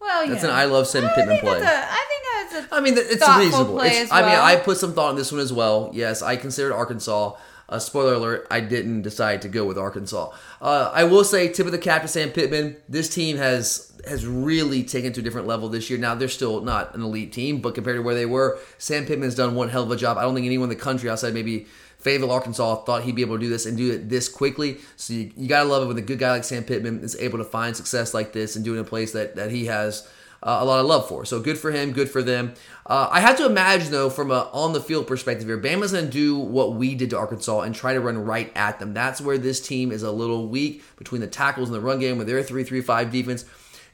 Well, 0.00 0.28
that's 0.28 0.42
know. 0.42 0.50
an 0.50 0.54
I 0.54 0.64
love 0.66 0.86
Sam 0.86 1.08
Pittman 1.14 1.40
play. 1.40 1.60
A, 1.60 1.64
I 1.64 2.06
think 2.08 2.52
that's 2.52 2.72
a 2.72 2.74
I 2.74 2.80
mean, 2.80 2.94
it's 2.96 3.28
reasonable. 3.28 3.80
It's, 3.80 4.10
well. 4.10 4.24
I 4.24 4.28
mean, 4.28 4.38
I 4.38 4.56
put 4.56 4.76
some 4.78 4.92
thought 4.92 5.10
in 5.10 5.16
this 5.16 5.32
one 5.32 5.40
as 5.40 5.52
well. 5.52 5.90
Yes, 5.92 6.22
I 6.22 6.36
considered 6.36 6.74
Arkansas. 6.74 7.34
Uh, 7.68 7.80
spoiler 7.80 8.14
alert: 8.14 8.46
I 8.50 8.60
didn't 8.60 9.02
decide 9.02 9.42
to 9.42 9.48
go 9.48 9.64
with 9.64 9.76
Arkansas. 9.76 10.30
Uh, 10.60 10.90
I 10.94 11.04
will 11.04 11.24
say, 11.24 11.48
tip 11.48 11.66
of 11.66 11.72
the 11.72 11.78
cap 11.78 12.02
to 12.02 12.08
Sam 12.08 12.30
Pittman. 12.30 12.76
This 12.88 13.12
team 13.12 13.38
has 13.38 13.92
has 14.06 14.24
really 14.24 14.84
taken 14.84 15.12
to 15.14 15.20
a 15.20 15.22
different 15.22 15.48
level 15.48 15.68
this 15.68 15.90
year. 15.90 15.98
Now 15.98 16.14
they're 16.14 16.28
still 16.28 16.60
not 16.60 16.94
an 16.94 17.02
elite 17.02 17.32
team, 17.32 17.60
but 17.60 17.74
compared 17.74 17.96
to 17.96 18.02
where 18.02 18.14
they 18.14 18.26
were, 18.26 18.58
Sam 18.78 19.04
Pittman's 19.04 19.34
done 19.34 19.56
one 19.56 19.68
hell 19.68 19.82
of 19.82 19.90
a 19.90 19.96
job. 19.96 20.16
I 20.16 20.22
don't 20.22 20.34
think 20.34 20.46
anyone 20.46 20.70
in 20.70 20.76
the 20.76 20.82
country 20.82 21.10
outside 21.10 21.34
maybe 21.34 21.66
Fayetteville, 22.06 22.30
Arkansas 22.30 22.84
thought 22.84 23.02
he'd 23.02 23.16
be 23.16 23.22
able 23.22 23.34
to 23.34 23.40
do 23.40 23.48
this 23.48 23.66
and 23.66 23.76
do 23.76 23.90
it 23.90 24.08
this 24.08 24.28
quickly. 24.28 24.78
So 24.94 25.12
you, 25.12 25.32
you 25.36 25.48
gotta 25.48 25.68
love 25.68 25.82
it 25.82 25.86
when 25.88 25.98
a 25.98 26.02
good 26.02 26.20
guy 26.20 26.30
like 26.30 26.44
Sam 26.44 26.62
Pittman 26.62 27.00
is 27.00 27.16
able 27.16 27.38
to 27.38 27.44
find 27.44 27.76
success 27.76 28.14
like 28.14 28.32
this 28.32 28.54
and 28.54 28.64
do 28.64 28.74
it 28.74 28.78
in 28.78 28.84
a 28.84 28.88
place 28.88 29.10
that 29.10 29.34
that 29.34 29.50
he 29.50 29.66
has 29.66 30.08
uh, 30.40 30.58
a 30.60 30.64
lot 30.64 30.78
of 30.78 30.86
love 30.86 31.08
for. 31.08 31.24
So 31.24 31.40
good 31.40 31.58
for 31.58 31.72
him, 31.72 31.90
good 31.90 32.08
for 32.08 32.22
them. 32.22 32.54
Uh, 32.84 33.08
I 33.10 33.20
have 33.20 33.36
to 33.38 33.46
imagine 33.46 33.90
though, 33.90 34.08
from 34.08 34.30
a 34.30 34.48
on 34.52 34.72
the 34.72 34.80
field 34.80 35.08
perspective 35.08 35.48
here, 35.48 35.58
Bama's 35.58 35.90
going 35.90 36.04
to 36.04 36.10
do 36.10 36.38
what 36.38 36.74
we 36.74 36.94
did 36.94 37.10
to 37.10 37.18
Arkansas 37.18 37.62
and 37.62 37.74
try 37.74 37.92
to 37.94 38.00
run 38.00 38.18
right 38.18 38.52
at 38.54 38.78
them. 38.78 38.94
That's 38.94 39.20
where 39.20 39.38
this 39.38 39.60
team 39.60 39.90
is 39.90 40.04
a 40.04 40.12
little 40.12 40.46
weak 40.46 40.84
between 40.96 41.20
the 41.20 41.26
tackles 41.26 41.68
and 41.68 41.74
the 41.74 41.80
run 41.80 41.98
game 41.98 42.18
with 42.18 42.28
their 42.28 42.42
three-three-five 42.44 43.10
defense. 43.10 43.44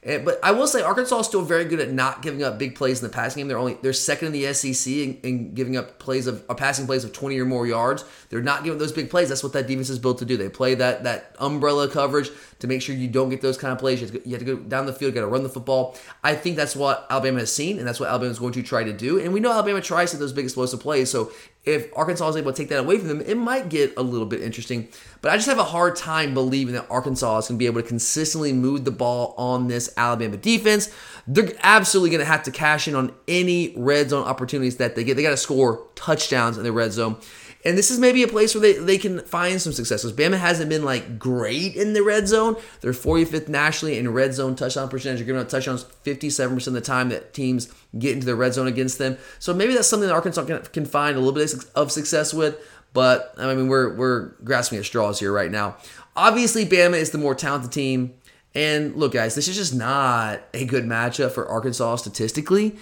And, 0.05 0.25
but 0.25 0.39
I 0.43 0.51
will 0.51 0.67
say 0.67 0.81
Arkansas 0.81 1.19
is 1.19 1.27
still 1.27 1.43
very 1.43 1.65
good 1.65 1.79
at 1.79 1.91
not 1.91 2.21
giving 2.21 2.43
up 2.43 2.59
big 2.59 2.75
plays 2.75 3.01
in 3.01 3.07
the 3.07 3.13
passing 3.13 3.41
game. 3.41 3.47
They're 3.47 3.57
only 3.57 3.77
they're 3.81 3.93
second 3.93 4.27
in 4.27 4.33
the 4.33 4.53
SEC 4.53 4.91
in, 4.91 5.19
in 5.23 5.53
giving 5.53 5.77
up 5.77 5.99
plays 5.99 6.27
of 6.27 6.43
uh, 6.49 6.53
passing 6.53 6.85
plays 6.85 7.03
of 7.03 7.13
20 7.13 7.39
or 7.39 7.45
more 7.45 7.65
yards. 7.65 8.03
They're 8.29 8.41
not 8.41 8.63
giving 8.63 8.79
those 8.79 8.91
big 8.91 9.09
plays. 9.09 9.29
That's 9.29 9.43
what 9.43 9.53
that 9.53 9.67
defense 9.67 9.89
is 9.89 9.99
built 9.99 10.19
to 10.19 10.25
do. 10.25 10.35
They 10.35 10.49
play 10.49 10.75
that 10.75 11.03
that 11.03 11.35
umbrella 11.39 11.89
coverage 11.89 12.29
to 12.63 12.67
make 12.67 12.81
sure 12.81 12.95
you 12.95 13.09
don't 13.09 13.27
get 13.27 13.41
those 13.41 13.57
kind 13.57 13.73
of 13.73 13.77
plays. 13.77 13.99
You 13.99 14.07
have 14.07 14.13
to 14.13 14.19
go, 14.19 14.29
have 14.31 14.39
to 14.39 14.45
go 14.45 14.55
down 14.55 14.85
the 14.85 14.93
field, 14.93 15.13
got 15.13 15.19
to 15.19 15.27
run 15.27 15.43
the 15.43 15.49
football. 15.49 15.97
I 16.23 16.33
think 16.33 16.55
that's 16.55 16.77
what 16.77 17.05
Alabama 17.09 17.39
has 17.39 17.53
seen, 17.53 17.77
and 17.77 17.85
that's 17.85 17.99
what 17.99 18.07
Alabama 18.07 18.31
is 18.31 18.39
going 18.39 18.53
to 18.53 18.63
try 18.63 18.85
to 18.85 18.93
do. 18.93 19.19
And 19.19 19.33
we 19.33 19.41
know 19.41 19.51
Alabama 19.51 19.81
tries 19.81 20.11
to 20.11 20.17
those 20.17 20.31
big 20.31 20.45
explosive 20.45 20.79
plays. 20.79 21.11
So 21.11 21.29
if 21.65 21.89
Arkansas 21.93 22.29
is 22.29 22.37
able 22.37 22.53
to 22.53 22.57
take 22.57 22.69
that 22.69 22.79
away 22.79 22.99
from 22.99 23.09
them, 23.09 23.19
it 23.19 23.35
might 23.35 23.67
get 23.67 23.97
a 23.97 24.01
little 24.01 24.25
bit 24.25 24.41
interesting. 24.41 24.87
But 25.21 25.33
I 25.33 25.35
just 25.35 25.49
have 25.49 25.59
a 25.59 25.65
hard 25.65 25.97
time 25.97 26.33
believing 26.33 26.73
that 26.75 26.87
Arkansas 26.89 27.39
is 27.39 27.47
going 27.49 27.57
to 27.57 27.59
be 27.59 27.65
able 27.65 27.81
to 27.81 27.87
consistently 27.87 28.53
move 28.53 28.85
the 28.85 28.91
ball 28.91 29.35
on 29.37 29.67
this 29.67 29.93
Alabama 29.97 30.37
defense. 30.37 30.89
They're 31.27 31.51
absolutely 31.63 32.11
going 32.11 32.21
to 32.21 32.31
have 32.31 32.43
to 32.43 32.51
cash 32.51 32.87
in 32.87 32.95
on 32.95 33.13
any 33.27 33.73
red 33.75 34.09
zone 34.09 34.25
opportunities 34.25 34.77
that 34.77 34.95
they 34.95 35.03
get. 35.03 35.15
They 35.15 35.23
got 35.23 35.31
to 35.31 35.37
score 35.37 35.85
touchdowns 35.95 36.57
in 36.57 36.63
the 36.63 36.71
red 36.71 36.93
zone. 36.93 37.17
And 37.65 37.77
this 37.77 37.89
is 37.89 37.99
maybe 37.99 38.23
a 38.23 38.27
place 38.27 38.53
where 38.53 38.61
they, 38.61 38.73
they 38.73 38.97
can 38.97 39.21
find 39.21 39.61
some 39.61 39.71
success. 39.71 40.03
Because 40.03 40.17
Bama 40.17 40.37
hasn't 40.37 40.69
been 40.69 40.83
like 40.83 41.17
great 41.17 41.75
in 41.75 41.93
the 41.93 42.03
red 42.03 42.27
zone. 42.27 42.57
They're 42.81 42.91
45th 42.91 43.47
nationally 43.47 43.97
in 43.97 44.13
red 44.13 44.33
zone 44.33 44.55
touchdown 44.55 44.89
percentage. 44.89 45.19
They're 45.19 45.27
giving 45.27 45.41
up 45.41 45.49
touchdowns 45.49 45.85
57% 46.03 46.67
of 46.67 46.73
the 46.73 46.81
time 46.81 47.09
that 47.09 47.33
teams 47.33 47.73
get 47.97 48.13
into 48.13 48.25
the 48.25 48.35
red 48.35 48.53
zone 48.53 48.67
against 48.67 48.97
them. 48.97 49.17
So 49.39 49.53
maybe 49.53 49.73
that's 49.73 49.87
something 49.87 50.09
that 50.09 50.15
Arkansas 50.15 50.45
can, 50.45 50.61
can 50.61 50.85
find 50.85 51.15
a 51.15 51.19
little 51.19 51.33
bit 51.33 51.53
of 51.75 51.91
success 51.91 52.33
with. 52.33 52.57
But 52.93 53.33
I 53.37 53.53
mean, 53.55 53.67
we're 53.67 53.95
we're 53.95 54.29
grasping 54.43 54.77
at 54.77 54.85
straws 54.85 55.19
here 55.19 55.31
right 55.31 55.49
now. 55.49 55.77
Obviously, 56.15 56.65
Bama 56.65 56.95
is 56.95 57.09
the 57.09 57.17
more 57.17 57.33
talented 57.33 57.71
team, 57.71 58.13
And 58.53 58.95
look, 58.95 59.13
guys, 59.13 59.33
this 59.33 59.47
is 59.47 59.55
just 59.55 59.73
not 59.73 60.41
a 60.53 60.65
good 60.65 60.83
matchup 60.83 61.31
for 61.31 61.47
Arkansas 61.47 61.97
statistically. 61.97 62.75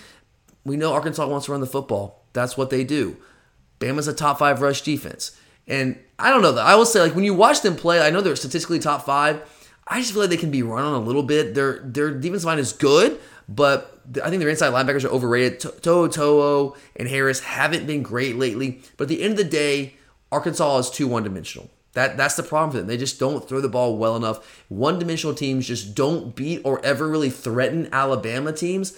We 0.65 0.75
know 0.75 0.93
Arkansas 0.93 1.25
wants 1.27 1.45
to 1.45 1.53
run 1.53 1.61
the 1.61 1.67
football. 1.67 2.25
That's 2.33 2.57
what 2.57 2.69
they 2.69 2.83
do. 2.83 3.17
Bama's 3.81 4.07
a 4.07 4.13
top 4.13 4.39
five 4.39 4.61
rush 4.61 4.81
defense. 4.81 5.37
And 5.67 5.99
I 6.17 6.29
don't 6.29 6.41
know. 6.41 6.51
Though. 6.51 6.61
I 6.61 6.75
will 6.75 6.85
say, 6.85 7.01
like, 7.01 7.15
when 7.15 7.23
you 7.23 7.33
watch 7.33 7.61
them 7.61 7.75
play, 7.75 7.99
I 8.01 8.09
know 8.09 8.21
they're 8.21 8.35
statistically 8.35 8.79
top 8.79 9.05
five. 9.05 9.41
I 9.87 9.99
just 9.99 10.13
feel 10.13 10.21
like 10.21 10.29
they 10.29 10.37
can 10.37 10.51
be 10.51 10.63
run 10.63 10.83
on 10.83 10.93
a 10.93 11.03
little 11.03 11.23
bit. 11.23 11.53
Their 11.53 11.79
their 11.79 12.11
defensive 12.11 12.45
line 12.45 12.59
is 12.59 12.71
good, 12.71 13.19
but 13.49 14.01
I 14.23 14.29
think 14.29 14.39
their 14.39 14.49
inside 14.49 14.71
linebackers 14.71 15.03
are 15.03 15.09
overrated. 15.09 15.59
To'o 15.59 16.07
To'o 16.07 16.77
and 16.95 17.07
Harris 17.07 17.41
haven't 17.41 17.87
been 17.87 18.03
great 18.03 18.37
lately. 18.37 18.81
But 18.97 19.05
at 19.05 19.09
the 19.09 19.21
end 19.21 19.33
of 19.33 19.37
the 19.37 19.43
day, 19.43 19.95
Arkansas 20.31 20.77
is 20.77 20.89
too 20.89 21.07
one 21.07 21.23
dimensional. 21.23 21.69
That 21.93 22.15
that's 22.15 22.35
the 22.35 22.43
problem 22.43 22.71
for 22.71 22.77
them. 22.77 22.87
They 22.87 22.97
just 22.97 23.19
don't 23.19 23.47
throw 23.47 23.59
the 23.59 23.67
ball 23.67 23.97
well 23.97 24.15
enough. 24.15 24.63
One 24.69 24.97
dimensional 24.97 25.35
teams 25.35 25.67
just 25.67 25.93
don't 25.93 26.35
beat 26.35 26.61
or 26.63 26.83
ever 26.85 27.09
really 27.09 27.29
threaten 27.29 27.89
Alabama 27.91 28.53
teams. 28.53 28.97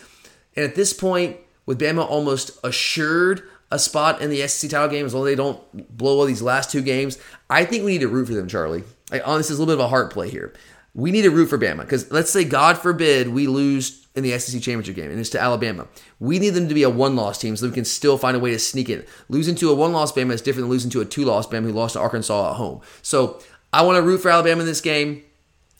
And 0.56 0.64
at 0.64 0.76
this 0.76 0.94
point, 0.94 1.38
with 1.66 1.80
Bama 1.80 2.08
almost 2.08 2.52
assured 2.64 3.44
a 3.74 3.80
spot 3.80 4.22
in 4.22 4.30
the 4.30 4.48
SEC 4.48 4.70
title 4.70 4.88
game 4.88 5.04
as 5.06 5.16
long 5.16 5.24
as 5.24 5.32
they 5.32 5.36
don't 5.36 5.98
blow 5.98 6.20
all 6.20 6.26
these 6.26 6.44
last 6.44 6.70
two 6.70 6.82
games, 6.82 7.18
I 7.50 7.66
think 7.66 7.84
we 7.84 7.94
need 7.94 8.02
to 8.02 8.08
root 8.08 8.28
for 8.28 8.36
them, 8.36 8.48
Charlie. 8.48 8.84
Like, 9.12 9.28
honestly, 9.28 9.54
is 9.54 9.60
a 9.60 9.62
little 9.64 9.76
bit 9.76 9.82
of 9.82 9.86
a 9.86 9.90
heart 9.90 10.14
play 10.14 10.30
here. 10.30 10.54
We 10.94 11.10
need 11.10 11.24
to 11.24 11.32
root 11.32 11.48
for 11.48 11.58
Bama 11.58 11.82
because 11.82 12.12
let's 12.12 12.30
say, 12.30 12.44
God 12.44 12.78
forbid, 12.78 13.30
we 13.30 13.48
lose 13.48 14.06
in 14.16 14.22
the 14.24 14.38
SEC 14.38 14.62
championship 14.62 14.96
game 14.96 15.10
and 15.10 15.20
it's 15.20 15.32
to 15.32 15.42
Alabama. 15.42 15.88
We 16.20 16.38
need 16.38 16.52
them 16.52 16.68
to 16.68 16.76
be 16.76 16.84
a 16.84 16.90
one 16.90 17.16
loss 17.16 17.40
team 17.40 17.56
so 17.58 17.66
we 17.66 17.74
can 17.74 17.84
still 17.84 18.20
find 18.20 18.38
a 18.38 18.40
way 18.40 18.52
to 18.52 18.60
sneak 18.60 18.90
in. 18.90 19.04
Losing 19.28 19.56
to 19.56 19.72
a 19.72 19.74
one 19.74 19.92
loss 19.92 20.12
Bama 20.12 20.34
is 20.34 20.42
different 20.44 20.66
than 20.66 20.70
losing 20.70 20.92
to 20.92 21.02
a 21.02 21.06
two 21.06 21.26
loss 21.26 21.48
Bama 21.48 21.64
who 21.64 21.72
lost 21.72 21.94
to 21.94 22.00
Arkansas 22.00 22.52
at 22.52 22.58
home. 22.58 22.82
So 23.02 23.42
I 23.74 23.82
want 23.82 23.96
to 23.96 24.04
root 24.04 24.20
for 24.20 24.30
Alabama 24.30 24.62
in 24.62 24.68
this 24.68 24.82
game. 24.82 25.24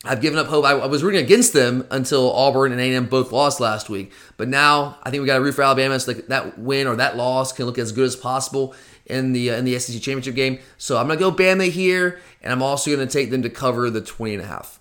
I've 0.04 0.20
given 0.20 0.38
up 0.38 0.46
hope. 0.46 0.64
I, 0.64 0.72
I 0.72 0.86
was 0.86 1.02
rooting 1.02 1.22
against 1.22 1.52
them 1.52 1.86
until 1.90 2.32
Auburn 2.32 2.72
and 2.72 2.80
A&M 2.80 3.06
both 3.06 3.32
lost 3.32 3.60
last 3.60 3.88
week. 3.88 4.12
But 4.36 4.48
now 4.48 4.98
I 5.02 5.10
think 5.10 5.20
we 5.20 5.26
got 5.26 5.38
a 5.38 5.42
root 5.42 5.54
for 5.54 5.62
Alabama 5.62 5.98
so 5.98 6.12
that, 6.12 6.28
that 6.28 6.58
win 6.58 6.86
or 6.86 6.96
that 6.96 7.16
loss 7.16 7.52
can 7.52 7.66
look 7.66 7.78
as 7.78 7.92
good 7.92 8.04
as 8.04 8.16
possible 8.16 8.74
in 9.06 9.32
the 9.32 9.50
uh, 9.50 9.56
in 9.56 9.64
the 9.64 9.78
SEC 9.78 10.00
championship 10.00 10.34
game. 10.34 10.58
So 10.78 10.98
I'm 10.98 11.08
gonna 11.08 11.20
go 11.20 11.30
Bama 11.30 11.70
here, 11.70 12.20
and 12.42 12.52
I'm 12.52 12.62
also 12.62 12.90
gonna 12.90 13.06
take 13.06 13.30
them 13.30 13.42
to 13.42 13.50
cover 13.50 13.90
the 13.90 14.00
20 14.00 14.34
and 14.34 14.42
a 14.42 14.46
half. 14.46 14.80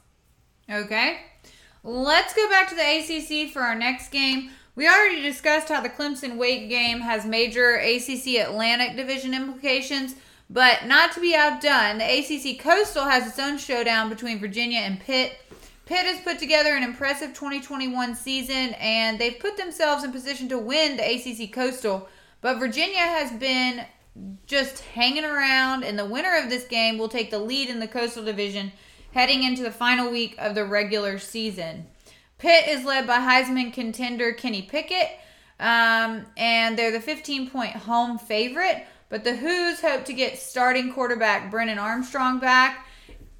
Okay. 0.69 1.19
Let's 1.83 2.33
go 2.33 2.47
back 2.49 2.69
to 2.69 2.75
the 2.75 2.81
ACC 2.81 3.51
for 3.51 3.61
our 3.61 3.75
next 3.75 4.09
game. 4.09 4.51
We 4.75 4.87
already 4.87 5.21
discussed 5.21 5.67
how 5.67 5.81
the 5.81 5.89
Clemson 5.89 6.37
Wake 6.37 6.69
game 6.69 7.01
has 7.01 7.25
major 7.25 7.75
ACC 7.75 8.39
Atlantic 8.39 8.95
Division 8.95 9.33
implications, 9.33 10.15
but 10.53 10.85
not 10.85 11.11
to 11.13 11.19
be 11.19 11.35
outdone, 11.35 11.97
the 11.97 12.05
ACC 12.05 12.59
Coastal 12.59 13.05
has 13.05 13.27
its 13.27 13.39
own 13.39 13.57
showdown 13.57 14.07
between 14.07 14.39
Virginia 14.39 14.81
and 14.81 14.99
Pitt. 14.99 15.35
Pitt 15.87 16.05
has 16.05 16.21
put 16.21 16.37
together 16.37 16.75
an 16.75 16.83
impressive 16.83 17.33
2021 17.33 18.15
season 18.15 18.75
and 18.75 19.17
they've 19.17 19.39
put 19.39 19.57
themselves 19.57 20.03
in 20.03 20.11
position 20.11 20.47
to 20.49 20.59
win 20.59 20.95
the 20.95 21.03
ACC 21.03 21.51
Coastal, 21.51 22.07
but 22.41 22.59
Virginia 22.59 22.99
has 22.99 23.31
been 23.31 23.83
just 24.45 24.81
hanging 24.81 25.25
around, 25.25 25.83
and 25.83 25.97
the 25.97 26.05
winner 26.05 26.37
of 26.37 26.47
this 26.47 26.65
game 26.65 26.99
will 26.99 27.09
take 27.09 27.31
the 27.31 27.39
lead 27.39 27.67
in 27.67 27.79
the 27.79 27.87
Coastal 27.87 28.23
Division 28.23 28.71
heading 29.11 29.43
into 29.43 29.63
the 29.63 29.71
final 29.71 30.11
week 30.11 30.35
of 30.37 30.53
the 30.53 30.65
regular 30.65 31.17
season. 31.17 31.87
Pitt 32.37 32.67
is 32.67 32.85
led 32.85 33.07
by 33.07 33.17
Heisman 33.17 33.73
contender 33.73 34.33
Kenny 34.33 34.61
Pickett, 34.61 35.17
um, 35.59 36.25
and 36.37 36.77
they're 36.77 36.91
the 36.91 36.99
15 36.99 37.49
point 37.49 37.71
home 37.71 38.19
favorite. 38.19 38.85
But 39.13 39.23
the 39.23 39.35
Hoos 39.35 39.79
hope 39.79 40.05
to 40.05 40.13
get 40.13 40.39
starting 40.39 40.91
quarterback 40.91 41.51
Brennan 41.51 41.77
Armstrong 41.77 42.39
back. 42.39 42.87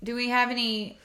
Do 0.04 0.14
we 0.14 0.30
have 0.30 0.52
any 0.52 1.00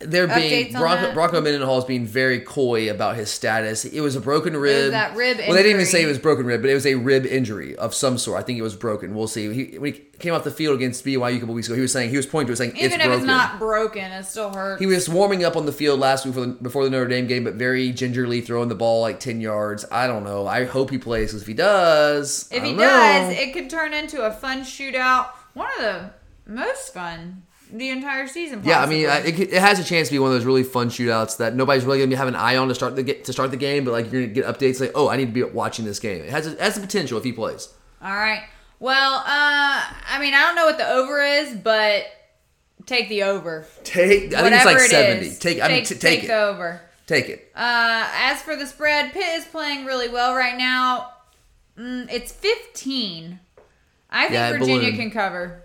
they're 0.00 0.26
being 0.28 0.72
Bronco? 0.72 1.12
Bronco 1.14 1.40
Mendenhall 1.40 1.78
is 1.78 1.84
being 1.84 2.06
very 2.06 2.40
coy 2.40 2.90
about 2.90 3.16
his 3.16 3.30
status. 3.30 3.84
It 3.84 4.00
was 4.00 4.14
a 4.14 4.20
broken 4.20 4.56
rib. 4.56 4.90
that 4.92 5.16
rib 5.16 5.38
Well, 5.38 5.52
they 5.52 5.62
didn't 5.62 5.76
even 5.80 5.86
say 5.86 6.02
it 6.02 6.06
was 6.06 6.18
broken 6.18 6.44
rib, 6.44 6.60
but 6.60 6.70
it 6.70 6.74
was 6.74 6.86
a 6.86 6.96
rib 6.96 7.24
injury 7.24 7.74
of 7.76 7.94
some 7.94 8.18
sort. 8.18 8.38
I 8.38 8.42
think 8.42 8.58
it 8.58 8.62
was 8.62 8.76
broken. 8.76 9.14
We'll 9.14 9.26
see. 9.26 9.52
He, 9.52 9.78
when 9.78 9.94
he 9.94 10.00
came 10.18 10.34
off 10.34 10.44
the 10.44 10.50
field 10.50 10.76
against 10.76 11.04
BYU 11.04 11.36
a 11.36 11.40
couple 11.40 11.54
weeks 11.54 11.68
ago, 11.68 11.74
he 11.76 11.80
was 11.80 11.92
saying 11.92 12.10
he 12.10 12.16
was 12.16 12.26
pointing 12.26 12.48
to 12.48 12.52
it, 12.52 12.56
saying 12.56 12.76
Even 12.76 12.84
it's 12.86 12.94
if 12.94 13.00
broken. 13.00 13.14
it's 13.20 13.26
not 13.26 13.58
broken, 13.58 14.04
it 14.12 14.24
still 14.24 14.52
hurts. 14.52 14.80
He 14.80 14.86
was 14.86 15.08
warming 15.08 15.44
up 15.44 15.56
on 15.56 15.64
the 15.66 15.72
field 15.72 15.98
last 15.98 16.24
week 16.26 16.34
for 16.34 16.40
the, 16.40 16.46
before 16.48 16.84
the 16.84 16.90
Notre 16.90 17.08
Dame 17.08 17.26
game, 17.26 17.44
but 17.44 17.54
very 17.54 17.90
gingerly 17.92 18.40
throwing 18.42 18.68
the 18.68 18.74
ball 18.74 19.00
like 19.00 19.18
ten 19.18 19.40
yards. 19.40 19.84
I 19.90 20.06
don't 20.06 20.24
know. 20.24 20.46
I 20.46 20.64
hope 20.64 20.90
he 20.90 20.98
plays 20.98 21.30
because 21.30 21.42
if 21.42 21.48
he 21.48 21.54
does, 21.54 22.48
if 22.52 22.62
he 22.62 22.70
don't 22.70 22.78
does, 22.80 23.34
know. 23.34 23.40
it 23.42 23.52
could 23.54 23.70
turn 23.70 23.94
into 23.94 24.22
a 24.22 24.30
fun 24.30 24.60
shootout. 24.60 25.28
One 25.54 25.68
of 25.78 25.82
the 25.82 26.10
most 26.46 26.92
fun 26.92 27.44
the 27.72 27.90
entire 27.90 28.26
season. 28.26 28.62
Yeah, 28.64 28.80
I 28.80 28.86
mean. 28.86 29.08
I- 29.08 29.18
it, 29.20 29.38
it 29.40 29.52
has 29.60 29.78
a 29.78 29.84
chance 29.84 30.08
to 30.08 30.12
be 30.14 30.18
one 30.18 30.30
of 30.30 30.36
those 30.36 30.44
really 30.46 30.62
fun 30.62 30.88
shootouts 30.88 31.36
that 31.38 31.54
nobody's 31.56 31.84
really 31.84 31.98
gonna 31.98 32.08
be 32.10 32.14
having 32.16 32.34
an 32.34 32.40
eye 32.40 32.56
on 32.56 32.68
to 32.68 32.74
start 32.74 32.96
the 32.96 33.02
get 33.02 33.24
to 33.24 33.32
start 33.32 33.50
the 33.50 33.56
game, 33.56 33.84
but 33.84 33.92
like 33.92 34.10
you're 34.12 34.22
gonna 34.22 34.32
get 34.34 34.44
updates 34.46 34.80
like, 34.80 34.92
oh, 34.94 35.08
I 35.08 35.16
need 35.16 35.26
to 35.26 35.32
be 35.32 35.42
watching 35.42 35.84
this 35.84 35.98
game. 35.98 36.22
It 36.24 36.30
has 36.30 36.46
a, 36.46 36.52
it 36.52 36.60
has 36.60 36.74
the 36.74 36.80
potential 36.80 37.18
if 37.18 37.24
he 37.24 37.32
plays. 37.32 37.68
All 38.02 38.14
right. 38.14 38.42
Well, 38.78 39.14
uh, 39.20 39.24
I 39.26 40.18
mean, 40.20 40.34
I 40.34 40.42
don't 40.42 40.54
know 40.54 40.66
what 40.66 40.76
the 40.78 40.88
over 40.88 41.22
is, 41.22 41.54
but 41.56 42.04
take 42.84 43.08
the 43.08 43.22
over. 43.24 43.66
Take, 43.84 44.34
I 44.34 44.42
think 44.42 44.54
it's 44.54 44.64
like 44.66 44.76
it 44.76 44.90
seventy. 44.90 45.26
is, 45.28 45.38
Take, 45.38 45.62
I 45.62 45.68
mean, 45.68 45.78
take, 45.78 45.88
t- 45.88 45.94
take, 45.96 46.24
it, 46.24 46.26
the 46.28 46.36
over. 46.42 46.80
take 47.06 47.28
it. 47.30 47.50
Uh, 47.56 48.06
as 48.14 48.42
for 48.42 48.54
the 48.54 48.66
spread, 48.66 49.12
Pitt 49.12 49.24
is 49.40 49.44
playing 49.46 49.86
really 49.86 50.08
well 50.08 50.34
right 50.34 50.56
now. 50.58 51.10
Mm, 51.78 52.12
it's 52.12 52.32
15. 52.32 53.40
I 54.10 54.22
think 54.22 54.32
Yeah, 54.34 54.52
Virginia 54.52 54.76
ballooned. 54.80 54.96
can 54.98 55.10
cover. 55.10 55.62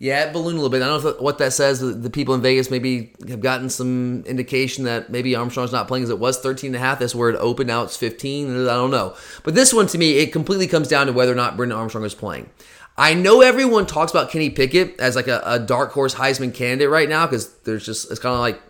Yeah, 0.00 0.24
it 0.24 0.32
ballooned 0.32 0.58
a 0.58 0.60
little 0.60 0.70
bit. 0.70 0.80
I 0.80 0.86
don't 0.86 1.02
know 1.02 1.10
if, 1.10 1.20
what 1.20 1.38
that 1.38 1.52
says. 1.52 1.80
The, 1.80 2.08
people 2.08 2.32
in 2.34 2.40
Vegas 2.40 2.70
maybe 2.70 3.14
have 3.28 3.40
gotten 3.40 3.68
some 3.68 4.22
indication 4.26 4.84
that 4.84 5.10
maybe 5.10 5.34
Armstrong's 5.34 5.72
not 5.72 5.88
playing 5.88 6.04
as 6.04 6.10
it 6.10 6.20
was 6.20 6.38
13 6.38 6.68
and 6.68 6.76
a 6.76 6.78
half. 6.78 7.00
That's 7.00 7.16
where 7.16 7.30
it 7.30 7.36
opened. 7.36 7.66
Now 7.66 7.82
it's 7.82 7.96
15. 7.96 8.68
I 8.68 8.74
don't 8.74 8.92
know. 8.92 9.16
But 9.42 9.56
this 9.56 9.72
one, 9.72 9.88
to 9.88 9.98
me, 9.98 10.18
it 10.18 10.32
completely 10.32 10.68
comes 10.68 10.86
down 10.86 11.08
to 11.08 11.12
whether 11.12 11.32
or 11.32 11.34
not 11.34 11.56
Brennan 11.56 11.76
Armstrong 11.76 12.04
is 12.04 12.14
playing. 12.14 12.48
I 12.96 13.14
know 13.14 13.40
everyone 13.40 13.86
talks 13.86 14.12
about 14.12 14.30
Kenny 14.30 14.50
Pickett 14.50 15.00
as 15.00 15.16
like 15.16 15.26
a, 15.26 15.42
a 15.44 15.58
dark 15.58 15.90
horse 15.92 16.14
Heisman 16.14 16.54
candidate 16.54 16.90
right 16.90 17.08
now 17.08 17.26
because 17.26 17.52
there's 17.60 17.84
just, 17.84 18.10
it's 18.10 18.20
kind 18.20 18.34
of 18.34 18.40
like 18.40 18.60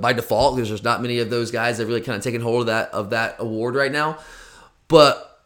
by 0.00 0.12
default 0.12 0.56
there's 0.56 0.84
not 0.84 1.02
many 1.02 1.18
of 1.18 1.30
those 1.30 1.50
guys 1.50 1.78
that 1.78 1.86
really 1.86 2.00
kind 2.00 2.16
of 2.16 2.22
taken 2.22 2.40
hold 2.40 2.60
of 2.60 2.66
that 2.66 2.90
of 2.92 3.10
that 3.10 3.36
award 3.38 3.74
right 3.74 3.90
now. 3.90 4.18
But 4.88 5.40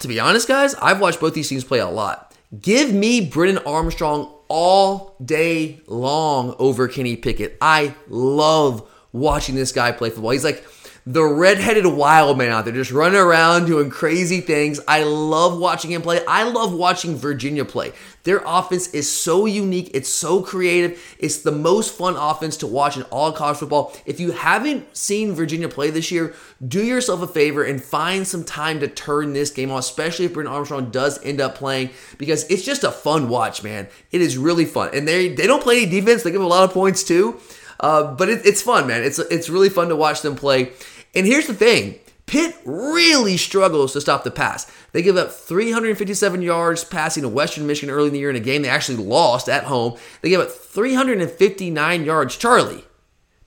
to 0.00 0.08
be 0.08 0.20
honest, 0.20 0.48
guys, 0.48 0.74
I've 0.74 1.00
watched 1.00 1.20
both 1.20 1.34
these 1.34 1.48
teams 1.48 1.64
play 1.64 1.78
a 1.78 1.88
lot. 1.88 2.29
Give 2.58 2.92
me 2.92 3.20
Brennan 3.20 3.58
Armstrong 3.58 4.34
all 4.48 5.14
day 5.24 5.80
long 5.86 6.56
over 6.58 6.88
Kenny 6.88 7.14
Pickett. 7.14 7.56
I 7.60 7.94
love 8.08 8.90
watching 9.12 9.54
this 9.54 9.70
guy 9.70 9.92
play 9.92 10.10
football. 10.10 10.30
He's 10.32 10.42
like 10.42 10.64
the 11.06 11.24
redheaded 11.24 11.86
wild 11.86 12.36
man 12.38 12.50
out 12.50 12.64
there, 12.64 12.74
just 12.74 12.92
running 12.92 13.18
around 13.18 13.66
doing 13.66 13.90
crazy 13.90 14.40
things. 14.40 14.80
I 14.86 15.02
love 15.04 15.58
watching 15.58 15.92
him 15.92 16.02
play. 16.02 16.24
I 16.26 16.44
love 16.44 16.72
watching 16.72 17.16
Virginia 17.16 17.64
play. 17.64 17.92
Their 18.24 18.42
offense 18.44 18.88
is 18.88 19.10
so 19.10 19.46
unique. 19.46 19.90
It's 19.94 20.08
so 20.08 20.42
creative. 20.42 21.16
It's 21.18 21.38
the 21.38 21.52
most 21.52 21.96
fun 21.96 22.16
offense 22.16 22.58
to 22.58 22.66
watch 22.66 22.96
in 22.96 23.02
all 23.04 23.32
college 23.32 23.56
football. 23.56 23.96
If 24.04 24.20
you 24.20 24.32
haven't 24.32 24.94
seen 24.94 25.32
Virginia 25.32 25.68
play 25.68 25.90
this 25.90 26.10
year, 26.10 26.34
do 26.66 26.84
yourself 26.84 27.22
a 27.22 27.26
favor 27.26 27.64
and 27.64 27.82
find 27.82 28.26
some 28.26 28.44
time 28.44 28.80
to 28.80 28.88
turn 28.88 29.32
this 29.32 29.50
game 29.50 29.70
on, 29.70 29.78
especially 29.78 30.26
if 30.26 30.34
Brennan 30.34 30.52
Armstrong 30.52 30.90
does 30.90 31.22
end 31.24 31.40
up 31.40 31.54
playing, 31.54 31.90
because 32.18 32.44
it's 32.50 32.62
just 32.62 32.84
a 32.84 32.92
fun 32.92 33.30
watch, 33.30 33.62
man. 33.62 33.88
It 34.10 34.20
is 34.20 34.36
really 34.36 34.66
fun. 34.66 34.90
And 34.92 35.08
they 35.08 35.28
they 35.28 35.46
don't 35.46 35.62
play 35.62 35.82
any 35.82 35.90
defense. 35.90 36.22
They 36.22 36.30
give 36.30 36.42
a 36.42 36.46
lot 36.46 36.64
of 36.64 36.72
points 36.72 37.02
too. 37.02 37.40
Uh, 37.80 38.14
but 38.14 38.28
it, 38.28 38.46
it's 38.46 38.62
fun, 38.62 38.86
man. 38.86 39.02
It's 39.02 39.18
it's 39.18 39.48
really 39.48 39.70
fun 39.70 39.88
to 39.88 39.96
watch 39.96 40.22
them 40.22 40.36
play. 40.36 40.72
And 41.14 41.26
here's 41.26 41.46
the 41.46 41.54
thing. 41.54 41.98
Pitt 42.26 42.54
really 42.64 43.36
struggles 43.36 43.92
to 43.94 44.00
stop 44.00 44.22
the 44.22 44.30
pass. 44.30 44.70
They 44.92 45.02
give 45.02 45.16
up 45.16 45.32
357 45.32 46.42
yards 46.42 46.84
passing 46.84 47.24
to 47.24 47.28
Western 47.28 47.66
Michigan 47.66 47.92
early 47.92 48.06
in 48.06 48.12
the 48.12 48.20
year 48.20 48.30
in 48.30 48.36
a 48.36 48.40
game 48.40 48.62
they 48.62 48.68
actually 48.68 49.02
lost 49.02 49.48
at 49.48 49.64
home. 49.64 49.98
They 50.20 50.28
gave 50.28 50.38
up 50.38 50.50
359 50.50 52.04
yards, 52.04 52.36
Charlie, 52.36 52.84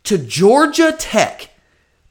to 0.04 0.18
Georgia 0.18 0.92
Tech. 0.92 1.50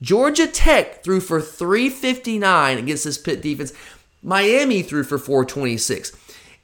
Georgia 0.00 0.46
Tech 0.46 1.04
threw 1.04 1.20
for 1.20 1.42
359 1.42 2.78
against 2.78 3.04
this 3.04 3.18
Pitt 3.18 3.42
defense. 3.42 3.74
Miami 4.22 4.82
threw 4.82 5.04
for 5.04 5.18
426. 5.18 6.12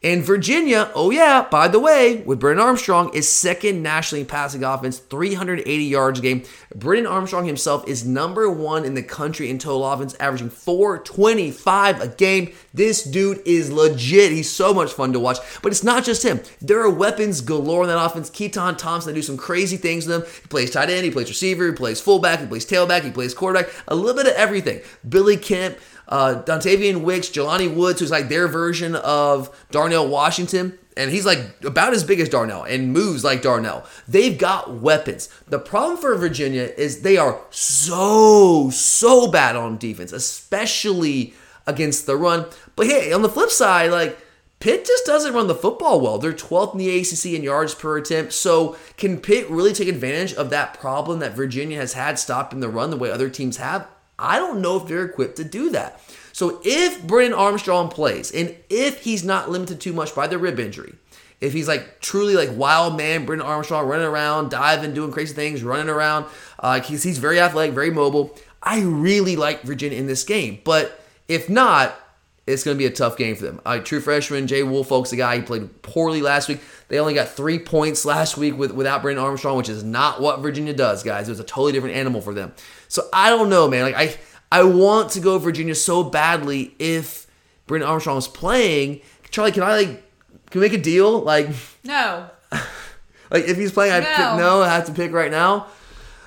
And 0.01 0.22
Virginia, 0.22 0.92
oh 0.94 1.11
yeah, 1.11 1.49
by 1.51 1.66
the 1.66 1.80
way, 1.80 2.22
with 2.22 2.38
Brennan 2.38 2.62
Armstrong, 2.62 3.12
is 3.14 3.28
second 3.28 3.82
nationally 3.82 4.20
in 4.20 4.28
passing 4.28 4.62
offense, 4.62 4.99
380 4.99 5.84
yards 5.84 6.20
a 6.20 6.22
game. 6.22 6.44
Brennan 6.72 7.09
Armstrong 7.09 7.46
himself 7.46 7.86
is 7.88 8.07
number 8.07 8.49
one 8.49 8.84
in 8.84 8.94
the 8.94 9.03
country 9.03 9.51
in 9.51 9.59
total 9.59 9.84
offense, 9.84 10.14
averaging 10.20 10.51
425 10.51 12.01
a 12.01 12.07
game. 12.07 12.53
This 12.72 13.03
dude 13.03 13.42
is 13.44 13.72
legit. 13.72 14.30
He's 14.30 14.49
so 14.49 14.72
much 14.72 14.92
fun 14.92 15.12
to 15.14 15.18
watch. 15.18 15.38
But 15.62 15.72
it's 15.72 15.82
not 15.82 16.05
just 16.05 16.22
him. 16.22 16.42
There 16.61 16.80
are 16.80 16.90
weapons 16.90 17.40
galore 17.40 17.82
in 17.82 17.88
that 17.88 18.01
offense. 18.01 18.30
Keaton 18.30 18.76
Thompson, 18.76 19.12
they 19.12 19.18
do 19.18 19.22
some 19.22 19.36
crazy 19.36 19.76
things 19.76 20.07
with 20.07 20.22
him. 20.22 20.32
He 20.42 20.46
plays 20.46 20.70
tight 20.70 20.90
end, 20.90 21.07
he 21.07 21.11
plays 21.11 21.28
receiver, 21.28 21.66
he 21.66 21.72
plays 21.72 22.01
fullback, 22.01 22.38
he 22.38 22.46
plays 22.46 22.64
tailback, 22.64 23.03
he 23.03 23.11
plays 23.11 23.34
quarterback, 23.34 23.68
a 23.88 23.96
little 23.96 24.14
bit 24.14 24.30
of 24.30 24.38
everything. 24.38 24.80
Billy 25.09 25.36
Kemp, 25.36 25.76
uh, 26.09 26.42
Dontayvion 26.44 27.02
Wicks, 27.02 27.28
Jelani 27.28 27.72
Woods, 27.72 28.00
who's 28.00 28.11
like 28.11 28.28
their 28.28 28.48
version 28.48 28.94
of 28.96 29.54
Darnell 29.70 30.09
Washington. 30.09 30.78
and 30.96 31.11
he's 31.12 31.24
like 31.26 31.38
about 31.64 31.92
as 31.94 32.02
big 32.02 32.18
as 32.18 32.28
Darnell 32.28 32.64
and 32.64 32.92
moves 32.92 33.22
like 33.22 33.40
Darnell. 33.42 33.84
They've 34.09 34.36
got 34.36 34.74
weapons. 34.74 35.28
The 35.46 35.59
problem 35.59 35.96
for 35.98 36.14
Virginia 36.16 36.70
is 36.76 37.02
they 37.02 37.16
are 37.16 37.40
so 37.50 38.70
so 38.70 39.30
bad 39.30 39.54
on 39.54 39.78
defense, 39.78 40.12
especially 40.12 41.34
against 41.66 42.06
the 42.06 42.16
run. 42.16 42.46
But 42.74 42.86
hey, 42.86 43.12
on 43.12 43.22
the 43.22 43.28
flip 43.28 43.50
side, 43.50 43.90
like 43.92 44.18
Pitt 44.61 44.84
just 44.86 45.06
doesn't 45.06 45.34
run 45.34 45.46
the 45.46 45.54
football 45.54 46.00
well. 46.00 46.18
They're 46.18 46.32
12th 46.32 46.72
in 46.72 46.78
the 46.78 46.98
ACC 46.98 47.36
in 47.36 47.44
yards 47.44 47.74
per 47.76 47.96
attempt. 47.96 48.32
So 48.32 48.76
can 48.96 49.20
Pitt 49.20 49.48
really 49.48 49.72
take 49.72 49.86
advantage 49.88 50.34
of 50.34 50.50
that 50.50 50.74
problem 50.80 51.20
that 51.20 51.34
Virginia 51.34 51.78
has 51.78 51.92
had 51.92 52.18
stopping 52.18 52.59
the 52.59 52.68
run 52.68 52.90
the 52.90 52.96
way 52.96 53.11
other 53.11 53.30
teams 53.30 53.59
have? 53.59 53.86
I 54.19 54.39
don't 54.39 54.61
know 54.61 54.77
if 54.77 54.87
they're 54.87 55.05
equipped 55.05 55.37
to 55.37 55.45
do 55.45 55.71
that. 55.71 56.01
So 56.33 56.61
if 56.64 57.03
Brennan 57.07 57.35
Armstrong 57.35 57.89
plays, 57.89 58.31
and 58.31 58.55
if 58.71 59.03
he's 59.03 59.25
not 59.25 59.51
limited 59.51 59.81
too 59.81 59.93
much 59.93 60.14
by 60.14 60.27
the 60.27 60.39
rib 60.39 60.59
injury, 60.61 60.95
if 61.41 61.53
he's 61.53 61.69
like 61.69 62.01
truly 62.01 62.35
like 62.35 62.51
wild 62.57 62.97
man, 62.97 63.25
Brennan 63.25 63.47
Armstrong 63.47 63.87
running 63.87 64.07
around, 64.07 64.51
diving, 64.51 64.95
doing 64.95 65.12
crazy 65.12 65.35
things, 65.35 65.62
running 65.62 65.89
around, 65.89 66.27
uh, 66.59 66.81
he's, 66.81 67.03
he's 67.03 67.19
very 67.19 67.41
athletic, 67.41 67.75
very 67.75 67.91
mobile. 67.91 68.37
I 68.62 68.83
really 68.83 69.37
like 69.37 69.62
Virginia 69.62 69.99
in 69.99 70.07
this 70.07 70.25
game. 70.25 70.61
But 70.64 71.01
if 71.29 71.49
not, 71.49 71.95
it's 72.49 72.64
going 72.64 72.76
to 72.76 72.78
be 72.78 72.86
a 72.86 72.90
tough 72.90 73.16
game 73.16 73.36
for 73.36 73.44
them. 73.44 73.61
Uh, 73.66 73.78
true 73.78 74.01
freshman 74.01 74.46
Jay 74.46 74.62
Woolfolk's 74.62 75.11
the 75.11 75.16
guy. 75.16 75.36
He 75.36 75.42
played 75.42 75.82
poorly 75.82 76.22
last 76.22 76.49
week. 76.49 76.61
They 76.88 76.99
only 76.99 77.14
got 77.14 77.28
three 77.28 77.59
points 77.59 78.05
last 78.05 78.36
week 78.36 78.57
with, 78.57 78.72
without 78.72 79.03
Brennan 79.03 79.22
Armstrong, 79.22 79.57
which 79.57 79.68
is 79.68 79.84
not 79.84 80.20
what 80.20 80.40
Virginia 80.40 80.72
does, 80.72 81.03
guys. 81.03 81.28
It 81.28 81.32
was 81.32 81.40
a 81.40 81.44
totally 81.44 81.72
different 81.72 81.96
animal 81.96 82.20
for 82.20 82.32
them. 82.32 82.53
So 82.88 83.09
I 83.12 83.28
don't 83.30 83.51
know, 83.51 83.68
man. 83.68 83.82
Like 83.82 83.94
I, 83.96 84.16
I 84.51 84.62
want 84.64 85.11
to 85.12 85.20
go 85.20 85.38
Virginia 85.38 85.74
so 85.74 86.03
badly 86.03 86.74
if 86.78 87.26
Brennan 87.66 87.86
Armstrong 87.88 88.16
is 88.16 88.26
playing. 88.28 89.03
Charlie, 89.30 89.53
can 89.53 89.62
I 89.62 89.76
like 89.76 90.03
can 90.51 90.61
we 90.62 90.68
make 90.68 90.72
a 90.78 90.82
deal? 90.82 91.20
Like 91.20 91.51
No. 91.84 92.30
like 93.30 93.44
if 93.44 93.57
he's 93.59 93.72
playing, 93.72 93.92
I 93.92 94.01
No. 94.01 94.07
pick 94.07 94.18
no. 94.38 94.62
I 94.62 94.68
have 94.70 94.86
to 94.86 94.92
pick 94.92 95.12
right 95.12 95.30
now. 95.30 95.66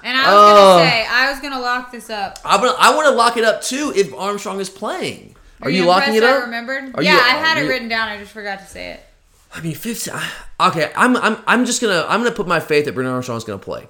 And 0.04 0.18
I 0.18 0.22
was 0.22 0.30
Oh. 0.34 0.78
gonna 0.78 0.90
say, 0.90 1.06
I 1.10 1.32
was 1.32 1.40
gonna 1.42 1.60
lock 1.60 1.92
this 1.92 2.10
up. 2.12 2.38
I 2.46 2.56
I 2.58 2.96
want 2.96 3.08
to 3.08 3.16
lock 3.16 3.38
it 3.38 3.44
up 3.44 3.62
too 3.64 3.92
if 3.96 4.14
Armstrong 4.14 4.60
is 4.60 4.70
playing. 4.70 5.36
Are, 5.62 5.70
you, 5.70 5.86
locking 5.86 6.16
it 6.16 6.24
up? 6.24 6.42
I 6.42 6.46
remembered. 6.46 6.96
Are 6.96 7.04
yeah, 7.04 7.16
you- 7.16 7.22
I 7.22 7.30
had 7.30 7.58
it 7.58 7.64
you- 7.64 7.70
written 7.70 7.88
down. 7.88 8.08
I 8.10 8.18
just 8.18 8.32
forgot 8.32 8.60
to 8.60 8.66
say 8.66 8.92
it. 8.92 9.06
I 9.54 9.62
mean, 9.62 9.76
15. 9.76 10.14
Okay, 10.62 10.92
I'm, 10.96 11.18
I'm, 11.18 11.38
I'm 11.46 11.66
just 11.66 11.82
gonna, 11.82 12.06
I'm 12.08 12.22
gonna 12.22 12.34
put 12.36 12.48
my 12.48 12.60
faith 12.62 12.86
that 12.86 12.94
Brennan 12.94 13.12
Armstrong's 13.14 13.44
gonna 13.44 13.60
play. 13.60 13.82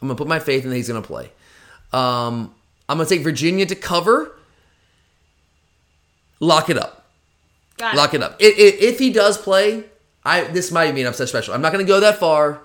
I'm 0.00 0.06
gonna 0.08 0.14
put 0.14 0.28
my 0.28 0.38
faith 0.38 0.62
in 0.64 0.70
that 0.70 0.76
he's 0.76 0.86
gonna 0.88 1.02
play. 1.02 1.30
Um, 1.92 2.54
I'm 2.88 2.98
gonna 2.98 3.08
take 3.08 3.22
Virginia 3.22 3.66
to 3.66 3.74
cover. 3.74 4.32
Lock 6.40 6.70
it 6.70 6.78
up. 6.78 7.06
Got 7.78 7.96
Lock 7.96 8.14
it 8.14 8.22
up. 8.22 8.36
I- 8.40 8.44
i- 8.44 8.78
If 8.80 8.98
he 8.98 9.10
does 9.10 9.36
play, 9.38 9.84
I 10.24 10.44
this 10.44 10.70
might 10.70 10.94
be 10.94 11.00
an 11.00 11.06
upset 11.08 11.28
special. 11.28 11.54
I'm 11.54 11.62
not 11.62 11.72
gonna 11.72 11.84
go 11.84 12.00
that 12.00 12.18
far. 12.18 12.60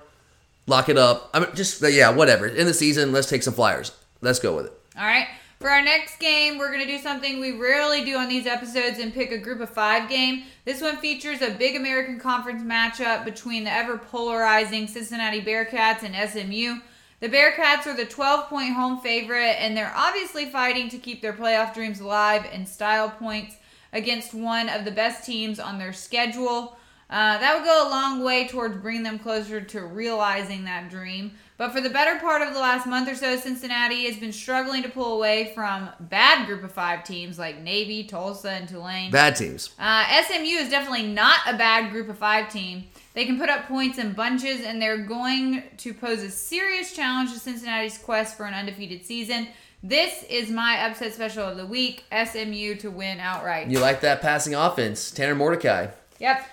Lock 0.67 0.89
it 0.89 0.97
up. 0.97 1.29
I'm 1.33 1.53
just 1.55 1.81
yeah, 1.81 2.09
whatever. 2.11 2.47
In 2.47 2.67
the 2.67 2.73
season, 2.73 3.11
let's 3.11 3.27
take 3.27 3.43
some 3.43 3.53
flyers. 3.53 3.91
Let's 4.21 4.39
go 4.39 4.55
with 4.55 4.67
it. 4.67 4.73
All 4.97 5.05
right. 5.05 5.27
For 5.63 5.69
our 5.69 5.81
next 5.81 6.19
game, 6.19 6.57
we're 6.57 6.73
going 6.73 6.85
to 6.85 6.97
do 6.97 7.01
something 7.01 7.39
we 7.39 7.53
rarely 7.53 8.03
do 8.03 8.17
on 8.17 8.27
these 8.27 8.45
episodes 8.45 8.99
and 8.99 9.13
pick 9.13 9.31
a 9.31 9.37
group 9.37 9.61
of 9.61 9.69
five 9.69 10.09
game. 10.09 10.43
This 10.65 10.81
one 10.81 10.97
features 10.97 11.41
a 11.41 11.51
big 11.51 11.77
American 11.77 12.19
Conference 12.19 12.61
matchup 12.61 13.23
between 13.23 13.63
the 13.63 13.71
ever 13.71 13.97
polarizing 13.97 14.87
Cincinnati 14.87 15.41
Bearcats 15.41 16.03
and 16.03 16.29
SMU. 16.29 16.81
The 17.21 17.29
Bearcats 17.29 17.87
are 17.87 17.95
the 17.95 18.03
12 18.03 18.49
point 18.49 18.73
home 18.73 18.99
favorite, 18.99 19.55
and 19.57 19.77
they're 19.77 19.93
obviously 19.95 20.47
fighting 20.47 20.89
to 20.89 20.97
keep 20.97 21.21
their 21.21 21.31
playoff 21.31 21.73
dreams 21.73 22.01
alive 22.01 22.45
in 22.51 22.65
style 22.65 23.09
points 23.11 23.55
against 23.93 24.33
one 24.33 24.67
of 24.67 24.83
the 24.83 24.91
best 24.91 25.25
teams 25.25 25.61
on 25.61 25.79
their 25.79 25.93
schedule. 25.93 26.75
Uh, 27.09 27.37
that 27.37 27.55
would 27.55 27.63
go 27.63 27.87
a 27.87 27.89
long 27.89 28.21
way 28.21 28.49
towards 28.49 28.75
bringing 28.81 29.03
them 29.03 29.17
closer 29.17 29.61
to 29.61 29.85
realizing 29.85 30.65
that 30.65 30.89
dream. 30.89 31.31
But 31.57 31.71
for 31.71 31.81
the 31.81 31.89
better 31.89 32.19
part 32.19 32.41
of 32.41 32.53
the 32.53 32.59
last 32.59 32.87
month 32.87 33.07
or 33.07 33.15
so, 33.15 33.37
Cincinnati 33.37 34.05
has 34.05 34.17
been 34.17 34.33
struggling 34.33 34.81
to 34.83 34.89
pull 34.89 35.15
away 35.15 35.51
from 35.53 35.89
bad 35.99 36.47
group 36.47 36.63
of 36.63 36.71
five 36.71 37.03
teams 37.03 37.37
like 37.37 37.61
Navy, 37.61 38.03
Tulsa, 38.03 38.51
and 38.51 38.67
Tulane. 38.67 39.11
Bad 39.11 39.35
teams. 39.35 39.69
Uh, 39.77 40.03
SMU 40.23 40.57
is 40.57 40.69
definitely 40.69 41.07
not 41.07 41.39
a 41.47 41.55
bad 41.55 41.91
group 41.91 42.09
of 42.09 42.17
five 42.17 42.51
team. 42.51 42.85
They 43.13 43.25
can 43.25 43.37
put 43.37 43.49
up 43.49 43.67
points 43.67 43.99
in 43.99 44.13
bunches, 44.13 44.61
and 44.61 44.81
they're 44.81 44.97
going 44.97 45.63
to 45.77 45.93
pose 45.93 46.23
a 46.23 46.31
serious 46.31 46.95
challenge 46.95 47.31
to 47.33 47.39
Cincinnati's 47.39 47.99
quest 47.99 48.35
for 48.35 48.45
an 48.45 48.55
undefeated 48.55 49.05
season. 49.05 49.47
This 49.83 50.23
is 50.29 50.49
my 50.49 50.87
upset 50.87 51.13
special 51.13 51.47
of 51.47 51.57
the 51.57 51.65
week: 51.65 52.05
SMU 52.11 52.75
to 52.75 52.89
win 52.89 53.19
outright. 53.19 53.67
You 53.67 53.79
like 53.79 54.01
that 54.01 54.21
passing 54.21 54.55
offense, 54.55 55.11
Tanner 55.11 55.35
Mordecai. 55.35 55.87
Yep. 56.19 56.47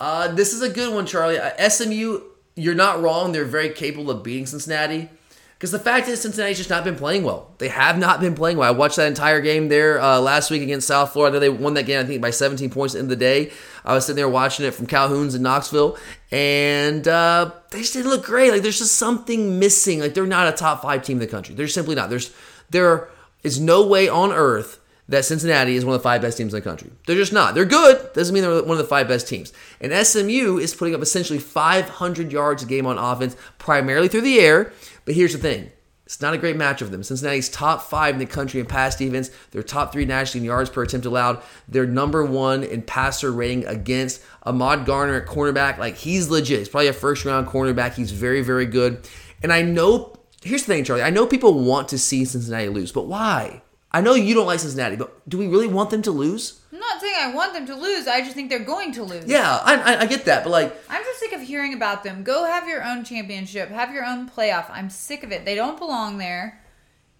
Uh, 0.00 0.28
this 0.34 0.54
is 0.54 0.62
a 0.62 0.68
good 0.68 0.94
one, 0.94 1.04
Charlie. 1.04 1.38
Uh, 1.38 1.68
SMU, 1.68 2.20
you're 2.56 2.74
not 2.74 3.00
wrong. 3.00 3.32
They're 3.32 3.44
very 3.44 3.70
capable 3.70 4.10
of 4.10 4.22
beating 4.24 4.46
Cincinnati. 4.46 5.10
Because 5.56 5.70
the 5.70 5.78
fact 5.78 6.06
is, 6.06 6.20
Cincinnati's 6.20 6.58
just 6.58 6.68
not 6.68 6.84
been 6.84 6.96
playing 6.96 7.22
well. 7.22 7.54
They 7.56 7.68
have 7.68 7.96
not 7.98 8.20
been 8.20 8.34
playing 8.34 8.58
well. 8.58 8.68
I 8.68 8.76
watched 8.76 8.96
that 8.96 9.06
entire 9.06 9.40
game 9.40 9.68
there 9.68 9.98
uh, 9.98 10.20
last 10.20 10.50
week 10.50 10.60
against 10.60 10.86
South 10.86 11.14
Florida. 11.14 11.40
They 11.40 11.48
won 11.48 11.72
that 11.74 11.86
game, 11.86 11.98
I 11.98 12.04
think, 12.04 12.20
by 12.20 12.28
17 12.28 12.68
points 12.68 12.94
at 12.94 12.98
the 12.98 13.04
end 13.04 13.12
of 13.12 13.18
the 13.18 13.24
day. 13.24 13.52
I 13.82 13.94
was 13.94 14.04
sitting 14.04 14.16
there 14.16 14.28
watching 14.28 14.66
it 14.66 14.74
from 14.74 14.86
Calhoun's 14.86 15.34
in 15.34 15.40
Knoxville, 15.40 15.96
and 16.30 17.08
uh, 17.08 17.52
they 17.70 17.78
just 17.78 17.94
didn't 17.94 18.10
look 18.10 18.22
great. 18.22 18.50
Like 18.50 18.60
there's 18.60 18.80
just 18.80 18.96
something 18.96 19.58
missing. 19.58 20.00
Like 20.00 20.12
they're 20.12 20.26
not 20.26 20.46
a 20.46 20.52
top 20.52 20.82
five 20.82 21.02
team 21.02 21.16
in 21.16 21.20
the 21.20 21.26
country. 21.26 21.54
They're 21.54 21.68
simply 21.68 21.94
not. 21.94 22.10
There's 22.10 22.34
there 22.68 23.08
is 23.42 23.58
no 23.58 23.86
way 23.86 24.10
on 24.10 24.32
earth 24.32 24.78
that 25.08 25.24
Cincinnati 25.24 25.76
is 25.76 25.84
one 25.84 25.94
of 25.94 26.00
the 26.00 26.04
five 26.04 26.20
best 26.20 26.36
teams 26.36 26.52
in 26.52 26.58
the 26.58 26.64
country. 26.64 26.90
They're 27.06 27.16
just 27.16 27.32
not. 27.32 27.54
They're 27.54 27.64
good. 27.64 28.12
Doesn't 28.12 28.34
mean 28.34 28.42
they're 28.42 28.62
one 28.62 28.72
of 28.72 28.78
the 28.78 28.84
five 28.84 29.06
best 29.06 29.28
teams. 29.28 29.52
And 29.80 29.92
SMU 30.06 30.58
is 30.58 30.74
putting 30.74 30.94
up 30.94 31.02
essentially 31.02 31.38
500 31.38 32.32
yards 32.32 32.62
a 32.62 32.66
game 32.66 32.86
on 32.86 32.98
offense, 32.98 33.36
primarily 33.58 34.08
through 34.08 34.22
the 34.22 34.40
air. 34.40 34.72
But 35.04 35.14
here's 35.14 35.32
the 35.32 35.38
thing. 35.38 35.70
It's 36.06 36.20
not 36.20 36.34
a 36.34 36.38
great 36.38 36.56
match 36.56 36.82
of 36.82 36.92
them. 36.92 37.02
Cincinnati's 37.02 37.48
top 37.48 37.82
five 37.82 38.14
in 38.14 38.20
the 38.20 38.26
country 38.26 38.60
in 38.60 38.66
pass 38.66 38.94
defense. 38.94 39.30
They're 39.50 39.64
top 39.64 39.92
three 39.92 40.04
nationally 40.04 40.44
in 40.44 40.46
yards 40.46 40.70
per 40.70 40.84
attempt 40.84 41.04
allowed. 41.04 41.42
They're 41.66 41.86
number 41.86 42.24
one 42.24 42.62
in 42.62 42.82
passer 42.82 43.32
rating 43.32 43.66
against 43.66 44.22
Ahmad 44.44 44.86
Gardner 44.86 45.20
at 45.20 45.26
cornerback. 45.26 45.78
Like 45.78 45.96
he's 45.96 46.28
legit. 46.28 46.60
He's 46.60 46.68
probably 46.68 46.86
a 46.88 46.92
first 46.92 47.24
round 47.24 47.48
cornerback. 47.48 47.94
He's 47.94 48.12
very, 48.12 48.40
very 48.42 48.66
good. 48.66 49.08
And 49.42 49.52
I 49.52 49.62
know 49.62 50.16
here's 50.44 50.64
the 50.64 50.74
thing, 50.74 50.84
Charlie. 50.84 51.02
I 51.02 51.10
know 51.10 51.26
people 51.26 51.54
want 51.54 51.88
to 51.88 51.98
see 51.98 52.24
Cincinnati 52.24 52.68
lose, 52.68 52.92
but 52.92 53.06
why? 53.06 53.62
I 53.96 54.02
know 54.02 54.12
you 54.12 54.34
don't 54.34 54.46
like 54.46 54.60
Cincinnati, 54.60 54.96
but 54.96 55.26
do 55.26 55.38
we 55.38 55.46
really 55.46 55.68
want 55.68 55.88
them 55.88 56.02
to 56.02 56.10
lose? 56.10 56.60
I'm 56.70 56.78
not 56.78 57.00
saying 57.00 57.14
I 57.18 57.32
want 57.34 57.54
them 57.54 57.64
to 57.68 57.74
lose. 57.74 58.06
I 58.06 58.20
just 58.20 58.34
think 58.34 58.50
they're 58.50 58.58
going 58.58 58.92
to 58.92 59.02
lose. 59.04 59.24
Yeah, 59.24 59.58
I, 59.64 59.76
I, 59.94 60.00
I 60.00 60.06
get 60.06 60.26
that, 60.26 60.44
but 60.44 60.50
like, 60.50 60.76
I'm 60.90 61.02
just 61.02 61.18
sick 61.18 61.32
of 61.32 61.40
hearing 61.40 61.72
about 61.72 62.04
them. 62.04 62.22
Go 62.22 62.44
have 62.44 62.68
your 62.68 62.84
own 62.84 63.04
championship. 63.04 63.70
Have 63.70 63.94
your 63.94 64.04
own 64.04 64.28
playoff. 64.28 64.66
I'm 64.68 64.90
sick 64.90 65.22
of 65.22 65.32
it. 65.32 65.46
They 65.46 65.54
don't 65.54 65.78
belong 65.78 66.18
there. 66.18 66.62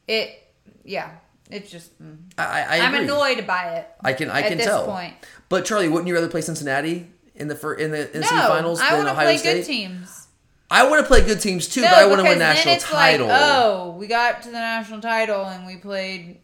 It, 0.07 0.53
yeah. 0.85 1.13
It's 1.51 1.71
just. 1.71 1.99
mm. 2.03 2.19
I, 2.37 2.63
I 2.63 2.81
I'm 2.81 2.95
annoyed 2.95 3.47
by 3.47 3.77
it. 3.77 3.89
I 4.05 4.13
can 4.13 4.29
I 4.31 4.43
at 4.43 4.49
can 4.49 4.59
this 4.59 4.67
tell. 4.67 4.85
point. 4.85 5.15
But 5.49 5.65
Charlie, 5.65 5.89
wouldn't 5.89 6.09
you 6.09 6.15
rather 6.15 6.29
play 6.29 6.43
Cincinnati 6.43 7.07
in 7.35 7.49
the 7.49 7.57
fir- 7.57 7.75
in 7.75 7.91
the 7.91 8.13
in 8.15 8.21
No, 8.21 8.27
semifinals 8.27 8.81
I 8.81 8.91
than 8.91 8.97
want 8.99 9.09
to 9.09 9.13
Ohio 9.13 9.25
play 9.25 9.37
State? 9.39 9.55
good 9.61 9.65
teams. 9.65 10.27
I 10.71 10.89
want 10.89 11.01
to 11.01 11.07
play 11.07 11.25
good 11.25 11.41
teams 11.41 11.69
too, 11.69 11.83
no, 11.83 11.89
but 11.89 11.99
I 11.99 12.07
want 12.07 12.19
to 12.21 12.25
win 12.25 12.39
national 12.41 12.75
it's 12.75 12.85
title. 12.85 13.29
Like, 13.29 13.41
oh, 13.41 13.91
we 13.99 14.09
got 14.09 14.43
to 14.43 14.49
the 14.49 14.55
national 14.59 15.01
title 15.01 15.45
and 15.45 15.65
we 15.65 15.77
played 15.77 16.41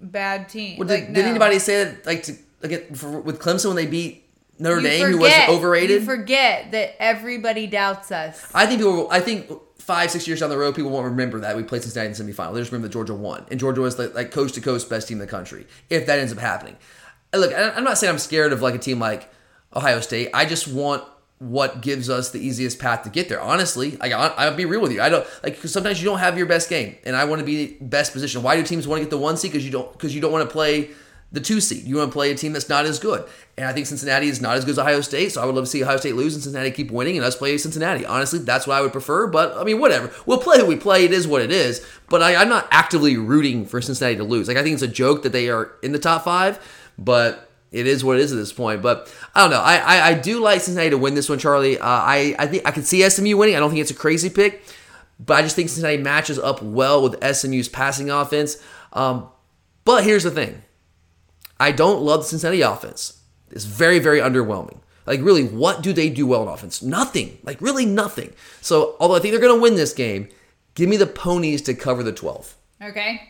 bad 0.00 0.48
team. 0.48 0.78
Well, 0.78 0.88
like, 0.88 1.06
did, 1.06 1.14
did 1.14 1.24
no. 1.24 1.30
anybody 1.30 1.58
say 1.58 1.84
that 1.84 2.06
like 2.06 2.22
to 2.24 2.36
like 2.62 2.94
for, 2.96 3.20
with 3.20 3.38
Clemson 3.38 3.66
when 3.66 3.76
they 3.76 3.86
beat 3.86 4.24
Notre 4.58 4.80
You 4.80 4.88
Dame, 4.88 5.06
who 5.12 5.18
was 5.18 5.32
forget- 5.32 5.48
overrated? 5.48 6.00
You 6.00 6.06
forget 6.06 6.70
that 6.72 7.02
everybody 7.02 7.66
doubts 7.66 8.12
us. 8.12 8.50
I 8.54 8.66
think 8.66 8.80
people. 8.80 9.08
I 9.10 9.20
think 9.20 9.50
five 9.78 10.10
six 10.10 10.28
years 10.28 10.40
down 10.40 10.50
the 10.50 10.58
road, 10.58 10.74
people 10.74 10.90
won't 10.90 11.06
remember 11.06 11.40
that 11.40 11.56
we 11.56 11.62
played 11.62 11.82
Cincinnati 11.82 12.06
in 12.08 12.26
the 12.26 12.32
semifinal. 12.32 12.54
They 12.54 12.60
just 12.60 12.70
remember 12.70 12.88
that 12.88 12.92
Georgia 12.92 13.14
won, 13.14 13.44
and 13.50 13.58
Georgia 13.58 13.80
was 13.80 13.98
like, 13.98 14.14
like 14.14 14.30
coast 14.30 14.54
to 14.54 14.60
coast 14.60 14.88
best 14.88 15.08
team 15.08 15.16
in 15.16 15.20
the 15.20 15.26
country. 15.30 15.66
If 15.88 16.06
that 16.06 16.18
ends 16.18 16.32
up 16.32 16.38
happening, 16.38 16.76
look, 17.34 17.52
I'm 17.56 17.84
not 17.84 17.98
saying 17.98 18.12
I'm 18.12 18.18
scared 18.18 18.52
of 18.52 18.62
like 18.62 18.74
a 18.74 18.78
team 18.78 18.98
like 18.98 19.32
Ohio 19.74 20.00
State. 20.00 20.30
I 20.34 20.44
just 20.44 20.68
want 20.68 21.04
what 21.40 21.80
gives 21.80 22.10
us 22.10 22.30
the 22.30 22.38
easiest 22.38 22.78
path 22.78 23.02
to 23.02 23.08
get 23.08 23.30
there. 23.30 23.40
Honestly, 23.40 23.92
like 23.96 24.12
I'll 24.12 24.54
be 24.54 24.66
real 24.66 24.80
with 24.80 24.92
you. 24.92 25.00
I 25.00 25.08
don't 25.08 25.26
like 25.42 25.56
sometimes 25.56 26.00
you 26.00 26.08
don't 26.08 26.18
have 26.18 26.36
your 26.36 26.46
best 26.46 26.68
game, 26.68 26.96
and 27.04 27.16
I 27.16 27.24
want 27.24 27.40
to 27.40 27.46
be 27.46 27.78
best 27.80 28.12
position. 28.12 28.42
Why 28.42 28.56
do 28.56 28.62
teams 28.62 28.86
want 28.86 29.00
to 29.00 29.04
get 29.04 29.10
the 29.10 29.18
one 29.18 29.36
seed? 29.36 29.50
Because 29.50 29.64
you 29.64 29.72
don't 29.72 29.90
because 29.92 30.14
you 30.14 30.20
don't 30.20 30.32
want 30.32 30.46
to 30.48 30.52
play 30.52 30.90
the 31.32 31.40
two 31.40 31.60
seed. 31.60 31.84
You 31.84 31.96
want 31.96 32.10
to 32.10 32.12
play 32.12 32.30
a 32.30 32.34
team 32.34 32.52
that's 32.52 32.68
not 32.68 32.84
as 32.84 32.98
good. 32.98 33.26
And 33.56 33.66
I 33.66 33.72
think 33.72 33.86
Cincinnati 33.86 34.28
is 34.28 34.42
not 34.42 34.56
as 34.56 34.64
good 34.66 34.72
as 34.72 34.78
Ohio 34.78 35.00
State, 35.00 35.32
so 35.32 35.40
I 35.40 35.46
would 35.46 35.54
love 35.54 35.64
to 35.64 35.70
see 35.70 35.82
Ohio 35.82 35.96
State 35.96 36.14
lose 36.14 36.34
and 36.34 36.42
Cincinnati 36.42 36.72
keep 36.72 36.90
winning 36.90 37.16
and 37.16 37.24
us 37.24 37.36
play 37.36 37.56
Cincinnati. 37.56 38.04
Honestly, 38.04 38.40
that's 38.40 38.66
what 38.66 38.76
I 38.76 38.82
would 38.82 38.92
prefer. 38.92 39.26
But 39.26 39.56
I 39.56 39.64
mean, 39.64 39.80
whatever. 39.80 40.12
We'll 40.26 40.38
play 40.38 40.58
who 40.58 40.66
we 40.66 40.76
play. 40.76 41.06
It 41.06 41.12
is 41.12 41.26
what 41.26 41.40
it 41.40 41.50
is. 41.50 41.86
But 42.10 42.22
I, 42.22 42.36
I'm 42.36 42.50
not 42.50 42.68
actively 42.70 43.16
rooting 43.16 43.64
for 43.64 43.80
Cincinnati 43.80 44.16
to 44.16 44.24
lose. 44.24 44.46
Like 44.46 44.58
I 44.58 44.62
think 44.62 44.74
it's 44.74 44.82
a 44.82 44.88
joke 44.88 45.22
that 45.22 45.32
they 45.32 45.48
are 45.48 45.72
in 45.82 45.92
the 45.92 45.98
top 45.98 46.24
five, 46.24 46.58
but 46.98 47.49
it 47.72 47.86
is 47.86 48.04
what 48.04 48.18
it 48.18 48.22
is 48.22 48.32
at 48.32 48.36
this 48.36 48.52
point. 48.52 48.82
But 48.82 49.12
I 49.34 49.42
don't 49.42 49.50
know. 49.50 49.60
I 49.60 49.76
I, 49.76 50.08
I 50.08 50.14
do 50.14 50.40
like 50.40 50.60
Cincinnati 50.60 50.90
to 50.90 50.98
win 50.98 51.14
this 51.14 51.28
one, 51.28 51.38
Charlie. 51.38 51.78
Uh, 51.78 51.86
I 51.86 52.34
I 52.38 52.46
think 52.46 52.66
I 52.66 52.70
can 52.70 52.82
see 52.82 53.08
SMU 53.08 53.36
winning. 53.36 53.56
I 53.56 53.60
don't 53.60 53.70
think 53.70 53.80
it's 53.80 53.90
a 53.90 53.94
crazy 53.94 54.30
pick, 54.30 54.62
but 55.18 55.34
I 55.34 55.42
just 55.42 55.56
think 55.56 55.68
Cincinnati 55.68 56.02
matches 56.02 56.38
up 56.38 56.62
well 56.62 57.02
with 57.02 57.22
SMU's 57.22 57.68
passing 57.68 58.10
offense. 58.10 58.56
Um, 58.92 59.28
but 59.84 60.04
here's 60.04 60.24
the 60.24 60.30
thing. 60.30 60.62
I 61.58 61.72
don't 61.72 62.02
love 62.02 62.20
the 62.20 62.26
Cincinnati 62.26 62.62
offense. 62.62 63.20
It's 63.50 63.64
very, 63.64 63.98
very 63.98 64.20
underwhelming. 64.20 64.78
Like, 65.06 65.20
really, 65.22 65.44
what 65.44 65.82
do 65.82 65.92
they 65.92 66.08
do 66.08 66.26
well 66.26 66.42
in 66.42 66.48
offense? 66.48 66.82
Nothing. 66.82 67.38
Like, 67.42 67.60
really 67.60 67.84
nothing. 67.84 68.32
So, 68.60 68.96
although 69.00 69.16
I 69.16 69.18
think 69.18 69.32
they're 69.32 69.40
going 69.40 69.56
to 69.56 69.60
win 69.60 69.74
this 69.74 69.92
game, 69.92 70.28
give 70.74 70.88
me 70.88 70.96
the 70.96 71.06
ponies 71.06 71.62
to 71.62 71.74
cover 71.74 72.02
the 72.02 72.12
12. 72.12 72.56
Okay. 72.82 73.29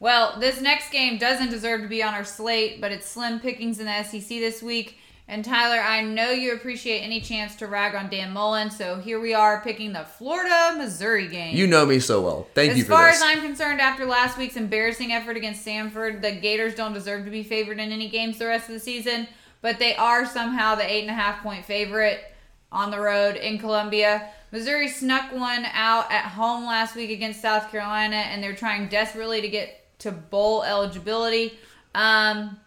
Well, 0.00 0.40
this 0.40 0.62
next 0.62 0.90
game 0.90 1.18
doesn't 1.18 1.50
deserve 1.50 1.82
to 1.82 1.88
be 1.88 2.02
on 2.02 2.14
our 2.14 2.24
slate, 2.24 2.80
but 2.80 2.90
it's 2.90 3.06
slim 3.06 3.38
pickings 3.38 3.78
in 3.78 3.86
the 3.86 4.02
SEC 4.02 4.26
this 4.28 4.62
week. 4.62 4.98
And 5.28 5.44
Tyler, 5.44 5.80
I 5.80 6.00
know 6.00 6.30
you 6.30 6.54
appreciate 6.54 7.00
any 7.00 7.20
chance 7.20 7.54
to 7.56 7.66
rag 7.68 7.94
on 7.94 8.08
Dan 8.08 8.32
Mullen, 8.32 8.70
so 8.70 8.96
here 8.96 9.20
we 9.20 9.32
are 9.34 9.60
picking 9.60 9.92
the 9.92 10.04
Florida 10.04 10.74
Missouri 10.76 11.28
game. 11.28 11.54
You 11.54 11.68
know 11.68 11.86
me 11.86 12.00
so 12.00 12.20
well. 12.22 12.48
Thank 12.54 12.72
as 12.72 12.78
you 12.78 12.84
for 12.84 12.94
As 12.94 12.98
far 12.98 13.06
this. 13.08 13.16
as 13.16 13.22
I'm 13.22 13.40
concerned, 13.42 13.80
after 13.80 14.06
last 14.06 14.38
week's 14.38 14.56
embarrassing 14.56 15.12
effort 15.12 15.36
against 15.36 15.64
Samford, 15.64 16.22
the 16.22 16.32
Gators 16.32 16.74
don't 16.74 16.94
deserve 16.94 17.26
to 17.26 17.30
be 17.30 17.44
favored 17.44 17.78
in 17.78 17.92
any 17.92 18.08
games 18.08 18.38
the 18.38 18.46
rest 18.46 18.68
of 18.68 18.74
the 18.74 18.80
season, 18.80 19.28
but 19.60 19.78
they 19.78 19.94
are 19.94 20.26
somehow 20.26 20.74
the 20.74 20.90
eight 20.90 21.02
and 21.02 21.10
a 21.10 21.14
half 21.14 21.42
point 21.42 21.64
favorite 21.64 22.24
on 22.72 22.90
the 22.90 22.98
road 22.98 23.36
in 23.36 23.58
Columbia. 23.58 24.30
Missouri 24.50 24.88
snuck 24.88 25.30
one 25.30 25.64
out 25.74 26.10
at 26.10 26.24
home 26.24 26.64
last 26.64 26.96
week 26.96 27.10
against 27.10 27.40
South 27.40 27.70
Carolina, 27.70 28.16
and 28.16 28.42
they're 28.42 28.56
trying 28.56 28.88
desperately 28.88 29.40
to 29.42 29.48
get 29.48 29.79
to 30.00 30.10
bowl 30.12 30.62
eligibility. 30.62 31.58
Um, 31.94 32.58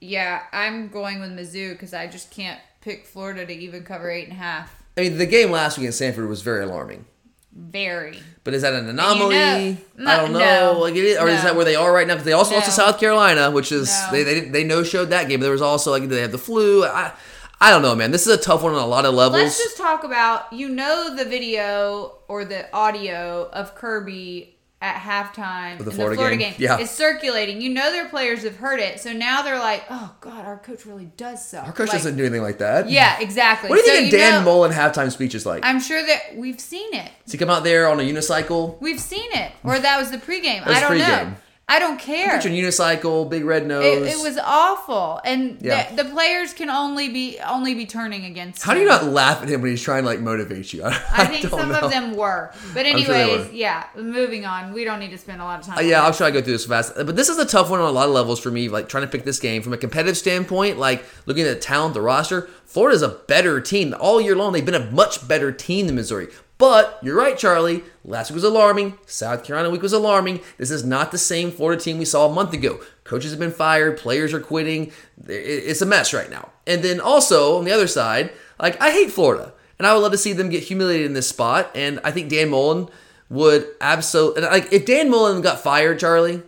yeah, 0.00 0.42
I'm 0.52 0.88
going 0.88 1.20
with 1.20 1.30
Mizzou 1.30 1.72
because 1.72 1.92
I 1.94 2.06
just 2.06 2.30
can't 2.30 2.60
pick 2.80 3.06
Florida 3.06 3.44
to 3.46 3.52
even 3.52 3.82
cover 3.82 4.10
eight 4.10 4.24
and 4.24 4.32
a 4.32 4.36
half. 4.36 4.82
I 4.96 5.02
mean, 5.02 5.18
the 5.18 5.26
game 5.26 5.50
last 5.50 5.78
week 5.78 5.86
in 5.86 5.92
Samford 5.92 6.28
was 6.28 6.42
very 6.42 6.64
alarming. 6.64 7.04
Very. 7.52 8.18
But 8.44 8.54
is 8.54 8.62
that 8.62 8.72
an 8.74 8.88
anomaly? 8.88 9.34
You 9.36 9.76
know- 9.98 10.10
I 10.10 10.16
don't 10.18 10.32
know. 10.32 10.72
no, 10.74 10.78
like 10.80 10.94
it 10.94 11.04
is, 11.04 11.18
or 11.18 11.28
is 11.28 11.42
that 11.42 11.56
where 11.56 11.64
they 11.64 11.74
are 11.74 11.92
right 11.92 12.06
now? 12.06 12.14
Because 12.14 12.24
they 12.24 12.32
also 12.32 12.54
lost 12.54 12.66
to 12.66 12.72
South 12.72 12.98
Carolina, 13.00 13.50
which 13.50 13.72
is 13.72 13.88
No. 14.06 14.12
they 14.12 14.22
they 14.22 14.40
they 14.40 14.64
no 14.64 14.82
showed 14.84 15.10
that 15.10 15.28
game. 15.28 15.40
But 15.40 15.44
there 15.44 15.52
was 15.52 15.62
also 15.62 15.90
like 15.90 16.08
they 16.08 16.20
have 16.20 16.32
the 16.32 16.38
flu. 16.38 16.84
I 16.84 17.12
I 17.60 17.70
don't 17.70 17.82
know, 17.82 17.94
man. 17.96 18.12
This 18.12 18.26
is 18.26 18.32
a 18.32 18.40
tough 18.40 18.62
one 18.62 18.72
on 18.74 18.80
a 18.80 18.86
lot 18.86 19.04
of 19.04 19.14
levels. 19.14 19.42
Let's 19.42 19.58
just 19.62 19.76
talk 19.76 20.04
about 20.04 20.52
you 20.52 20.68
know 20.68 21.14
the 21.14 21.24
video 21.24 22.18
or 22.28 22.44
the 22.44 22.72
audio 22.74 23.50
of 23.52 23.74
Kirby 23.74 24.56
at 24.82 24.96
halftime 24.96 25.76
the 25.78 25.84
in 25.84 25.90
Florida 25.90 26.16
the 26.16 26.16
Florida 26.16 26.36
game? 26.38 26.50
game. 26.52 26.60
Yeah. 26.60 26.78
It's 26.78 26.90
circulating. 26.90 27.60
You 27.60 27.68
know 27.70 27.92
their 27.92 28.08
players 28.08 28.44
have 28.44 28.56
heard 28.56 28.80
it, 28.80 28.98
so 29.00 29.12
now 29.12 29.42
they're 29.42 29.58
like, 29.58 29.84
"Oh 29.90 30.14
God, 30.20 30.46
our 30.46 30.56
coach 30.58 30.86
really 30.86 31.10
does 31.16 31.46
suck." 31.46 31.66
Our 31.66 31.72
coach 31.72 31.88
Like, 31.88 31.98
doesn't 31.98 32.16
do 32.16 32.24
anything 32.24 32.42
like 32.42 32.58
that. 32.58 32.88
Yeah, 32.88 33.18
exactly. 33.20 33.68
What 33.68 33.76
do 33.84 33.90
you 33.90 33.94
So 33.96 34.00
think 34.00 34.10
Dan 34.12 34.32
know- 34.44 34.50
Mullen 34.50 34.72
halftime 34.72 35.12
speech 35.12 35.34
is 35.34 35.44
like? 35.44 35.64
I'm 35.66 35.80
sure 35.80 36.02
that 36.04 36.34
we've 36.36 36.58
seen 36.60 36.94
it. 36.94 37.10
Does 37.24 37.32
he 37.32 37.38
come 37.38 37.50
out 37.50 37.62
there 37.64 37.88
on 37.88 38.00
a 38.00 38.02
unicycle? 38.02 38.80
We've 38.80 39.00
seen 39.00 39.30
it, 39.32 39.52
or 39.64 39.78
that 39.78 39.98
was 39.98 40.10
the 40.10 40.18
pregame. 40.18 40.60
That 40.64 40.68
was 40.68 40.76
I 40.78 40.80
don't 40.80 40.98
know. 40.98 41.34
I 41.70 41.78
don't 41.78 41.98
care. 42.00 42.32
Picture 42.32 42.48
unicycle, 42.50 43.30
big 43.30 43.44
red 43.44 43.66
nose. 43.66 43.84
It, 43.84 44.02
it 44.02 44.22
was 44.22 44.36
awful, 44.38 45.20
and 45.24 45.56
Yeah. 45.60 45.94
the, 45.94 46.02
the 46.02 46.10
players 46.10 46.52
can 46.52 46.68
only 46.68 47.08
be 47.08 47.38
only 47.46 47.74
be 47.74 47.86
turning 47.86 48.24
against. 48.24 48.62
How 48.62 48.74
do 48.74 48.80
you 48.80 48.86
not 48.86 49.04
laugh 49.04 49.42
at 49.42 49.48
him 49.48 49.62
when 49.62 49.70
he's 49.70 49.82
trying 49.82 50.02
to 50.02 50.08
like 50.08 50.20
motivate 50.20 50.72
you? 50.72 50.82
I, 50.84 50.98
I 51.12 51.24
think 51.26 51.42
don't 51.48 51.60
some 51.60 51.68
know. 51.68 51.78
of 51.80 51.90
them 51.90 52.16
were, 52.16 52.52
but 52.74 52.84
sure 52.86 52.96
anyways, 53.14 53.46
were. 53.48 53.52
yeah. 53.52 53.86
Moving 53.96 54.44
on. 54.44 54.72
We 54.72 54.84
don't 54.84 54.98
need 54.98 55.10
to 55.12 55.18
spend 55.18 55.40
a 55.40 55.44
lot 55.44 55.60
of 55.60 55.66
time. 55.66 55.78
Uh, 55.78 55.82
yeah. 55.82 56.02
I'll 56.02 56.12
try 56.12 56.28
to 56.30 56.32
go 56.38 56.42
through 56.42 56.54
this 56.54 56.66
fast. 56.66 56.92
But 56.96 57.14
this 57.16 57.28
is 57.28 57.38
a 57.38 57.46
tough 57.46 57.70
one 57.70 57.80
on 57.80 57.88
a 57.88 57.92
lot 57.92 58.08
of 58.08 58.14
levels 58.14 58.40
for 58.40 58.50
me, 58.50 58.68
like 58.68 58.88
trying 58.88 59.04
to 59.04 59.08
pick 59.08 59.24
this 59.24 59.38
game. 59.38 59.62
From 59.62 59.72
a 59.72 59.78
competitive 59.78 60.16
standpoint, 60.16 60.78
like 60.78 61.04
looking 61.26 61.44
at 61.44 61.54
the 61.54 61.60
talent, 61.60 61.94
the 61.94 62.00
roster, 62.00 62.48
Florida's 62.64 63.02
a 63.02 63.08
better 63.08 63.60
team. 63.60 63.94
All 64.00 64.20
year 64.20 64.34
long, 64.34 64.52
they've 64.52 64.64
been 64.66 64.74
a 64.74 64.90
much 64.90 65.26
better 65.28 65.52
team 65.52 65.86
than 65.86 65.94
Missouri. 65.94 66.28
But 66.60 66.98
you're 67.02 67.16
right, 67.16 67.38
Charlie. 67.38 67.82
Last 68.04 68.30
week 68.30 68.34
was 68.34 68.44
alarming. 68.44 68.98
South 69.06 69.44
Carolina 69.44 69.70
week 69.70 69.80
was 69.80 69.94
alarming. 69.94 70.40
This 70.58 70.70
is 70.70 70.84
not 70.84 71.10
the 71.10 71.16
same 71.16 71.50
Florida 71.50 71.80
team 71.80 71.96
we 71.96 72.04
saw 72.04 72.28
a 72.28 72.32
month 72.32 72.52
ago. 72.52 72.80
Coaches 73.02 73.30
have 73.30 73.40
been 73.40 73.50
fired, 73.50 73.96
players 73.96 74.34
are 74.34 74.40
quitting. 74.40 74.92
It's 75.26 75.80
a 75.80 75.86
mess 75.86 76.12
right 76.12 76.28
now. 76.30 76.50
And 76.66 76.82
then 76.82 77.00
also, 77.00 77.56
on 77.56 77.64
the 77.64 77.72
other 77.72 77.86
side, 77.86 78.30
like, 78.60 78.78
I 78.78 78.90
hate 78.90 79.10
Florida. 79.10 79.54
And 79.78 79.86
I 79.86 79.94
would 79.94 80.00
love 80.02 80.12
to 80.12 80.18
see 80.18 80.34
them 80.34 80.50
get 80.50 80.62
humiliated 80.62 81.06
in 81.06 81.14
this 81.14 81.30
spot. 81.30 81.70
And 81.74 81.98
I 82.04 82.10
think 82.10 82.28
Dan 82.28 82.50
Mullen 82.50 82.90
would 83.30 83.66
absolutely 83.80 84.42
like 84.42 84.70
if 84.70 84.84
Dan 84.84 85.08
Mullen 85.10 85.40
got 85.40 85.60
fired, 85.60 85.98
Charlie. 85.98 86.42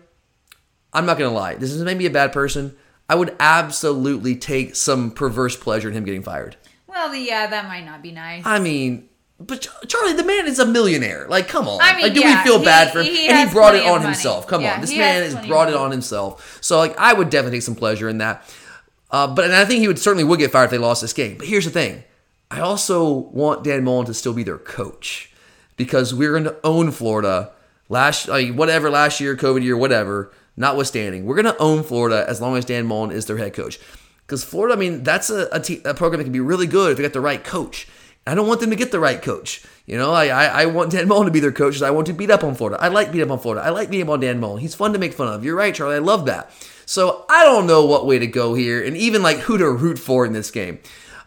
I'm 0.92 1.06
not 1.06 1.16
gonna 1.16 1.32
lie. 1.32 1.54
This 1.54 1.72
is 1.72 1.82
maybe 1.82 2.04
a 2.04 2.10
bad 2.10 2.34
person. 2.34 2.76
I 3.08 3.14
would 3.14 3.34
absolutely 3.40 4.36
take 4.36 4.76
some 4.76 5.10
perverse 5.10 5.56
pleasure 5.56 5.88
in 5.88 5.94
him 5.94 6.04
getting 6.04 6.22
fired. 6.22 6.56
Well, 6.86 7.10
the, 7.10 7.18
yeah, 7.18 7.46
that 7.46 7.66
might 7.66 7.86
not 7.86 8.02
be 8.02 8.12
nice. 8.12 8.44
I 8.44 8.58
mean, 8.58 9.08
but 9.40 9.66
Charlie, 9.88 10.12
the 10.12 10.24
man 10.24 10.46
is 10.46 10.58
a 10.58 10.66
millionaire. 10.66 11.26
Like, 11.28 11.48
come 11.48 11.66
on. 11.66 11.80
I 11.82 11.92
mean, 11.94 12.02
like, 12.02 12.14
do 12.14 12.20
yeah, 12.20 12.42
we 12.42 12.48
feel 12.48 12.58
he- 12.60 12.64
bad 12.64 12.92
for 12.92 13.00
him? 13.00 13.06
he 13.06 13.28
and 13.28 13.48
he 13.48 13.52
brought 13.54 13.74
it 13.74 13.84
on 13.84 14.02
himself. 14.02 14.46
Come 14.46 14.62
Yeah, 14.62 14.74
on, 14.74 14.80
this 14.80 14.90
man 14.90 15.22
has 15.22 15.34
has 15.34 15.46
brought 15.46 15.68
it 15.68 15.74
on 15.74 15.90
himself. 15.90 16.58
So, 16.60 16.78
like, 16.78 16.96
I 16.98 17.12
would 17.12 17.28
definitely 17.30 17.58
take 17.58 17.64
some 17.64 17.74
pleasure 17.74 18.08
in 18.08 18.18
that. 18.18 18.48
Uh, 19.10 19.26
but 19.26 19.44
and 19.44 19.54
I 19.54 19.64
think 19.64 19.80
he 19.80 19.88
would 19.88 19.98
certainly 19.98 20.24
would 20.24 20.38
get 20.38 20.52
fired 20.52 20.64
if 20.66 20.70
they 20.70 20.78
lost 20.78 21.02
this 21.02 21.12
game. 21.12 21.36
But 21.38 21.46
here's 21.48 21.64
the 21.64 21.70
thing: 21.70 22.04
I 22.50 22.60
also 22.60 23.08
want 23.10 23.64
Dan 23.64 23.84
Mullen 23.84 24.06
to 24.06 24.14
still 24.14 24.32
be 24.32 24.42
their 24.42 24.58
coach 24.58 25.32
because 25.76 26.14
we're 26.14 26.30
going 26.32 26.44
to 26.44 26.56
own 26.64 26.90
Florida 26.92 27.50
last, 27.88 28.28
like, 28.28 28.54
whatever 28.54 28.90
last 28.90 29.20
year, 29.20 29.36
COVID 29.36 29.62
year, 29.62 29.76
whatever. 29.76 30.32
Notwithstanding, 30.56 31.24
we're 31.24 31.34
going 31.34 31.46
to 31.52 31.56
own 31.58 31.82
Florida 31.82 32.26
as 32.28 32.40
long 32.40 32.56
as 32.58 32.66
Dan 32.66 32.86
Mullen 32.86 33.10
is 33.10 33.24
their 33.26 33.38
head 33.38 33.54
coach. 33.54 33.80
Because 34.26 34.44
Florida, 34.44 34.74
I 34.74 34.78
mean, 34.78 35.02
that's 35.02 35.30
a, 35.30 35.48
a, 35.50 35.58
te- 35.58 35.80
a 35.84 35.94
program 35.94 36.18
that 36.18 36.24
can 36.24 36.32
be 36.32 36.40
really 36.40 36.66
good 36.66 36.90
if 36.92 36.96
they 36.98 37.02
got 37.02 37.14
the 37.14 37.20
right 37.22 37.42
coach. 37.42 37.88
I 38.26 38.34
don't 38.34 38.46
want 38.46 38.60
them 38.60 38.70
to 38.70 38.76
get 38.76 38.92
the 38.92 39.00
right 39.00 39.20
coach. 39.20 39.64
You 39.84 39.98
know, 39.98 40.12
I, 40.12 40.26
I, 40.26 40.62
I 40.62 40.66
want 40.66 40.92
Dan 40.92 41.08
Mullen 41.08 41.26
to 41.26 41.32
be 41.32 41.40
their 41.40 41.52
coach. 41.52 41.82
I 41.82 41.90
want 41.90 42.06
to 42.06 42.12
beat 42.12 42.30
up 42.30 42.44
on 42.44 42.54
Florida. 42.54 42.80
I 42.80 42.88
like 42.88 43.10
beat 43.10 43.22
up 43.22 43.30
on 43.30 43.40
Florida. 43.40 43.64
I 43.64 43.70
like 43.70 43.90
beating 43.90 44.06
up 44.06 44.12
on 44.12 44.20
Dan 44.20 44.38
Mullen. 44.38 44.60
He's 44.60 44.74
fun 44.74 44.92
to 44.92 44.98
make 44.98 45.12
fun 45.12 45.28
of. 45.28 45.44
You're 45.44 45.56
right, 45.56 45.74
Charlie. 45.74 45.96
I 45.96 45.98
love 45.98 46.26
that. 46.26 46.50
So 46.86 47.24
I 47.28 47.44
don't 47.44 47.66
know 47.66 47.84
what 47.84 48.06
way 48.06 48.18
to 48.18 48.26
go 48.26 48.54
here 48.54 48.82
and 48.82 48.96
even 48.96 49.22
like 49.22 49.38
who 49.38 49.58
to 49.58 49.70
root 49.70 49.98
for 49.98 50.24
in 50.24 50.32
this 50.32 50.50
game. 50.50 50.78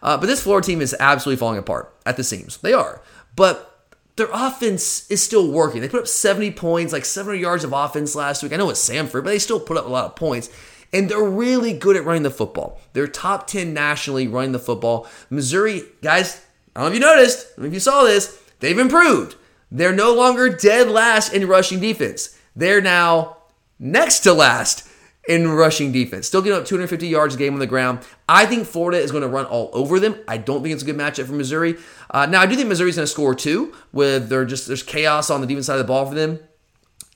Uh, 0.02 0.16
but 0.16 0.26
this 0.26 0.42
Florida 0.42 0.66
team 0.66 0.80
is 0.80 0.94
absolutely 0.98 1.38
falling 1.38 1.58
apart 1.58 1.94
at 2.06 2.16
the 2.16 2.24
seams. 2.24 2.58
They 2.58 2.72
are. 2.72 3.02
But 3.34 3.76
their 4.16 4.28
offense 4.32 5.10
is 5.10 5.22
still 5.22 5.50
working. 5.50 5.82
They 5.82 5.88
put 5.88 6.00
up 6.00 6.08
70 6.08 6.52
points, 6.52 6.92
like 6.92 7.04
700 7.04 7.38
yards 7.38 7.64
of 7.64 7.72
offense 7.72 8.14
last 8.14 8.42
week. 8.42 8.52
I 8.52 8.56
know 8.56 8.70
it's 8.70 8.88
Samford, 8.88 9.24
but 9.24 9.26
they 9.26 9.38
still 9.38 9.60
put 9.60 9.76
up 9.76 9.86
a 9.86 9.90
lot 9.90 10.06
of 10.06 10.16
points. 10.16 10.48
And 10.92 11.10
they're 11.10 11.22
really 11.22 11.72
good 11.74 11.96
at 11.96 12.04
running 12.04 12.22
the 12.22 12.30
football. 12.30 12.80
They're 12.92 13.08
top 13.08 13.46
10 13.46 13.74
nationally 13.74 14.28
running 14.28 14.52
the 14.52 14.58
football. 14.58 15.06
Missouri, 15.28 15.82
guys, 16.00 16.45
I 16.76 16.80
don't 16.80 16.90
know 16.90 16.94
if 16.94 16.94
you 16.94 17.00
noticed, 17.00 17.46
I 17.58 17.64
if 17.64 17.72
you 17.72 17.80
saw 17.80 18.04
this, 18.04 18.38
they've 18.60 18.78
improved. 18.78 19.36
They're 19.70 19.94
no 19.94 20.14
longer 20.14 20.50
dead 20.50 20.88
last 20.88 21.32
in 21.32 21.48
rushing 21.48 21.80
defense. 21.80 22.38
They're 22.54 22.82
now 22.82 23.38
next 23.78 24.20
to 24.20 24.34
last 24.34 24.86
in 25.26 25.48
rushing 25.50 25.90
defense. 25.90 26.26
Still 26.26 26.42
getting 26.42 26.58
up 26.58 26.66
250 26.66 27.08
yards 27.08 27.34
a 27.34 27.38
game 27.38 27.54
on 27.54 27.60
the 27.60 27.66
ground. 27.66 28.00
I 28.28 28.44
think 28.44 28.66
Florida 28.66 28.98
is 28.98 29.10
going 29.10 29.22
to 29.22 29.28
run 29.28 29.46
all 29.46 29.70
over 29.72 29.98
them. 29.98 30.16
I 30.28 30.36
don't 30.36 30.62
think 30.62 30.74
it's 30.74 30.82
a 30.82 30.86
good 30.86 30.98
matchup 30.98 31.24
for 31.24 31.32
Missouri. 31.32 31.76
Uh, 32.10 32.26
now 32.26 32.42
I 32.42 32.46
do 32.46 32.54
think 32.54 32.68
Missouri's 32.68 32.96
going 32.96 33.06
to 33.06 33.10
score 33.12 33.34
too. 33.34 33.74
With 33.92 34.28
their 34.28 34.44
just 34.44 34.66
there's 34.66 34.82
chaos 34.82 35.30
on 35.30 35.40
the 35.40 35.46
defense 35.46 35.66
side 35.66 35.78
of 35.78 35.78
the 35.78 35.84
ball 35.84 36.04
for 36.04 36.14
them. 36.14 36.40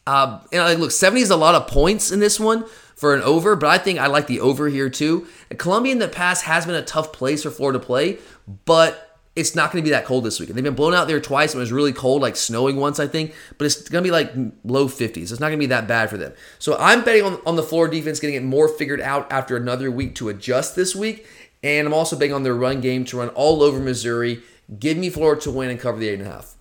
Uh, 0.07 0.41
and 0.53 0.65
like, 0.65 0.79
look, 0.79 0.91
70 0.91 1.21
is 1.21 1.31
a 1.31 1.37
lot 1.37 1.55
of 1.55 1.69
points 1.69 2.11
in 2.11 2.19
this 2.19 2.41
one 2.41 2.65
for 2.97 3.15
an 3.15 3.21
over, 3.23 3.55
but 3.57 3.69
I 3.69 3.77
think 3.77 3.99
I 3.99 4.07
like 4.07 4.27
the 4.27 4.41
over 4.41 4.69
here 4.71 4.89
too. 4.89 5.27
Columbia 5.59 5.93
in 5.93 5.99
the 5.99 6.09
past 6.09 6.45
has 6.45 6.65
been 6.65 6.75
a 6.75 6.83
tough 6.83 7.13
place 7.13 7.43
for 7.43 7.51
Florida 7.51 7.79
to 7.79 7.85
play, 7.85 8.19
but 8.65 9.10
it's 9.37 9.55
not 9.55 9.71
going 9.73 9.83
to 9.83 9.87
be 9.87 9.93
that 9.93 10.05
cold 10.05 10.25
this 10.25 10.41
week. 10.41 10.49
And 10.49 10.57
they've 10.57 10.65
been 10.65 10.75
blown 10.75 10.93
out 10.93 11.07
there 11.07 11.21
twice. 11.21 11.53
and 11.53 11.61
It 11.61 11.63
was 11.63 11.73
really 11.73 11.93
cold, 11.93 12.21
like 12.21 12.37
snowing 12.37 12.77
once, 12.77 12.99
I 12.99 13.07
think, 13.07 13.35
but 13.59 13.65
it's 13.65 13.89
going 13.89 14.03
to 14.03 14.07
be 14.07 14.11
like 14.11 14.33
low 14.65 14.89
50s. 14.89 15.17
It's 15.31 15.41
not 15.41 15.49
going 15.49 15.53
to 15.53 15.59
be 15.59 15.67
that 15.67 15.87
bad 15.87 16.11
for 16.11 16.17
them. 16.17 16.33
So 16.59 16.77
I'm 16.79 17.05
betting 17.05 17.23
on, 17.23 17.41
on 17.47 17.57
the 17.57 17.63
Florida 17.63 17.95
defense 17.97 18.19
getting 18.21 18.37
it 18.37 18.43
more 18.43 18.69
figured 18.69 19.01
out 19.01 19.31
after 19.31 19.57
another 19.57 19.91
week 19.91 20.15
to 20.17 20.29
adjust 20.29 20.75
this 20.77 20.97
week. 20.97 21.27
And 21.63 21.87
I'm 21.87 21.95
also 21.95 22.17
betting 22.17 22.35
on 22.35 22.43
their 22.43 22.55
run 22.55 22.81
game 22.81 23.05
to 23.07 23.19
run 23.19 23.29
all 23.31 23.63
over 23.63 23.79
Missouri. 23.79 24.43
Give 24.79 24.97
me 24.97 25.11
Florida 25.11 25.41
to 25.43 25.51
win 25.51 25.71
and 25.71 25.79
cover 25.79 25.99
the 25.99 26.09
eight 26.09 26.19
and 26.19 26.29
a 26.29 26.33
half. 26.33 26.55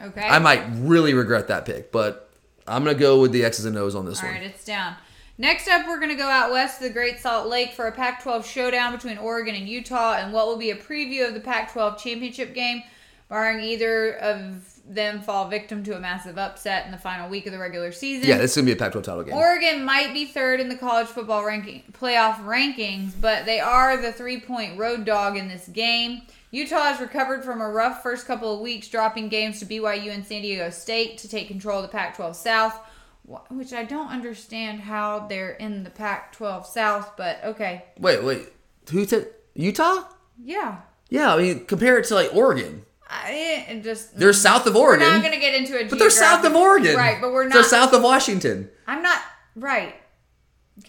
Okay. 0.00 0.22
I 0.26 0.38
might 0.38 0.62
really 0.74 1.14
regret 1.14 1.48
that 1.48 1.64
pick, 1.64 1.92
but 1.92 2.28
I'm 2.66 2.84
gonna 2.84 2.98
go 2.98 3.20
with 3.20 3.32
the 3.32 3.44
X's 3.44 3.64
and 3.64 3.76
O's 3.76 3.94
on 3.94 4.04
this 4.04 4.20
All 4.20 4.26
one. 4.28 4.34
right, 4.34 4.44
it's 4.44 4.64
down. 4.64 4.96
Next 5.38 5.66
up, 5.66 5.86
we're 5.86 5.98
going 5.98 6.10
to 6.10 6.14
go 6.14 6.28
out 6.28 6.52
west 6.52 6.78
to 6.78 6.84
the 6.84 6.92
Great 6.92 7.18
Salt 7.18 7.48
Lake 7.48 7.72
for 7.72 7.86
a 7.86 7.92
Pac 7.92 8.22
12 8.22 8.46
showdown 8.46 8.92
between 8.92 9.16
Oregon 9.18 9.54
and 9.54 9.68
Utah 9.68 10.16
and 10.16 10.32
what 10.32 10.46
will 10.46 10.58
be 10.58 10.70
a 10.70 10.76
preview 10.76 11.26
of 11.26 11.34
the 11.34 11.40
Pac 11.40 11.72
12 11.72 12.02
championship 12.02 12.54
game, 12.54 12.82
barring 13.28 13.64
either 13.64 14.16
of 14.16 14.68
them 14.86 15.20
fall 15.20 15.48
victim 15.48 15.82
to 15.84 15.96
a 15.96 16.00
massive 16.00 16.38
upset 16.38 16.84
in 16.84 16.92
the 16.92 16.98
final 16.98 17.28
week 17.28 17.46
of 17.46 17.52
the 17.52 17.58
regular 17.58 17.92
season. 17.92 18.28
Yeah, 18.28 18.38
this 18.38 18.50
is 18.50 18.56
gonna 18.56 18.66
be 18.66 18.72
a 18.72 18.76
Pac-12 18.76 19.02
title 19.02 19.22
game. 19.22 19.34
Oregon 19.34 19.84
might 19.84 20.12
be 20.12 20.26
third 20.26 20.60
in 20.60 20.68
the 20.68 20.76
college 20.76 21.06
football 21.06 21.44
ranking 21.44 21.82
playoff 21.92 22.44
rankings, 22.44 23.12
but 23.20 23.46
they 23.46 23.60
are 23.60 23.96
the 23.96 24.12
three 24.12 24.40
point 24.40 24.78
road 24.78 25.04
dog 25.04 25.36
in 25.36 25.48
this 25.48 25.68
game. 25.68 26.22
Utah 26.50 26.84
has 26.84 27.00
recovered 27.00 27.44
from 27.44 27.60
a 27.60 27.68
rough 27.68 28.02
first 28.02 28.26
couple 28.26 28.54
of 28.54 28.60
weeks, 28.60 28.88
dropping 28.88 29.28
games 29.28 29.58
to 29.60 29.66
BYU 29.66 30.12
and 30.12 30.26
San 30.26 30.42
Diego 30.42 30.68
State 30.68 31.16
to 31.18 31.28
take 31.28 31.48
control 31.48 31.78
of 31.78 31.82
the 31.82 31.88
Pac 31.88 32.16
12 32.16 32.36
South, 32.36 32.78
which 33.24 33.72
I 33.72 33.84
don't 33.84 34.08
understand 34.08 34.80
how 34.80 35.26
they're 35.26 35.52
in 35.52 35.84
the 35.84 35.90
Pac 35.90 36.32
12 36.32 36.66
South, 36.66 37.16
but 37.16 37.40
okay. 37.44 37.84
Wait, 37.98 38.22
wait. 38.22 38.48
Who 38.90 39.04
said 39.06 39.28
Utah? 39.54 40.04
Yeah. 40.42 40.78
Yeah, 41.08 41.34
I 41.34 41.38
mean, 41.38 41.66
compare 41.66 41.98
it 41.98 42.06
to 42.06 42.14
like 42.14 42.34
Oregon. 42.34 42.84
I 43.08 43.80
just 43.84 44.18
They're 44.18 44.32
south 44.32 44.66
of 44.66 44.74
Oregon. 44.74 45.06
We're 45.06 45.12
not 45.14 45.20
going 45.22 45.34
to 45.34 45.40
get 45.40 45.54
into 45.54 45.78
it, 45.78 45.90
But 45.90 45.98
they're 45.98 46.08
south 46.08 46.44
of 46.44 46.54
Oregon. 46.54 46.96
right? 46.96 47.20
But 47.20 47.32
we're 47.32 47.44
not. 47.44 47.52
They're 47.52 47.62
south 47.62 47.92
of 47.92 48.02
Washington. 48.02 48.70
I'm 48.86 49.02
not 49.02 49.20
right, 49.54 49.94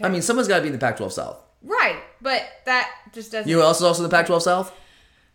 I 0.01 0.07
mean, 0.09 0.21
someone's 0.21 0.47
got 0.47 0.57
to 0.57 0.61
be 0.61 0.67
in 0.67 0.73
the 0.73 0.79
Pac-12 0.79 1.11
South. 1.11 1.43
right. 1.61 1.97
But 2.21 2.41
that 2.65 2.89
just 3.11 3.34
doesn't. 3.34 3.49
You 3.49 3.57
know 3.57 3.63
else 3.63 3.77
is 3.77 3.84
also 3.84 4.03
in 4.03 4.09
the 4.09 4.15
Pac-12 4.15 4.41
South? 4.41 4.73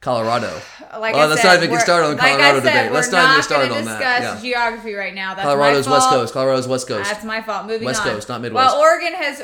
Colorado. 0.01 0.61
Like 0.99 1.15
oh, 1.15 1.19
I 1.19 1.27
let's 1.27 1.43
said, 1.43 1.49
not 1.49 1.57
even 1.59 1.71
get 1.71 1.83
started 1.83 2.07
on 2.07 2.17
the 2.17 2.23
like 2.23 2.33
Colorado 2.33 2.61
said, 2.61 2.83
debate. 2.83 2.93
Let's 2.93 3.13
not 3.13 3.25
even 3.25 3.37
get 3.37 3.45
started 3.45 3.73
on 3.73 3.85
that. 3.85 3.99
discuss 3.99 4.43
Yeah. 4.43 4.51
geography 4.51 4.95
right 4.95 5.15
now. 5.15 5.35
That's 5.35 5.45
Colorado's 5.45 5.87
West. 5.87 6.09
Coast. 6.09 6.33
Colorado's 6.33 6.67
West 6.67 6.89
Coast. 6.89 7.11
That's 7.11 7.25
my 7.25 7.43
fault. 7.43 7.67
Moving 7.67 7.85
West 7.85 8.01
on. 8.01 8.09
Coast, 8.09 8.29
not 8.29 8.41
Midwest. 8.41 8.75
Well, 8.75 8.81
Oregon 8.81 9.13
has 9.13 9.43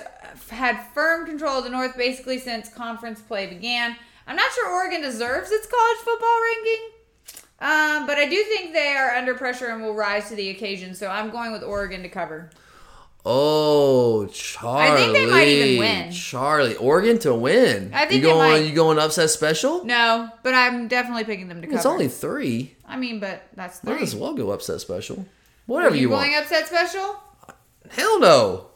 had 0.48 0.82
firm 0.94 1.26
control 1.26 1.58
of 1.58 1.64
the 1.64 1.70
North 1.70 1.96
basically 1.98 2.38
since 2.38 2.70
conference 2.70 3.20
play 3.20 3.46
began. 3.46 3.94
I'm 4.26 4.36
not 4.36 4.50
sure 4.52 4.72
Oregon 4.72 5.02
deserves 5.02 5.50
its 5.50 5.66
college 5.66 5.98
football 5.98 6.40
ranking, 6.42 6.84
um, 7.60 8.06
but 8.06 8.16
I 8.16 8.26
do 8.28 8.42
think 8.44 8.72
they 8.72 8.94
are 8.96 9.10
under 9.10 9.34
pressure 9.34 9.66
and 9.68 9.82
will 9.82 9.94
rise 9.94 10.28
to 10.30 10.34
the 10.34 10.48
occasion. 10.48 10.94
So 10.94 11.08
I'm 11.08 11.30
going 11.30 11.52
with 11.52 11.62
Oregon 11.62 12.02
to 12.02 12.08
cover. 12.08 12.50
Oh, 13.26 14.26
Charlie. 14.26 14.82
I 14.92 14.96
think 14.96 15.12
they 15.14 15.26
might 15.26 15.48
even 15.48 15.78
win. 15.78 16.12
Charlie, 16.12 16.76
Oregon 16.76 17.18
to 17.20 17.34
win. 17.34 17.90
I 17.94 18.04
think 18.04 18.22
you 18.22 18.28
going. 18.28 18.66
You 18.66 18.74
going 18.74 18.98
upset 18.98 19.30
special? 19.30 19.84
No, 19.84 20.28
but 20.42 20.52
I'm 20.54 20.88
definitely 20.88 21.24
picking 21.24 21.48
them 21.48 21.60
to 21.62 21.66
cover. 21.66 21.76
It's 21.76 21.86
only 21.86 22.08
three. 22.08 22.76
I 22.86 22.96
mean, 22.98 23.20
but 23.20 23.42
that's 23.54 23.78
three. 23.78 23.94
Might 23.94 24.02
as 24.02 24.14
well 24.14 24.34
go 24.34 24.50
upset 24.50 24.80
special. 24.82 25.20
Are 25.20 25.24
Whatever 25.66 25.94
you, 25.94 26.02
you, 26.02 26.08
going 26.08 26.32
want. 26.32 26.44
upset 26.44 26.66
special? 26.66 27.16
Hell 27.90 28.20
no. 28.20 28.66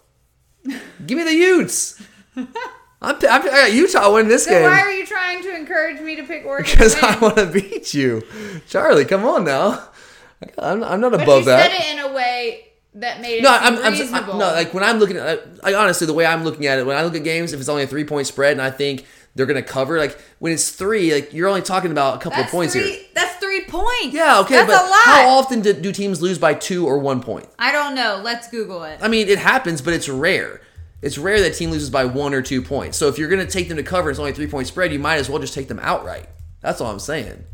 Give 1.07 1.19
me 1.19 1.25
the 1.25 1.35
Utes. 1.35 2.03
I'm, 2.37 2.47
I'm, 3.01 3.17
I 3.23 3.39
got 3.45 3.73
Utah 3.73 4.13
winning 4.13 4.29
this 4.29 4.45
So 4.47 4.51
game 4.51 4.63
why 4.65 4.81
are 4.81 4.91
you 4.91 5.07
trying 5.07 5.43
to 5.43 5.55
encourage 5.55 6.01
me 6.01 6.17
to 6.17 6.23
pick 6.25 6.45
Oregon? 6.47 6.71
because? 6.73 6.97
I 7.03 7.19
want 7.19 7.37
to 7.37 7.47
beat 7.47 7.93
you, 7.95 8.23
Charlie. 8.69 9.05
Come 9.05 9.25
on 9.25 9.45
now. 9.45 9.89
I'm, 10.59 10.83
I'm 10.83 11.01
not 11.01 11.13
But 11.13 11.23
above 11.23 11.41
you 11.41 11.45
that. 11.47 11.71
said 11.71 11.81
it 11.81 11.99
in 12.07 12.11
a 12.11 12.15
way 12.15 12.69
that 13.01 13.21
made 13.21 13.43
No, 13.43 13.51
I'm, 13.51 13.77
I'm, 13.79 13.93
reasonable. 13.93 14.35
I'm 14.35 14.39
no 14.39 14.47
like 14.47 14.75
when 14.75 14.85
I'm 14.85 14.99
looking 14.99 15.17
at 15.17 15.63
like 15.63 15.75
honestly 15.75 16.07
the 16.07 16.13
way 16.15 16.27
I'm 16.27 16.45
looking 16.45 16.67
at 16.67 16.79
it 16.79 16.87
when 16.87 16.97
I 16.97 17.03
look 17.03 17.15
at 17.15 17.25
games 17.25 17.53
if 17.53 17.61
it's 17.61 17.69
only 17.69 17.83
a 17.85 17.87
three 17.87 18.05
point 18.05 18.27
spread 18.27 18.53
and 18.53 18.63
I 18.63 18.71
think 18.71 19.07
they're 19.35 19.47
gonna 19.47 19.63
cover 19.63 19.99
like 19.99 20.19
when 20.39 20.53
it's 20.53 20.71
three 20.71 21.13
like 21.13 21.33
you're 21.33 21.49
only 21.49 21.63
talking 21.63 21.91
about 21.91 22.17
a 22.17 22.19
couple 22.19 22.39
that's 22.39 22.49
of 22.49 22.53
points 22.53 22.75
three, 22.75 22.91
here. 22.91 23.01
That's 23.15 23.37
three 23.37 23.65
points. 23.67 24.13
Yeah, 24.15 24.41
okay, 24.41 24.57
that's 24.57 24.67
but 24.67 24.85
a 24.85 24.89
lot. 24.89 25.05
how 25.05 25.29
often 25.39 25.61
do, 25.61 25.73
do 25.73 25.93
teams 25.93 26.21
lose 26.21 26.39
by 26.39 26.55
two 26.55 26.87
or 26.87 26.99
one 26.99 27.21
point? 27.23 27.49
I 27.59 27.73
don't 27.73 27.95
know. 27.95 28.21
Let's 28.23 28.49
Google 28.49 28.83
it. 28.85 28.99
I 29.03 29.09
mean, 29.09 29.29
it 29.29 29.39
happens, 29.39 29.81
but 29.81 29.95
it's 29.95 30.09
rare. 30.09 30.61
It's 31.01 31.17
rare 31.19 31.41
that 31.43 31.55
team 31.55 31.71
loses 31.71 31.91
by 31.91 32.05
one 32.05 32.35
or 32.35 32.43
two 32.43 32.61
points. 32.63 32.99
So 32.99 33.07
if 33.07 33.19
you're 33.19 33.29
gonna 33.29 33.47
take 33.47 33.69
them 33.69 33.77
to 33.77 33.85
cover, 33.85 34.11
it's 34.11 34.19
only 34.19 34.33
a 34.33 34.35
three 34.35 34.49
point 34.49 34.67
spread. 34.67 34.93
You 34.93 34.99
might 34.99 35.17
as 35.17 35.29
well 35.31 35.39
just 35.39 35.55
take 35.55 35.69
them 35.69 35.79
outright. 35.81 36.29
That's 36.61 36.81
all 36.81 36.91
I'm 36.91 36.99
saying. 36.99 37.45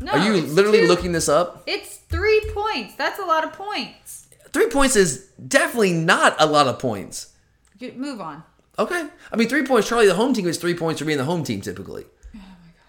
No, 0.00 0.12
Are 0.12 0.18
you 0.18 0.40
literally 0.42 0.80
two- 0.80 0.88
looking 0.88 1.12
this 1.12 1.28
up? 1.28 1.62
It's 1.66 1.96
three 1.96 2.40
points. 2.54 2.94
That's 2.96 3.18
a 3.18 3.24
lot 3.24 3.44
of 3.44 3.52
points. 3.52 4.25
Three 4.56 4.68
points 4.70 4.96
is 4.96 5.26
definitely 5.46 5.92
not 5.92 6.34
a 6.38 6.46
lot 6.46 6.66
of 6.66 6.78
points. 6.78 7.34
Move 7.94 8.22
on. 8.22 8.42
Okay. 8.78 9.06
I 9.30 9.36
mean, 9.36 9.50
three 9.50 9.66
points. 9.66 9.86
Charlie, 9.86 10.06
the 10.06 10.14
home 10.14 10.32
team 10.32 10.46
is 10.46 10.56
three 10.56 10.72
points 10.72 10.98
for 10.98 11.04
being 11.04 11.18
the 11.18 11.24
home 11.24 11.44
team 11.44 11.60
typically. 11.60 12.06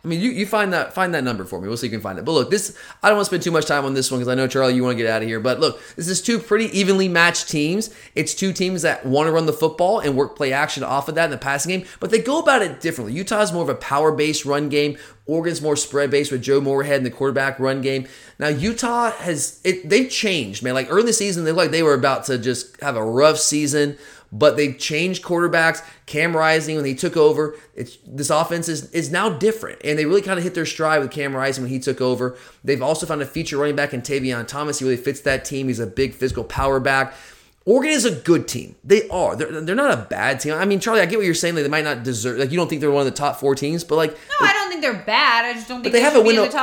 I 0.08 0.10
mean, 0.10 0.22
you, 0.22 0.30
you 0.30 0.46
find 0.46 0.72
that 0.72 0.94
find 0.94 1.14
that 1.16 1.26
number 1.26 1.44
for 1.44 1.60
me. 1.60 1.68
We'll 1.68 1.76
see 1.76 1.88
if 1.88 1.92
you 1.92 1.98
can 1.98 2.02
find 2.04 2.18
it. 2.18 2.24
But 2.24 2.32
look, 2.32 2.50
this 2.50 2.78
I 3.04 3.10
don't 3.10 3.18
want 3.18 3.26
to 3.26 3.30
spend 3.30 3.44
too 3.44 3.52
much 3.52 3.66
time 3.66 3.84
on 3.84 3.94
this 3.94 4.10
one 4.10 4.22
because 4.22 4.32
I 4.32 4.36
know 4.36 4.48
Charlie, 4.48 4.74
you 4.74 4.82
want 4.82 4.98
to 4.98 5.04
get 5.04 5.12
out 5.12 5.22
of 5.22 5.28
here. 5.28 5.42
But 5.42 5.60
look, 5.60 5.82
this 5.98 6.08
is 6.08 6.22
two 6.22 6.40
pretty 6.40 6.68
evenly 6.68 7.10
matched 7.10 7.50
teams. 7.50 7.94
It's 8.16 8.34
two 8.34 8.54
teams 8.54 8.84
that 8.84 9.06
want 9.06 9.28
to 9.28 9.34
run 9.34 9.48
the 9.48 9.54
football 9.54 10.00
and 10.00 10.16
work 10.16 10.38
play 10.38 10.54
action 10.54 10.82
off 10.82 11.10
of 11.10 11.16
that 11.16 11.26
in 11.26 11.32
the 11.32 11.38
passing 11.38 11.78
game, 11.78 11.86
but 12.00 12.10
they 12.10 12.20
go 12.20 12.40
about 12.40 12.62
it 12.62 12.80
differently. 12.80 13.16
Utah's 13.16 13.52
more 13.52 13.64
of 13.64 13.70
a 13.70 13.76
power 13.76 14.14
based 14.14 14.46
run 14.46 14.70
game. 14.70 14.98
Oregon's 15.26 15.62
more 15.62 15.76
spread 15.76 16.10
based 16.10 16.32
with 16.32 16.42
Joe 16.42 16.62
Moorhead 16.62 17.00
in 17.00 17.04
the 17.04 17.12
quarterback 17.12 17.60
run 17.60 17.82
game. 17.82 18.08
Now 18.40 18.48
Utah 18.48 19.12
has 19.12 19.60
it. 19.66 19.90
They've 19.90 20.10
changed, 20.10 20.64
man. 20.64 20.74
Like 20.74 20.88
early 20.90 21.12
season, 21.12 21.44
they 21.44 21.52
like 21.52 21.72
they 21.72 21.84
were 21.84 21.94
about 21.94 22.24
to 22.28 22.38
just 22.38 22.80
have 22.80 22.96
a 22.96 23.04
rough 23.04 23.40
season 23.40 23.98
but 24.32 24.58
they've 24.58 24.78
changed 24.78 25.24
quarterbacks. 25.24 25.84
Cam 26.06 26.36
Rising, 26.36 26.76
when 26.76 26.86
he 26.86 26.96
took 26.96 27.16
over, 27.16 27.56
it's, 27.76 27.98
this 28.06 28.30
offense 28.30 28.68
is, 28.68 28.92
is 28.92 29.12
now 29.12 29.30
different. 29.30 29.80
And 29.84 29.98
they 29.98 30.06
really 30.06 30.22
kind 30.22 30.38
of 30.38 30.44
hit 30.44 30.54
their 30.54 30.66
stride 30.66 31.02
with 31.02 31.12
Cam 31.12 31.36
Rising 31.36 31.64
when 31.64 31.72
he 31.72 31.80
took 31.80 32.02
over. 32.02 32.38
They've 32.64 32.82
also 32.82 33.06
found 33.06 33.22
a 33.22 33.26
feature 33.26 33.58
running 33.58 33.76
back 33.76 33.94
in 33.94 34.02
Tavion 34.02 34.48
Thomas. 34.48 34.80
He 34.80 34.86
really 34.86 34.98
fits 34.98 35.22
that 35.22 35.46
team. 35.46 35.68
He's 35.68 35.80
a 35.80 35.88
big 35.88 36.14
physical 36.14 36.44
power 36.44 36.80
back. 36.80 37.14
Oregon 37.68 37.92
is 37.92 38.06
a 38.06 38.12
good 38.12 38.48
team. 38.48 38.76
They 38.86 39.10
are. 39.10 39.36
They're, 39.36 39.60
they're 39.60 39.76
not 39.76 39.92
a 39.92 40.04
bad 40.04 40.40
team. 40.40 40.54
I 40.54 40.64
mean, 40.64 40.80
Charlie, 40.80 41.02
I 41.02 41.06
get 41.06 41.18
what 41.18 41.26
you're 41.26 41.36
saying. 41.36 41.54
Like 41.54 41.66
they 41.66 41.70
might 41.70 41.84
not 41.84 42.02
deserve. 42.02 42.38
Like 42.38 42.50
you 42.50 42.56
don't 42.56 42.70
think 42.70 42.80
they're 42.80 42.90
one 42.90 43.06
of 43.06 43.14
the 43.14 43.18
top 43.18 43.42
four 43.42 43.56
teams, 43.56 43.84
but 43.84 43.98
like, 43.98 44.12
No, 44.12 44.48
I 44.48 44.54
don't 44.54 44.70
think 44.70 44.82
they're 44.82 45.04
bad. 45.04 45.44
I 45.44 45.54
just 45.54 45.68
don't 45.68 45.84
think 45.84 45.92
they 45.92 46.00
they, 46.00 46.06
have 46.06 46.16
a 46.16 46.22
win 46.22 46.40
at, 46.40 46.56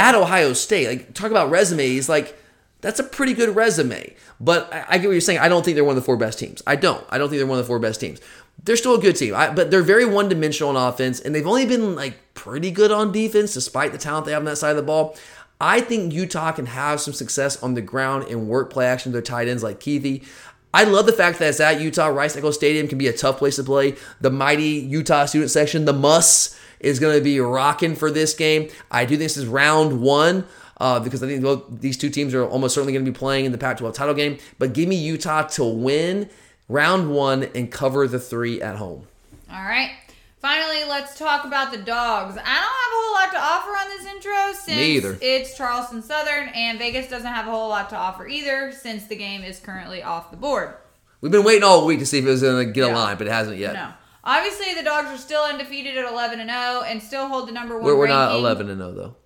at 0.00 0.14
Ohio 0.14 0.54
State. 0.54 0.88
Like 0.88 1.12
talk 1.12 1.30
about 1.30 1.50
resumes. 1.50 2.08
Like 2.08 2.38
that's 2.86 3.00
a 3.00 3.04
pretty 3.04 3.34
good 3.34 3.56
resume. 3.56 4.14
But 4.38 4.72
I, 4.72 4.84
I 4.90 4.98
get 4.98 5.08
what 5.08 5.14
you're 5.14 5.20
saying. 5.20 5.40
I 5.40 5.48
don't 5.48 5.64
think 5.64 5.74
they're 5.74 5.82
one 5.82 5.96
of 5.96 6.02
the 6.02 6.06
four 6.06 6.16
best 6.16 6.38
teams. 6.38 6.62
I 6.68 6.76
don't. 6.76 7.04
I 7.10 7.18
don't 7.18 7.28
think 7.28 7.40
they're 7.40 7.46
one 7.46 7.58
of 7.58 7.64
the 7.64 7.68
four 7.68 7.80
best 7.80 7.98
teams. 8.00 8.20
They're 8.62 8.76
still 8.76 8.94
a 8.94 9.00
good 9.00 9.16
team, 9.16 9.34
I, 9.34 9.50
but 9.50 9.72
they're 9.72 9.82
very 9.82 10.04
one 10.04 10.28
dimensional 10.28 10.76
on 10.76 10.88
offense, 10.88 11.18
and 11.18 11.34
they've 11.34 11.46
only 11.46 11.66
been 11.66 11.96
like 11.96 12.14
pretty 12.34 12.70
good 12.70 12.92
on 12.92 13.10
defense, 13.10 13.54
despite 13.54 13.90
the 13.90 13.98
talent 13.98 14.24
they 14.24 14.32
have 14.32 14.40
on 14.42 14.44
that 14.44 14.56
side 14.56 14.70
of 14.70 14.76
the 14.76 14.84
ball. 14.84 15.16
I 15.60 15.80
think 15.80 16.12
Utah 16.12 16.52
can 16.52 16.66
have 16.66 17.00
some 17.00 17.12
success 17.12 17.60
on 17.60 17.74
the 17.74 17.82
ground 17.82 18.28
and 18.28 18.46
work 18.46 18.70
play 18.70 18.86
action 18.86 19.10
with 19.10 19.14
their 19.14 19.36
tight 19.36 19.48
ends 19.48 19.64
like 19.64 19.80
Kuithe. 19.80 20.24
I 20.72 20.84
love 20.84 21.06
the 21.06 21.12
fact 21.12 21.40
that 21.40 21.48
it's 21.48 21.60
at 21.60 21.80
Utah. 21.80 22.06
Rice-Eccles 22.06 22.54
Stadium 22.54 22.86
can 22.86 22.98
be 22.98 23.08
a 23.08 23.12
tough 23.12 23.38
place 23.38 23.56
to 23.56 23.64
play. 23.64 23.96
The 24.20 24.30
mighty 24.30 24.64
Utah 24.64 25.24
student 25.24 25.50
section, 25.50 25.86
the 25.86 25.92
MUSS, 25.92 26.56
is 26.78 27.00
going 27.00 27.16
to 27.16 27.24
be 27.24 27.40
rocking 27.40 27.96
for 27.96 28.10
this 28.12 28.32
game. 28.34 28.68
I 28.90 29.06
do 29.06 29.16
think 29.16 29.22
this 29.22 29.36
is 29.38 29.46
round 29.46 30.02
one. 30.02 30.46
Uh, 30.78 31.00
because 31.00 31.22
I 31.22 31.26
think 31.26 31.42
both 31.42 31.64
these 31.80 31.96
two 31.96 32.10
teams 32.10 32.34
are 32.34 32.44
almost 32.44 32.74
certainly 32.74 32.92
going 32.92 33.04
to 33.04 33.10
be 33.10 33.16
playing 33.16 33.46
in 33.46 33.52
the 33.52 33.58
Pac-12 33.58 33.94
title 33.94 34.14
game. 34.14 34.38
But 34.58 34.74
give 34.74 34.88
me 34.88 34.96
Utah 34.96 35.42
to 35.42 35.64
win 35.64 36.28
round 36.68 37.10
one 37.10 37.44
and 37.54 37.70
cover 37.70 38.06
the 38.06 38.18
three 38.18 38.60
at 38.60 38.76
home. 38.76 39.06
All 39.50 39.62
right. 39.62 39.92
Finally, 40.38 40.84
let's 40.84 41.18
talk 41.18 41.44
about 41.44 41.72
the 41.72 41.78
dogs. 41.78 42.36
I 42.36 42.36
don't 42.36 42.44
have 42.44 42.52
a 42.52 42.92
whole 42.92 43.14
lot 43.14 43.32
to 43.32 43.38
offer 43.38 43.70
on 43.70 43.88
this 43.88 44.06
intro 44.06 44.52
since 44.52 44.76
Me 44.76 44.96
either. 44.96 45.18
it's 45.20 45.56
Charleston 45.56 46.02
Southern, 46.02 46.48
and 46.48 46.78
Vegas 46.78 47.08
doesn't 47.08 47.26
have 47.26 47.48
a 47.48 47.50
whole 47.50 47.68
lot 47.68 47.88
to 47.90 47.96
offer 47.96 48.28
either 48.28 48.70
since 48.72 49.06
the 49.06 49.16
game 49.16 49.42
is 49.42 49.58
currently 49.58 50.02
off 50.02 50.30
the 50.30 50.36
board. 50.36 50.74
We've 51.20 51.32
been 51.32 51.42
waiting 51.42 51.64
all 51.64 51.86
week 51.86 51.98
to 52.00 52.06
see 52.06 52.18
if 52.18 52.26
it 52.26 52.28
was 52.28 52.42
going 52.42 52.66
to 52.66 52.72
get 52.72 52.90
a 52.90 52.94
line, 52.94 53.16
but 53.16 53.26
it 53.26 53.32
hasn't 53.32 53.56
yet. 53.56 53.72
No. 53.72 53.92
Obviously, 54.22 54.74
the 54.74 54.82
dogs 54.82 55.08
are 55.08 55.16
still 55.18 55.42
undefeated 55.42 55.96
at 55.96 56.10
11 56.12 56.38
and 56.40 56.50
0 56.50 56.82
and 56.82 57.02
still 57.02 57.26
hold 57.28 57.48
the 57.48 57.52
number 57.52 57.76
one 57.76 57.84
We're, 57.84 57.96
we're 57.96 58.06
not 58.08 58.34
11 58.34 58.68
and 58.68 58.78
0 58.78 58.92
though. 58.92 59.16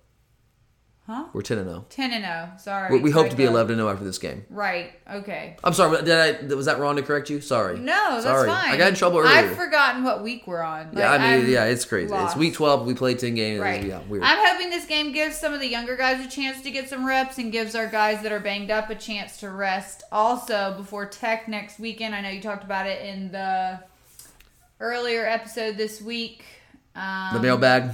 Huh? 1.11 1.25
We're 1.33 1.41
10 1.41 1.57
and 1.57 1.67
0. 1.67 1.85
10 1.89 2.13
and 2.13 2.23
0. 2.23 2.49
Sorry. 2.57 2.93
We, 2.93 3.03
we 3.03 3.11
hope 3.11 3.29
to 3.29 3.35
be 3.35 3.43
11 3.43 3.73
and 3.73 3.79
0 3.79 3.89
after 3.89 4.05
this 4.05 4.17
game. 4.17 4.45
Right. 4.49 4.93
Okay. 5.11 5.57
I'm 5.61 5.73
sorry. 5.73 6.01
Did 6.05 6.49
I? 6.49 6.55
Was 6.55 6.67
that 6.67 6.79
wrong 6.79 6.95
to 6.95 7.01
correct 7.01 7.29
you? 7.29 7.41
Sorry. 7.41 7.77
No, 7.77 8.11
that's 8.11 8.23
sorry. 8.23 8.47
fine. 8.47 8.71
I 8.71 8.77
got 8.77 8.87
in 8.87 8.95
trouble 8.95 9.17
earlier. 9.19 9.33
I've 9.33 9.57
forgotten 9.57 10.05
what 10.05 10.23
week 10.23 10.47
we're 10.47 10.61
on. 10.61 10.91
yeah, 10.95 11.11
I 11.11 11.17
mean, 11.17 11.45
I'm 11.45 11.51
yeah, 11.51 11.65
it's 11.65 11.83
crazy. 11.83 12.09
lost. 12.09 12.37
It's 12.37 12.39
week 12.39 12.53
12. 12.53 12.87
We 12.87 12.93
played 12.93 13.19
10 13.19 13.35
games. 13.35 13.59
Right. 13.59 13.83
Yeah, 13.83 13.99
weird. 14.07 14.23
I'm 14.23 14.37
hoping 14.53 14.69
this 14.69 14.85
game 14.85 15.11
gives 15.11 15.35
some 15.35 15.53
of 15.53 15.59
the 15.59 15.67
younger 15.67 15.97
guys 15.97 16.25
a 16.25 16.29
chance 16.29 16.61
to 16.61 16.71
get 16.71 16.87
some 16.87 17.05
reps 17.05 17.37
and 17.39 17.51
gives 17.51 17.75
our 17.75 17.87
guys 17.87 18.23
that 18.23 18.31
are 18.31 18.39
banged 18.39 18.71
up 18.71 18.89
a 18.89 18.95
chance 18.95 19.35
to 19.41 19.49
rest. 19.49 20.03
Also, 20.13 20.75
before 20.77 21.07
Tech 21.07 21.49
next 21.49 21.77
weekend, 21.77 22.15
I 22.15 22.21
know 22.21 22.29
you 22.29 22.41
talked 22.41 22.63
about 22.63 22.87
it 22.87 23.05
in 23.05 23.33
the 23.33 23.81
earlier 24.79 25.25
episode 25.25 25.75
this 25.75 26.01
week. 26.01 26.45
Um, 26.95 27.33
the 27.33 27.41
mailbag. 27.41 27.91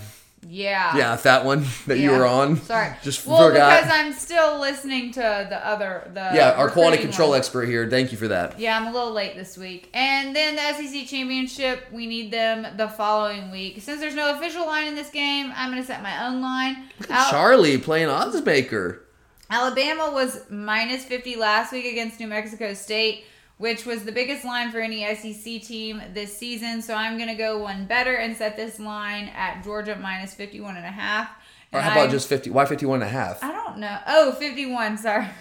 Yeah. 0.49 0.95
Yeah, 0.95 1.15
that 1.17 1.45
one 1.45 1.65
that 1.87 1.99
you 1.99 2.11
were 2.11 2.25
on. 2.25 2.57
Sorry. 2.61 2.95
Just 3.03 3.25
well, 3.25 3.49
forgot. 3.49 3.81
because 3.81 3.93
I'm 3.93 4.13
still 4.13 4.59
listening 4.59 5.11
to 5.13 5.19
the 5.19 5.67
other 5.67 6.09
the 6.13 6.31
yeah, 6.33 6.53
our 6.53 6.69
quality 6.69 7.01
control 7.01 7.29
one. 7.29 7.39
expert 7.39 7.65
here. 7.65 7.89
Thank 7.89 8.11
you 8.11 8.17
for 8.17 8.29
that. 8.29 8.59
Yeah, 8.59 8.77
I'm 8.77 8.87
a 8.87 8.91
little 8.91 9.11
late 9.11 9.35
this 9.35 9.57
week. 9.57 9.89
And 9.93 10.35
then 10.35 10.55
the 10.55 10.61
SEC 10.73 11.07
championship, 11.07 11.91
we 11.91 12.07
need 12.07 12.31
them 12.31 12.65
the 12.77 12.87
following 12.87 13.51
week. 13.51 13.81
Since 13.81 13.99
there's 13.99 14.15
no 14.15 14.35
official 14.35 14.65
line 14.65 14.87
in 14.87 14.95
this 14.95 15.09
game, 15.09 15.51
I'm 15.55 15.69
going 15.69 15.81
to 15.81 15.87
set 15.87 16.01
my 16.01 16.25
own 16.25 16.41
line. 16.41 16.89
Al- 17.09 17.29
Charlie 17.29 17.77
playing 17.77 18.07
odds 18.09 18.41
maker. 18.45 19.01
Alabama 19.49 20.11
was 20.13 20.41
minus 20.49 21.05
50 21.05 21.37
last 21.37 21.71
week 21.71 21.85
against 21.85 22.19
New 22.19 22.27
Mexico 22.27 22.73
State, 22.73 23.25
which 23.57 23.85
was 23.85 24.03
the 24.03 24.11
biggest 24.11 24.45
line 24.45 24.71
for 24.71 24.79
any 24.79 25.03
SEC 25.15 25.61
team 25.63 26.01
this 26.13 26.35
season. 26.37 26.81
So 26.81 26.93
I'm 26.93 27.17
going 27.17 27.29
to 27.29 27.35
go 27.35 27.57
one 27.59 27.85
better 27.85 28.15
and 28.15 28.35
set 28.35 28.55
this 28.55 28.79
line 28.79 29.29
at 29.35 29.63
Georgia 29.63 29.95
minus 30.01 30.33
51 30.33 30.77
and 30.77 30.85
a 30.85 30.89
half. 30.89 31.29
Or 31.73 31.81
how 31.81 31.91
about 31.91 32.09
I- 32.09 32.11
just 32.11 32.27
50? 32.29 32.49
Why 32.51 32.65
51 32.65 33.01
and 33.01 33.09
a 33.09 33.11
half? 33.11 33.43
I 33.43 33.51
don't 33.51 33.77
know. 33.79 33.97
Oh, 34.07 34.31
51. 34.33 34.97
Sorry. 34.97 35.27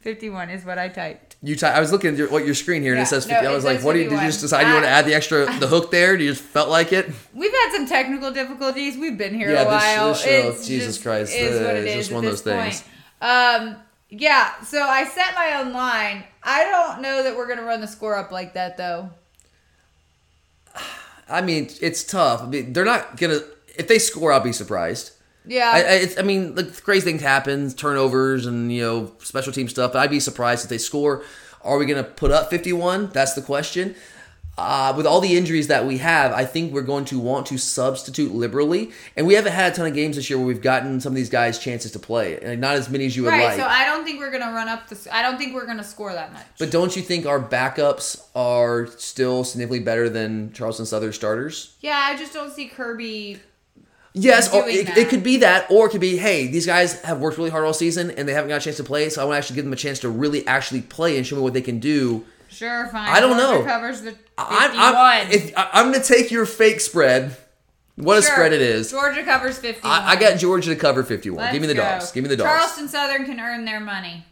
51 0.00 0.50
is 0.50 0.64
what 0.66 0.78
I 0.78 0.88
typed. 0.88 1.36
You 1.42 1.56
ty- 1.56 1.72
I 1.72 1.80
was 1.80 1.90
looking 1.90 2.10
at 2.10 2.16
your, 2.16 2.28
what 2.28 2.44
your 2.44 2.54
screen 2.54 2.82
here 2.82 2.92
and 2.92 2.98
Yeah, 2.98 3.04
it 3.04 3.06
says 3.06 3.26
no, 3.26 3.34
50. 3.36 3.46
I 3.46 3.54
was 3.54 3.64
like, 3.64 3.82
what 3.82 3.94
do 3.94 4.00
you, 4.00 4.10
did 4.10 4.20
you 4.20 4.26
just 4.26 4.40
decide 4.42 4.66
you 4.66 4.72
want 4.74 4.84
to 4.84 4.90
add 4.90 5.06
the 5.06 5.14
extra, 5.14 5.46
the 5.58 5.66
hook 5.66 5.90
there? 5.90 6.16
Do 6.18 6.24
you 6.24 6.30
just 6.32 6.42
felt 6.42 6.68
like 6.68 6.92
it? 6.92 7.10
We've 7.32 7.50
had 7.52 7.72
some 7.72 7.86
technical 7.86 8.30
difficulties. 8.30 8.98
We've 8.98 9.16
been 9.16 9.34
here 9.34 9.50
Yeah, 9.50 9.62
a 9.62 9.66
while. 9.66 10.08
this 10.08 10.22
show, 10.22 10.28
it's 10.50 10.66
Jesus 10.66 10.94
just, 10.96 11.02
Christ, 11.02 11.34
is 11.34 11.58
uh, 11.58 11.64
what 11.64 11.76
it's 11.76 11.94
just 11.94 12.12
one 12.12 12.24
of 12.24 12.30
this 12.30 12.42
those 12.42 12.54
things. 12.54 12.82
point. 12.82 13.30
Um, 13.30 13.76
yeah. 14.18 14.60
So 14.62 14.82
I 14.82 15.04
set 15.04 15.34
my 15.34 15.60
own 15.60 15.72
line. 15.72 16.24
I 16.42 16.64
don't 16.64 17.02
know 17.02 17.22
that 17.22 17.36
we're 17.36 17.48
gonna 17.48 17.64
run 17.64 17.80
the 17.80 17.86
score 17.86 18.16
up 18.16 18.30
like 18.30 18.54
that 18.54 18.76
though. 18.76 19.10
I 21.28 21.40
mean, 21.40 21.70
it's 21.80 22.04
tough. 22.04 22.42
I 22.42 22.46
mean, 22.46 22.72
they're 22.72 22.84
not 22.84 23.16
going 23.16 23.38
to, 23.38 23.44
if 23.76 23.88
they 23.88 23.98
score, 23.98 24.32
I'll 24.32 24.40
be 24.40 24.52
surprised. 24.52 25.12
Yeah. 25.46 25.70
I, 25.72 25.78
I, 25.78 25.92
it's, 25.94 26.18
I 26.18 26.22
mean, 26.22 26.54
like 26.54 26.82
crazy 26.82 27.04
things 27.04 27.22
happen, 27.22 27.70
turnovers 27.72 28.46
and 28.46 28.72
you 28.72 28.82
know 28.82 29.12
special 29.18 29.52
team 29.52 29.68
stuff. 29.68 29.92
But 29.92 30.00
I'd 30.00 30.10
be 30.10 30.20
surprised 30.20 30.64
if 30.64 30.70
they 30.70 30.78
score. 30.78 31.22
Are 31.62 31.78
we 31.78 31.86
going 31.86 32.02
to 32.02 32.08
put 32.08 32.30
up 32.30 32.50
51? 32.50 33.10
That's 33.12 33.34
the 33.34 33.42
question. 33.42 33.94
Uh, 34.56 34.94
with 34.96 35.04
all 35.04 35.20
the 35.20 35.36
injuries 35.36 35.66
that 35.66 35.84
we 35.84 35.98
have, 35.98 36.32
I 36.32 36.44
think 36.44 36.72
we're 36.72 36.82
going 36.82 37.04
to 37.06 37.18
want 37.18 37.46
to 37.46 37.58
substitute 37.58 38.32
liberally, 38.32 38.92
and 39.16 39.26
we 39.26 39.34
haven't 39.34 39.52
had 39.52 39.72
a 39.72 39.74
ton 39.74 39.86
of 39.86 39.94
games 39.94 40.14
this 40.14 40.30
year 40.30 40.38
where 40.38 40.46
we've 40.46 40.62
gotten 40.62 41.00
some 41.00 41.12
of 41.12 41.16
these 41.16 41.28
guys 41.28 41.58
chances 41.58 41.90
to 41.92 41.98
play, 41.98 42.38
and 42.38 42.60
not 42.60 42.76
as 42.76 42.88
many 42.88 43.06
as 43.06 43.16
you 43.16 43.24
would 43.24 43.30
right. 43.30 43.44
like. 43.46 43.56
So 43.56 43.66
I 43.66 43.84
don't 43.84 44.04
think 44.04 44.20
we're 44.20 44.30
gonna 44.30 44.52
run 44.52 44.68
up 44.68 44.88
the. 44.88 45.08
I 45.12 45.22
don't 45.22 45.38
think 45.38 45.54
we're 45.54 45.66
gonna 45.66 45.82
score 45.82 46.12
that 46.12 46.32
much. 46.32 46.46
but 46.58 46.70
don't 46.70 46.94
you 46.94 47.02
think 47.02 47.26
our 47.26 47.40
backups 47.40 48.26
are 48.36 48.86
still 48.86 49.42
significantly 49.42 49.84
better 49.84 50.08
than 50.08 50.52
Charleston 50.52 50.86
Southern 50.86 51.12
starters? 51.12 51.74
Yeah, 51.80 51.98
I 51.98 52.16
just 52.16 52.32
don't 52.32 52.52
see 52.52 52.68
Kirby. 52.68 53.40
Yes, 54.16 54.54
or 54.54 54.68
it, 54.68 54.96
it 54.96 55.08
could 55.08 55.24
be 55.24 55.38
that, 55.38 55.68
or 55.68 55.86
it 55.86 55.90
could 55.90 56.00
be, 56.00 56.16
hey, 56.16 56.46
these 56.46 56.66
guys 56.66 57.00
have 57.02 57.18
worked 57.18 57.36
really 57.36 57.50
hard 57.50 57.64
all 57.64 57.74
season 57.74 58.12
and 58.12 58.28
they 58.28 58.32
haven't 58.32 58.48
got 58.48 58.60
a 58.60 58.64
chance 58.64 58.76
to 58.76 58.84
play, 58.84 59.08
so 59.08 59.20
I 59.20 59.24
want 59.24 59.34
to 59.34 59.38
actually 59.38 59.56
give 59.56 59.64
them 59.64 59.72
a 59.72 59.76
chance 59.76 59.98
to 60.00 60.08
really 60.08 60.46
actually 60.46 60.82
play 60.82 61.16
and 61.16 61.26
show 61.26 61.34
me 61.34 61.42
what 61.42 61.52
they 61.52 61.60
can 61.60 61.80
do. 61.80 62.24
Sure, 62.54 62.86
fine. 62.88 63.08
I 63.08 63.20
don't 63.20 63.36
know. 63.36 63.64
Covers 63.64 64.00
the 64.02 64.12
fifty-one. 64.12 64.26
I'm, 64.38 64.70
I'm, 64.96 65.30
if, 65.30 65.56
I- 65.56 65.70
I'm 65.74 65.90
going 65.90 66.02
to 66.02 66.06
take 66.06 66.30
your 66.30 66.46
fake 66.46 66.80
spread. 66.80 67.36
What 67.96 68.18
a 68.18 68.22
spread 68.22 68.52
it 68.52 68.60
is. 68.60 68.90
Georgia 68.90 69.22
covers 69.22 69.58
fifty-one. 69.58 69.90
I, 70.02 70.10
I 70.10 70.16
got 70.16 70.38
Georgia 70.38 70.70
to 70.74 70.76
cover 70.76 71.04
51. 71.04 71.38
Let's 71.38 71.52
Give 71.52 71.60
me 71.62 71.68
the 71.68 71.74
go. 71.74 71.82
dogs. 71.82 72.10
Give 72.12 72.22
me 72.24 72.28
the 72.28 72.36
dogs. 72.36 72.48
Charleston 72.50 72.88
Southern 72.88 73.24
can 73.24 73.38
earn 73.38 73.64
their 73.64 73.78
money. 73.80 74.24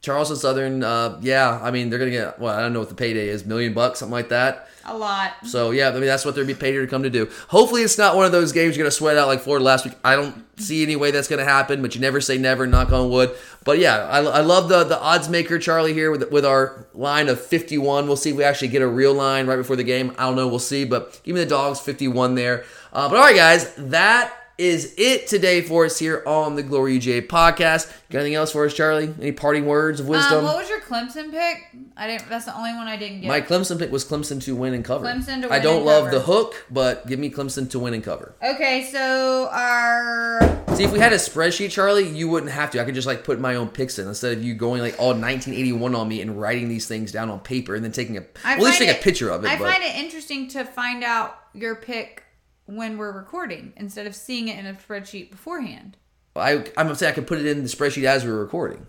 Charleston 0.00 0.36
Southern, 0.36 0.82
uh, 0.82 1.18
yeah, 1.20 1.60
I 1.62 1.70
mean, 1.70 1.90
they're 1.90 1.98
going 1.98 2.10
to 2.10 2.16
get, 2.16 2.38
well, 2.38 2.56
I 2.56 2.60
don't 2.62 2.72
know 2.72 2.78
what 2.78 2.88
the 2.88 2.94
payday 2.94 3.28
is, 3.28 3.44
million 3.44 3.74
bucks, 3.74 3.98
something 3.98 4.12
like 4.12 4.30
that. 4.30 4.68
A 4.86 4.96
lot. 4.96 5.46
So 5.46 5.72
yeah, 5.72 5.90
I 5.90 5.92
mean 5.92 6.06
that's 6.06 6.24
what 6.24 6.34
they're 6.34 6.44
be 6.44 6.54
paid 6.54 6.72
here 6.72 6.80
to 6.80 6.86
come 6.86 7.02
to 7.02 7.10
do. 7.10 7.30
Hopefully 7.48 7.82
it's 7.82 7.98
not 7.98 8.16
one 8.16 8.24
of 8.24 8.32
those 8.32 8.50
games 8.50 8.76
you're 8.76 8.82
gonna 8.82 8.90
sweat 8.90 9.18
out 9.18 9.28
like 9.28 9.40
Florida 9.40 9.64
last 9.64 9.84
week. 9.84 9.94
I 10.02 10.16
don't 10.16 10.42
see 10.58 10.82
any 10.82 10.96
way 10.96 11.10
that's 11.10 11.28
gonna 11.28 11.44
happen, 11.44 11.82
but 11.82 11.94
you 11.94 12.00
never 12.00 12.20
say 12.20 12.38
never. 12.38 12.66
Knock 12.66 12.90
on 12.90 13.10
wood. 13.10 13.30
But 13.62 13.78
yeah, 13.78 13.98
I, 14.06 14.20
I 14.20 14.40
love 14.40 14.68
the 14.70 14.84
the 14.84 14.98
odds 14.98 15.28
maker 15.28 15.58
Charlie 15.58 15.92
here 15.92 16.10
with 16.10 16.32
with 16.32 16.46
our 16.46 16.86
line 16.94 17.28
of 17.28 17.40
51. 17.40 18.06
We'll 18.06 18.16
see 18.16 18.30
if 18.30 18.36
we 18.36 18.42
actually 18.42 18.68
get 18.68 18.80
a 18.80 18.88
real 18.88 19.12
line 19.12 19.46
right 19.46 19.56
before 19.56 19.76
the 19.76 19.84
game. 19.84 20.14
I 20.16 20.24
don't 20.24 20.36
know. 20.36 20.48
We'll 20.48 20.58
see. 20.58 20.84
But 20.84 21.20
give 21.24 21.34
me 21.34 21.44
the 21.44 21.50
dogs 21.50 21.78
51 21.78 22.34
there. 22.34 22.64
Uh, 22.92 23.08
but 23.08 23.16
all 23.16 23.22
right, 23.22 23.36
guys, 23.36 23.72
that 23.76 24.32
is 24.60 24.92
it 24.98 25.26
today 25.26 25.62
for 25.62 25.86
us 25.86 25.98
here 25.98 26.22
on 26.26 26.54
the 26.54 26.62
Glory 26.62 26.98
UJ 26.98 27.28
podcast. 27.28 27.90
Got 28.10 28.18
anything 28.18 28.34
else 28.34 28.52
for 28.52 28.66
us, 28.66 28.74
Charlie? 28.74 29.14
Any 29.18 29.32
parting 29.32 29.64
words 29.64 30.00
of 30.00 30.08
wisdom? 30.08 30.40
Um, 30.40 30.44
what 30.44 30.58
was 30.58 30.68
your 30.68 30.82
Clemson 30.82 31.30
pick? 31.30 31.66
I 31.96 32.06
didn't. 32.06 32.28
That's 32.28 32.44
the 32.44 32.54
only 32.54 32.74
one 32.74 32.86
I 32.86 32.98
didn't 32.98 33.22
get. 33.22 33.28
My 33.28 33.40
Clemson 33.40 33.78
pick 33.78 33.90
was 33.90 34.04
Clemson 34.04 34.42
to 34.44 34.54
win 34.54 34.74
and 34.74 34.84
cover. 34.84 35.06
Clemson 35.06 35.40
to 35.40 35.48
win. 35.48 35.52
I 35.52 35.60
don't 35.60 35.86
love 35.86 36.04
cover. 36.04 36.18
the 36.18 36.24
hook, 36.24 36.66
but 36.70 37.06
give 37.06 37.18
me 37.18 37.30
Clemson 37.30 37.70
to 37.70 37.78
win 37.78 37.94
and 37.94 38.04
cover. 38.04 38.34
Okay, 38.42 38.86
so 38.92 39.48
our 39.50 40.40
See, 40.74 40.84
if 40.84 40.92
we 40.92 40.98
had 40.98 41.14
a 41.14 41.16
spreadsheet, 41.16 41.70
Charlie, 41.70 42.06
you 42.06 42.28
wouldn't 42.28 42.52
have 42.52 42.70
to. 42.72 42.82
I 42.82 42.84
could 42.84 42.94
just 42.94 43.06
like 43.06 43.24
put 43.24 43.40
my 43.40 43.54
own 43.54 43.68
picks 43.68 43.98
in 43.98 44.06
instead 44.08 44.36
of 44.36 44.44
you 44.44 44.52
going 44.52 44.82
like 44.82 44.96
all 44.98 45.14
1981 45.14 45.94
on 45.94 46.06
me 46.06 46.20
and 46.20 46.38
writing 46.38 46.68
these 46.68 46.86
things 46.86 47.12
down 47.12 47.30
on 47.30 47.40
paper 47.40 47.74
and 47.74 47.82
then 47.82 47.92
taking 47.92 48.18
a 48.18 48.24
I 48.44 48.56
well, 48.56 48.66
at 48.66 48.70
least 48.72 48.78
take 48.78 48.94
a 48.94 49.02
picture 49.02 49.30
of 49.30 49.42
it. 49.42 49.48
I 49.48 49.56
but 49.56 49.70
find 49.70 49.82
it 49.82 49.96
interesting 49.96 50.48
to 50.48 50.64
find 50.66 51.02
out 51.02 51.38
your 51.54 51.76
pick 51.76 52.24
when 52.70 52.96
we're 52.98 53.12
recording 53.12 53.72
instead 53.76 54.06
of 54.06 54.14
seeing 54.14 54.48
it 54.48 54.58
in 54.58 54.66
a 54.66 54.74
spreadsheet 54.74 55.30
beforehand. 55.30 55.96
I, 56.36 56.52
I'm 56.76 56.86
gonna 56.86 56.94
say 56.94 57.08
I 57.08 57.12
could 57.12 57.26
put 57.26 57.38
it 57.38 57.46
in 57.46 57.62
the 57.62 57.68
spreadsheet 57.68 58.04
as 58.04 58.24
we 58.24 58.30
were 58.30 58.40
recording, 58.40 58.86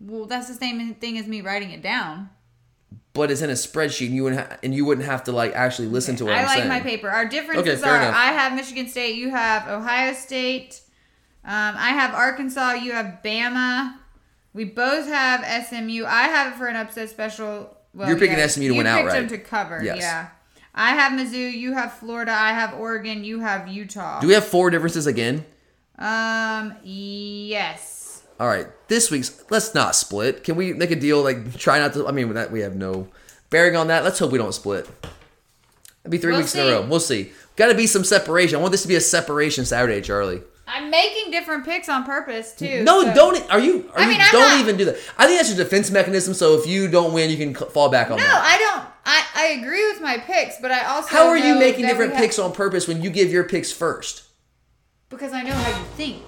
Well, 0.00 0.26
that's 0.26 0.48
the 0.48 0.54
same 0.54 0.94
thing 0.94 1.18
as 1.18 1.26
me 1.26 1.40
writing 1.40 1.70
it 1.72 1.82
down. 1.82 2.30
but 3.12 3.30
it's 3.30 3.42
in 3.42 3.50
a 3.50 3.54
spreadsheet 3.54 4.06
and 4.06 4.14
you 4.14 4.22
wouldn't 4.22 4.40
ha- 4.48 4.56
and 4.62 4.72
you 4.74 4.84
wouldn't 4.84 5.06
have 5.06 5.24
to 5.24 5.32
like 5.32 5.52
actually 5.54 5.88
listen 5.88 6.14
to 6.16 6.24
what 6.24 6.34
I 6.34 6.38
I'm 6.40 6.46
like 6.46 6.56
saying. 6.58 6.68
my 6.68 6.80
paper. 6.80 7.10
Our 7.10 7.26
differences 7.26 7.66
Okay, 7.68 7.76
fair 7.82 7.94
are 7.94 8.02
enough. 8.02 8.14
I 8.14 8.26
have 8.32 8.54
Michigan 8.54 8.88
State, 8.88 9.16
you 9.16 9.30
have 9.30 9.68
Ohio 9.68 10.12
State, 10.14 10.80
um, 11.44 11.74
I 11.76 11.90
have 11.90 12.14
Arkansas, 12.14 12.72
you 12.74 12.92
have 12.92 13.18
Bama. 13.24 13.96
We 14.52 14.64
both 14.64 15.06
have 15.06 15.44
SMU. 15.66 16.04
I 16.06 16.22
have 16.28 16.52
it 16.52 16.56
for 16.56 16.66
an 16.66 16.76
upset 16.76 17.08
special. 17.10 17.76
Well, 17.94 18.08
You're 18.08 18.18
picking 18.18 18.38
yeah, 18.38 18.46
SMU 18.46 18.60
to 18.62 18.66
you 18.66 18.74
win 18.76 18.86
picked 18.86 18.96
outright. 18.98 19.14
them 19.14 19.28
to 19.28 19.38
cover. 19.38 19.80
Yes. 19.82 19.98
Yeah. 20.00 20.28
I 20.74 20.90
have 20.90 21.12
Mizzou. 21.12 21.52
You 21.52 21.72
have 21.74 21.94
Florida. 21.94 22.32
I 22.32 22.50
have 22.52 22.74
Oregon. 22.74 23.24
You 23.24 23.40
have 23.40 23.68
Utah. 23.68 24.20
Do 24.20 24.28
we 24.28 24.34
have 24.34 24.44
four 24.44 24.70
differences 24.70 25.06
again? 25.06 25.44
Um. 25.98 26.74
Yes. 26.82 28.22
All 28.38 28.46
right, 28.46 28.66
this 28.88 29.10
week's 29.10 29.44
let's 29.50 29.74
not 29.74 29.94
split. 29.94 30.44
Can 30.44 30.56
we 30.56 30.72
make 30.72 30.90
a 30.90 30.96
deal? 30.96 31.22
Like 31.22 31.58
try 31.58 31.78
not 31.78 31.92
to. 31.92 32.08
I 32.08 32.12
mean, 32.12 32.32
that 32.34 32.50
we 32.50 32.60
have 32.60 32.74
no 32.74 33.08
bearing 33.50 33.76
on 33.76 33.88
that. 33.88 34.02
Let's 34.04 34.18
hope 34.18 34.32
we 34.32 34.38
don't 34.38 34.54
split. 34.54 34.88
It'd 36.02 36.10
be 36.10 36.16
3 36.16 36.30
We'll 36.30 36.40
weeks 36.40 36.54
in 36.54 36.66
a 36.66 36.70
row. 36.70 36.86
We'll 36.86 37.00
see. 37.00 37.32
Got 37.56 37.68
to 37.68 37.74
be 37.74 37.86
some 37.86 38.04
separation. 38.04 38.56
I 38.56 38.60
want 38.62 38.72
this 38.72 38.82
to 38.82 38.88
be 38.88 38.94
a 38.94 39.00
separation 39.02 39.66
Saturday, 39.66 40.00
Charlie. 40.00 40.40
I'm 40.72 40.90
making 40.90 41.30
different 41.32 41.64
picks 41.64 41.88
on 41.88 42.04
purpose 42.04 42.52
too. 42.54 42.82
No, 42.84 43.02
so- 43.02 43.14
don't. 43.14 43.50
Are 43.50 43.58
you? 43.58 43.90
Are 43.94 43.98
I 44.00 44.02
you 44.04 44.08
mean, 44.08 44.20
I'm 44.20 44.32
don't 44.32 44.48
not- 44.50 44.60
even 44.60 44.76
do 44.76 44.84
that. 44.86 44.96
I 45.18 45.26
think 45.26 45.38
that's 45.38 45.54
your 45.54 45.62
defense 45.64 45.90
mechanism. 45.90 46.34
So 46.34 46.54
if 46.58 46.66
you 46.66 46.88
don't 46.88 47.12
win, 47.12 47.30
you 47.30 47.36
can 47.36 47.54
fall 47.54 47.88
back 47.88 48.10
on 48.10 48.18
that. 48.18 48.22
No, 48.22 48.28
that. 48.32 48.44
I 48.44 48.58
don't. 48.58 48.86
I 49.06 49.24
I 49.34 49.46
agree 49.60 49.84
with 49.90 50.00
my 50.00 50.18
picks, 50.18 50.56
but 50.60 50.70
I 50.70 50.84
also 50.84 51.08
How 51.08 51.26
are 51.28 51.36
you 51.36 51.54
making 51.58 51.86
different 51.86 52.12
have- 52.12 52.20
picks 52.22 52.38
on 52.38 52.52
purpose 52.52 52.86
when 52.86 53.02
you 53.02 53.10
give 53.10 53.30
your 53.32 53.44
picks 53.44 53.72
first? 53.72 54.22
Because 55.08 55.32
I 55.32 55.42
know 55.42 55.52
how 55.54 55.76
you 55.78 55.84
think. 55.96 56.22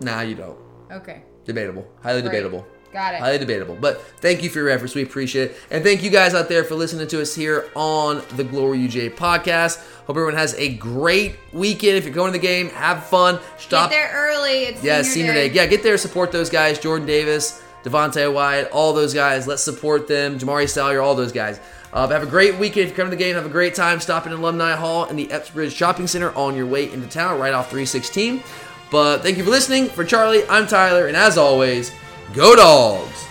Nah, 0.00 0.20
you 0.20 0.34
don't. 0.34 0.58
Okay. 0.92 1.22
Debatable. 1.44 1.86
Highly 2.02 2.20
Great. 2.22 2.32
debatable. 2.32 2.66
Got 2.92 3.14
it. 3.14 3.20
Highly 3.20 3.38
debatable. 3.38 3.76
But 3.78 4.00
thank 4.20 4.42
you 4.42 4.48
for 4.50 4.58
your 4.60 4.70
efforts. 4.70 4.94
We 4.94 5.02
appreciate 5.02 5.50
it. 5.50 5.56
And 5.70 5.84
thank 5.84 6.02
you 6.02 6.10
guys 6.10 6.34
out 6.34 6.48
there 6.48 6.64
for 6.64 6.74
listening 6.74 7.06
to 7.08 7.20
us 7.20 7.34
here 7.34 7.68
on 7.74 8.22
the 8.36 8.44
Glory 8.44 8.78
UJ 8.78 9.14
podcast. 9.14 9.84
Hope 10.06 10.10
everyone 10.16 10.34
has 10.34 10.54
a 10.54 10.74
great 10.76 11.36
weekend. 11.52 11.96
If 11.96 12.04
you're 12.04 12.14
going 12.14 12.32
to 12.32 12.38
the 12.38 12.42
game, 12.46 12.68
have 12.70 13.04
fun. 13.04 13.38
Stop. 13.58 13.90
Get 13.90 13.96
there 13.96 14.10
early. 14.14 14.64
It's 14.64 14.82
Yeah, 14.82 15.02
senior, 15.02 15.32
senior 15.32 15.32
day. 15.34 15.50
Yeah, 15.50 15.66
get 15.66 15.82
there, 15.82 15.98
support 15.98 16.32
those 16.32 16.48
guys. 16.48 16.78
Jordan 16.78 17.06
Davis, 17.06 17.62
Devonte 17.84 18.32
Wyatt, 18.32 18.70
all 18.70 18.92
those 18.92 19.12
guys. 19.12 19.46
Let's 19.46 19.62
support 19.62 20.08
them. 20.08 20.38
Jamaree 20.38 20.68
Salyer, 20.68 21.00
all 21.00 21.14
those 21.14 21.32
guys. 21.32 21.60
Uh, 21.92 22.06
have 22.08 22.22
a 22.22 22.26
great 22.26 22.56
weekend. 22.58 22.84
If 22.84 22.90
you 22.90 22.96
come 22.96 23.06
to 23.06 23.10
the 23.10 23.16
game, 23.16 23.34
have 23.36 23.46
a 23.46 23.48
great 23.48 23.74
time. 23.74 24.00
Stop 24.00 24.26
in 24.26 24.32
Alumni 24.32 24.74
Hall 24.74 25.06
in 25.06 25.16
the 25.16 25.30
Epps 25.30 25.50
Bridge 25.50 25.72
Shopping 25.74 26.06
Center 26.06 26.30
on 26.36 26.54
your 26.54 26.66
way 26.66 26.92
into 26.92 27.08
town, 27.08 27.38
right 27.40 27.54
off 27.54 27.66
316. 27.70 28.42
But 28.90 29.22
thank 29.22 29.36
you 29.38 29.44
for 29.44 29.50
listening. 29.50 29.88
For 29.88 30.04
Charlie, 30.04 30.42
I'm 30.48 30.66
Tyler, 30.66 31.06
and 31.06 31.16
as 31.16 31.38
always, 31.38 31.90
go 32.34 32.56
dogs. 32.56 33.25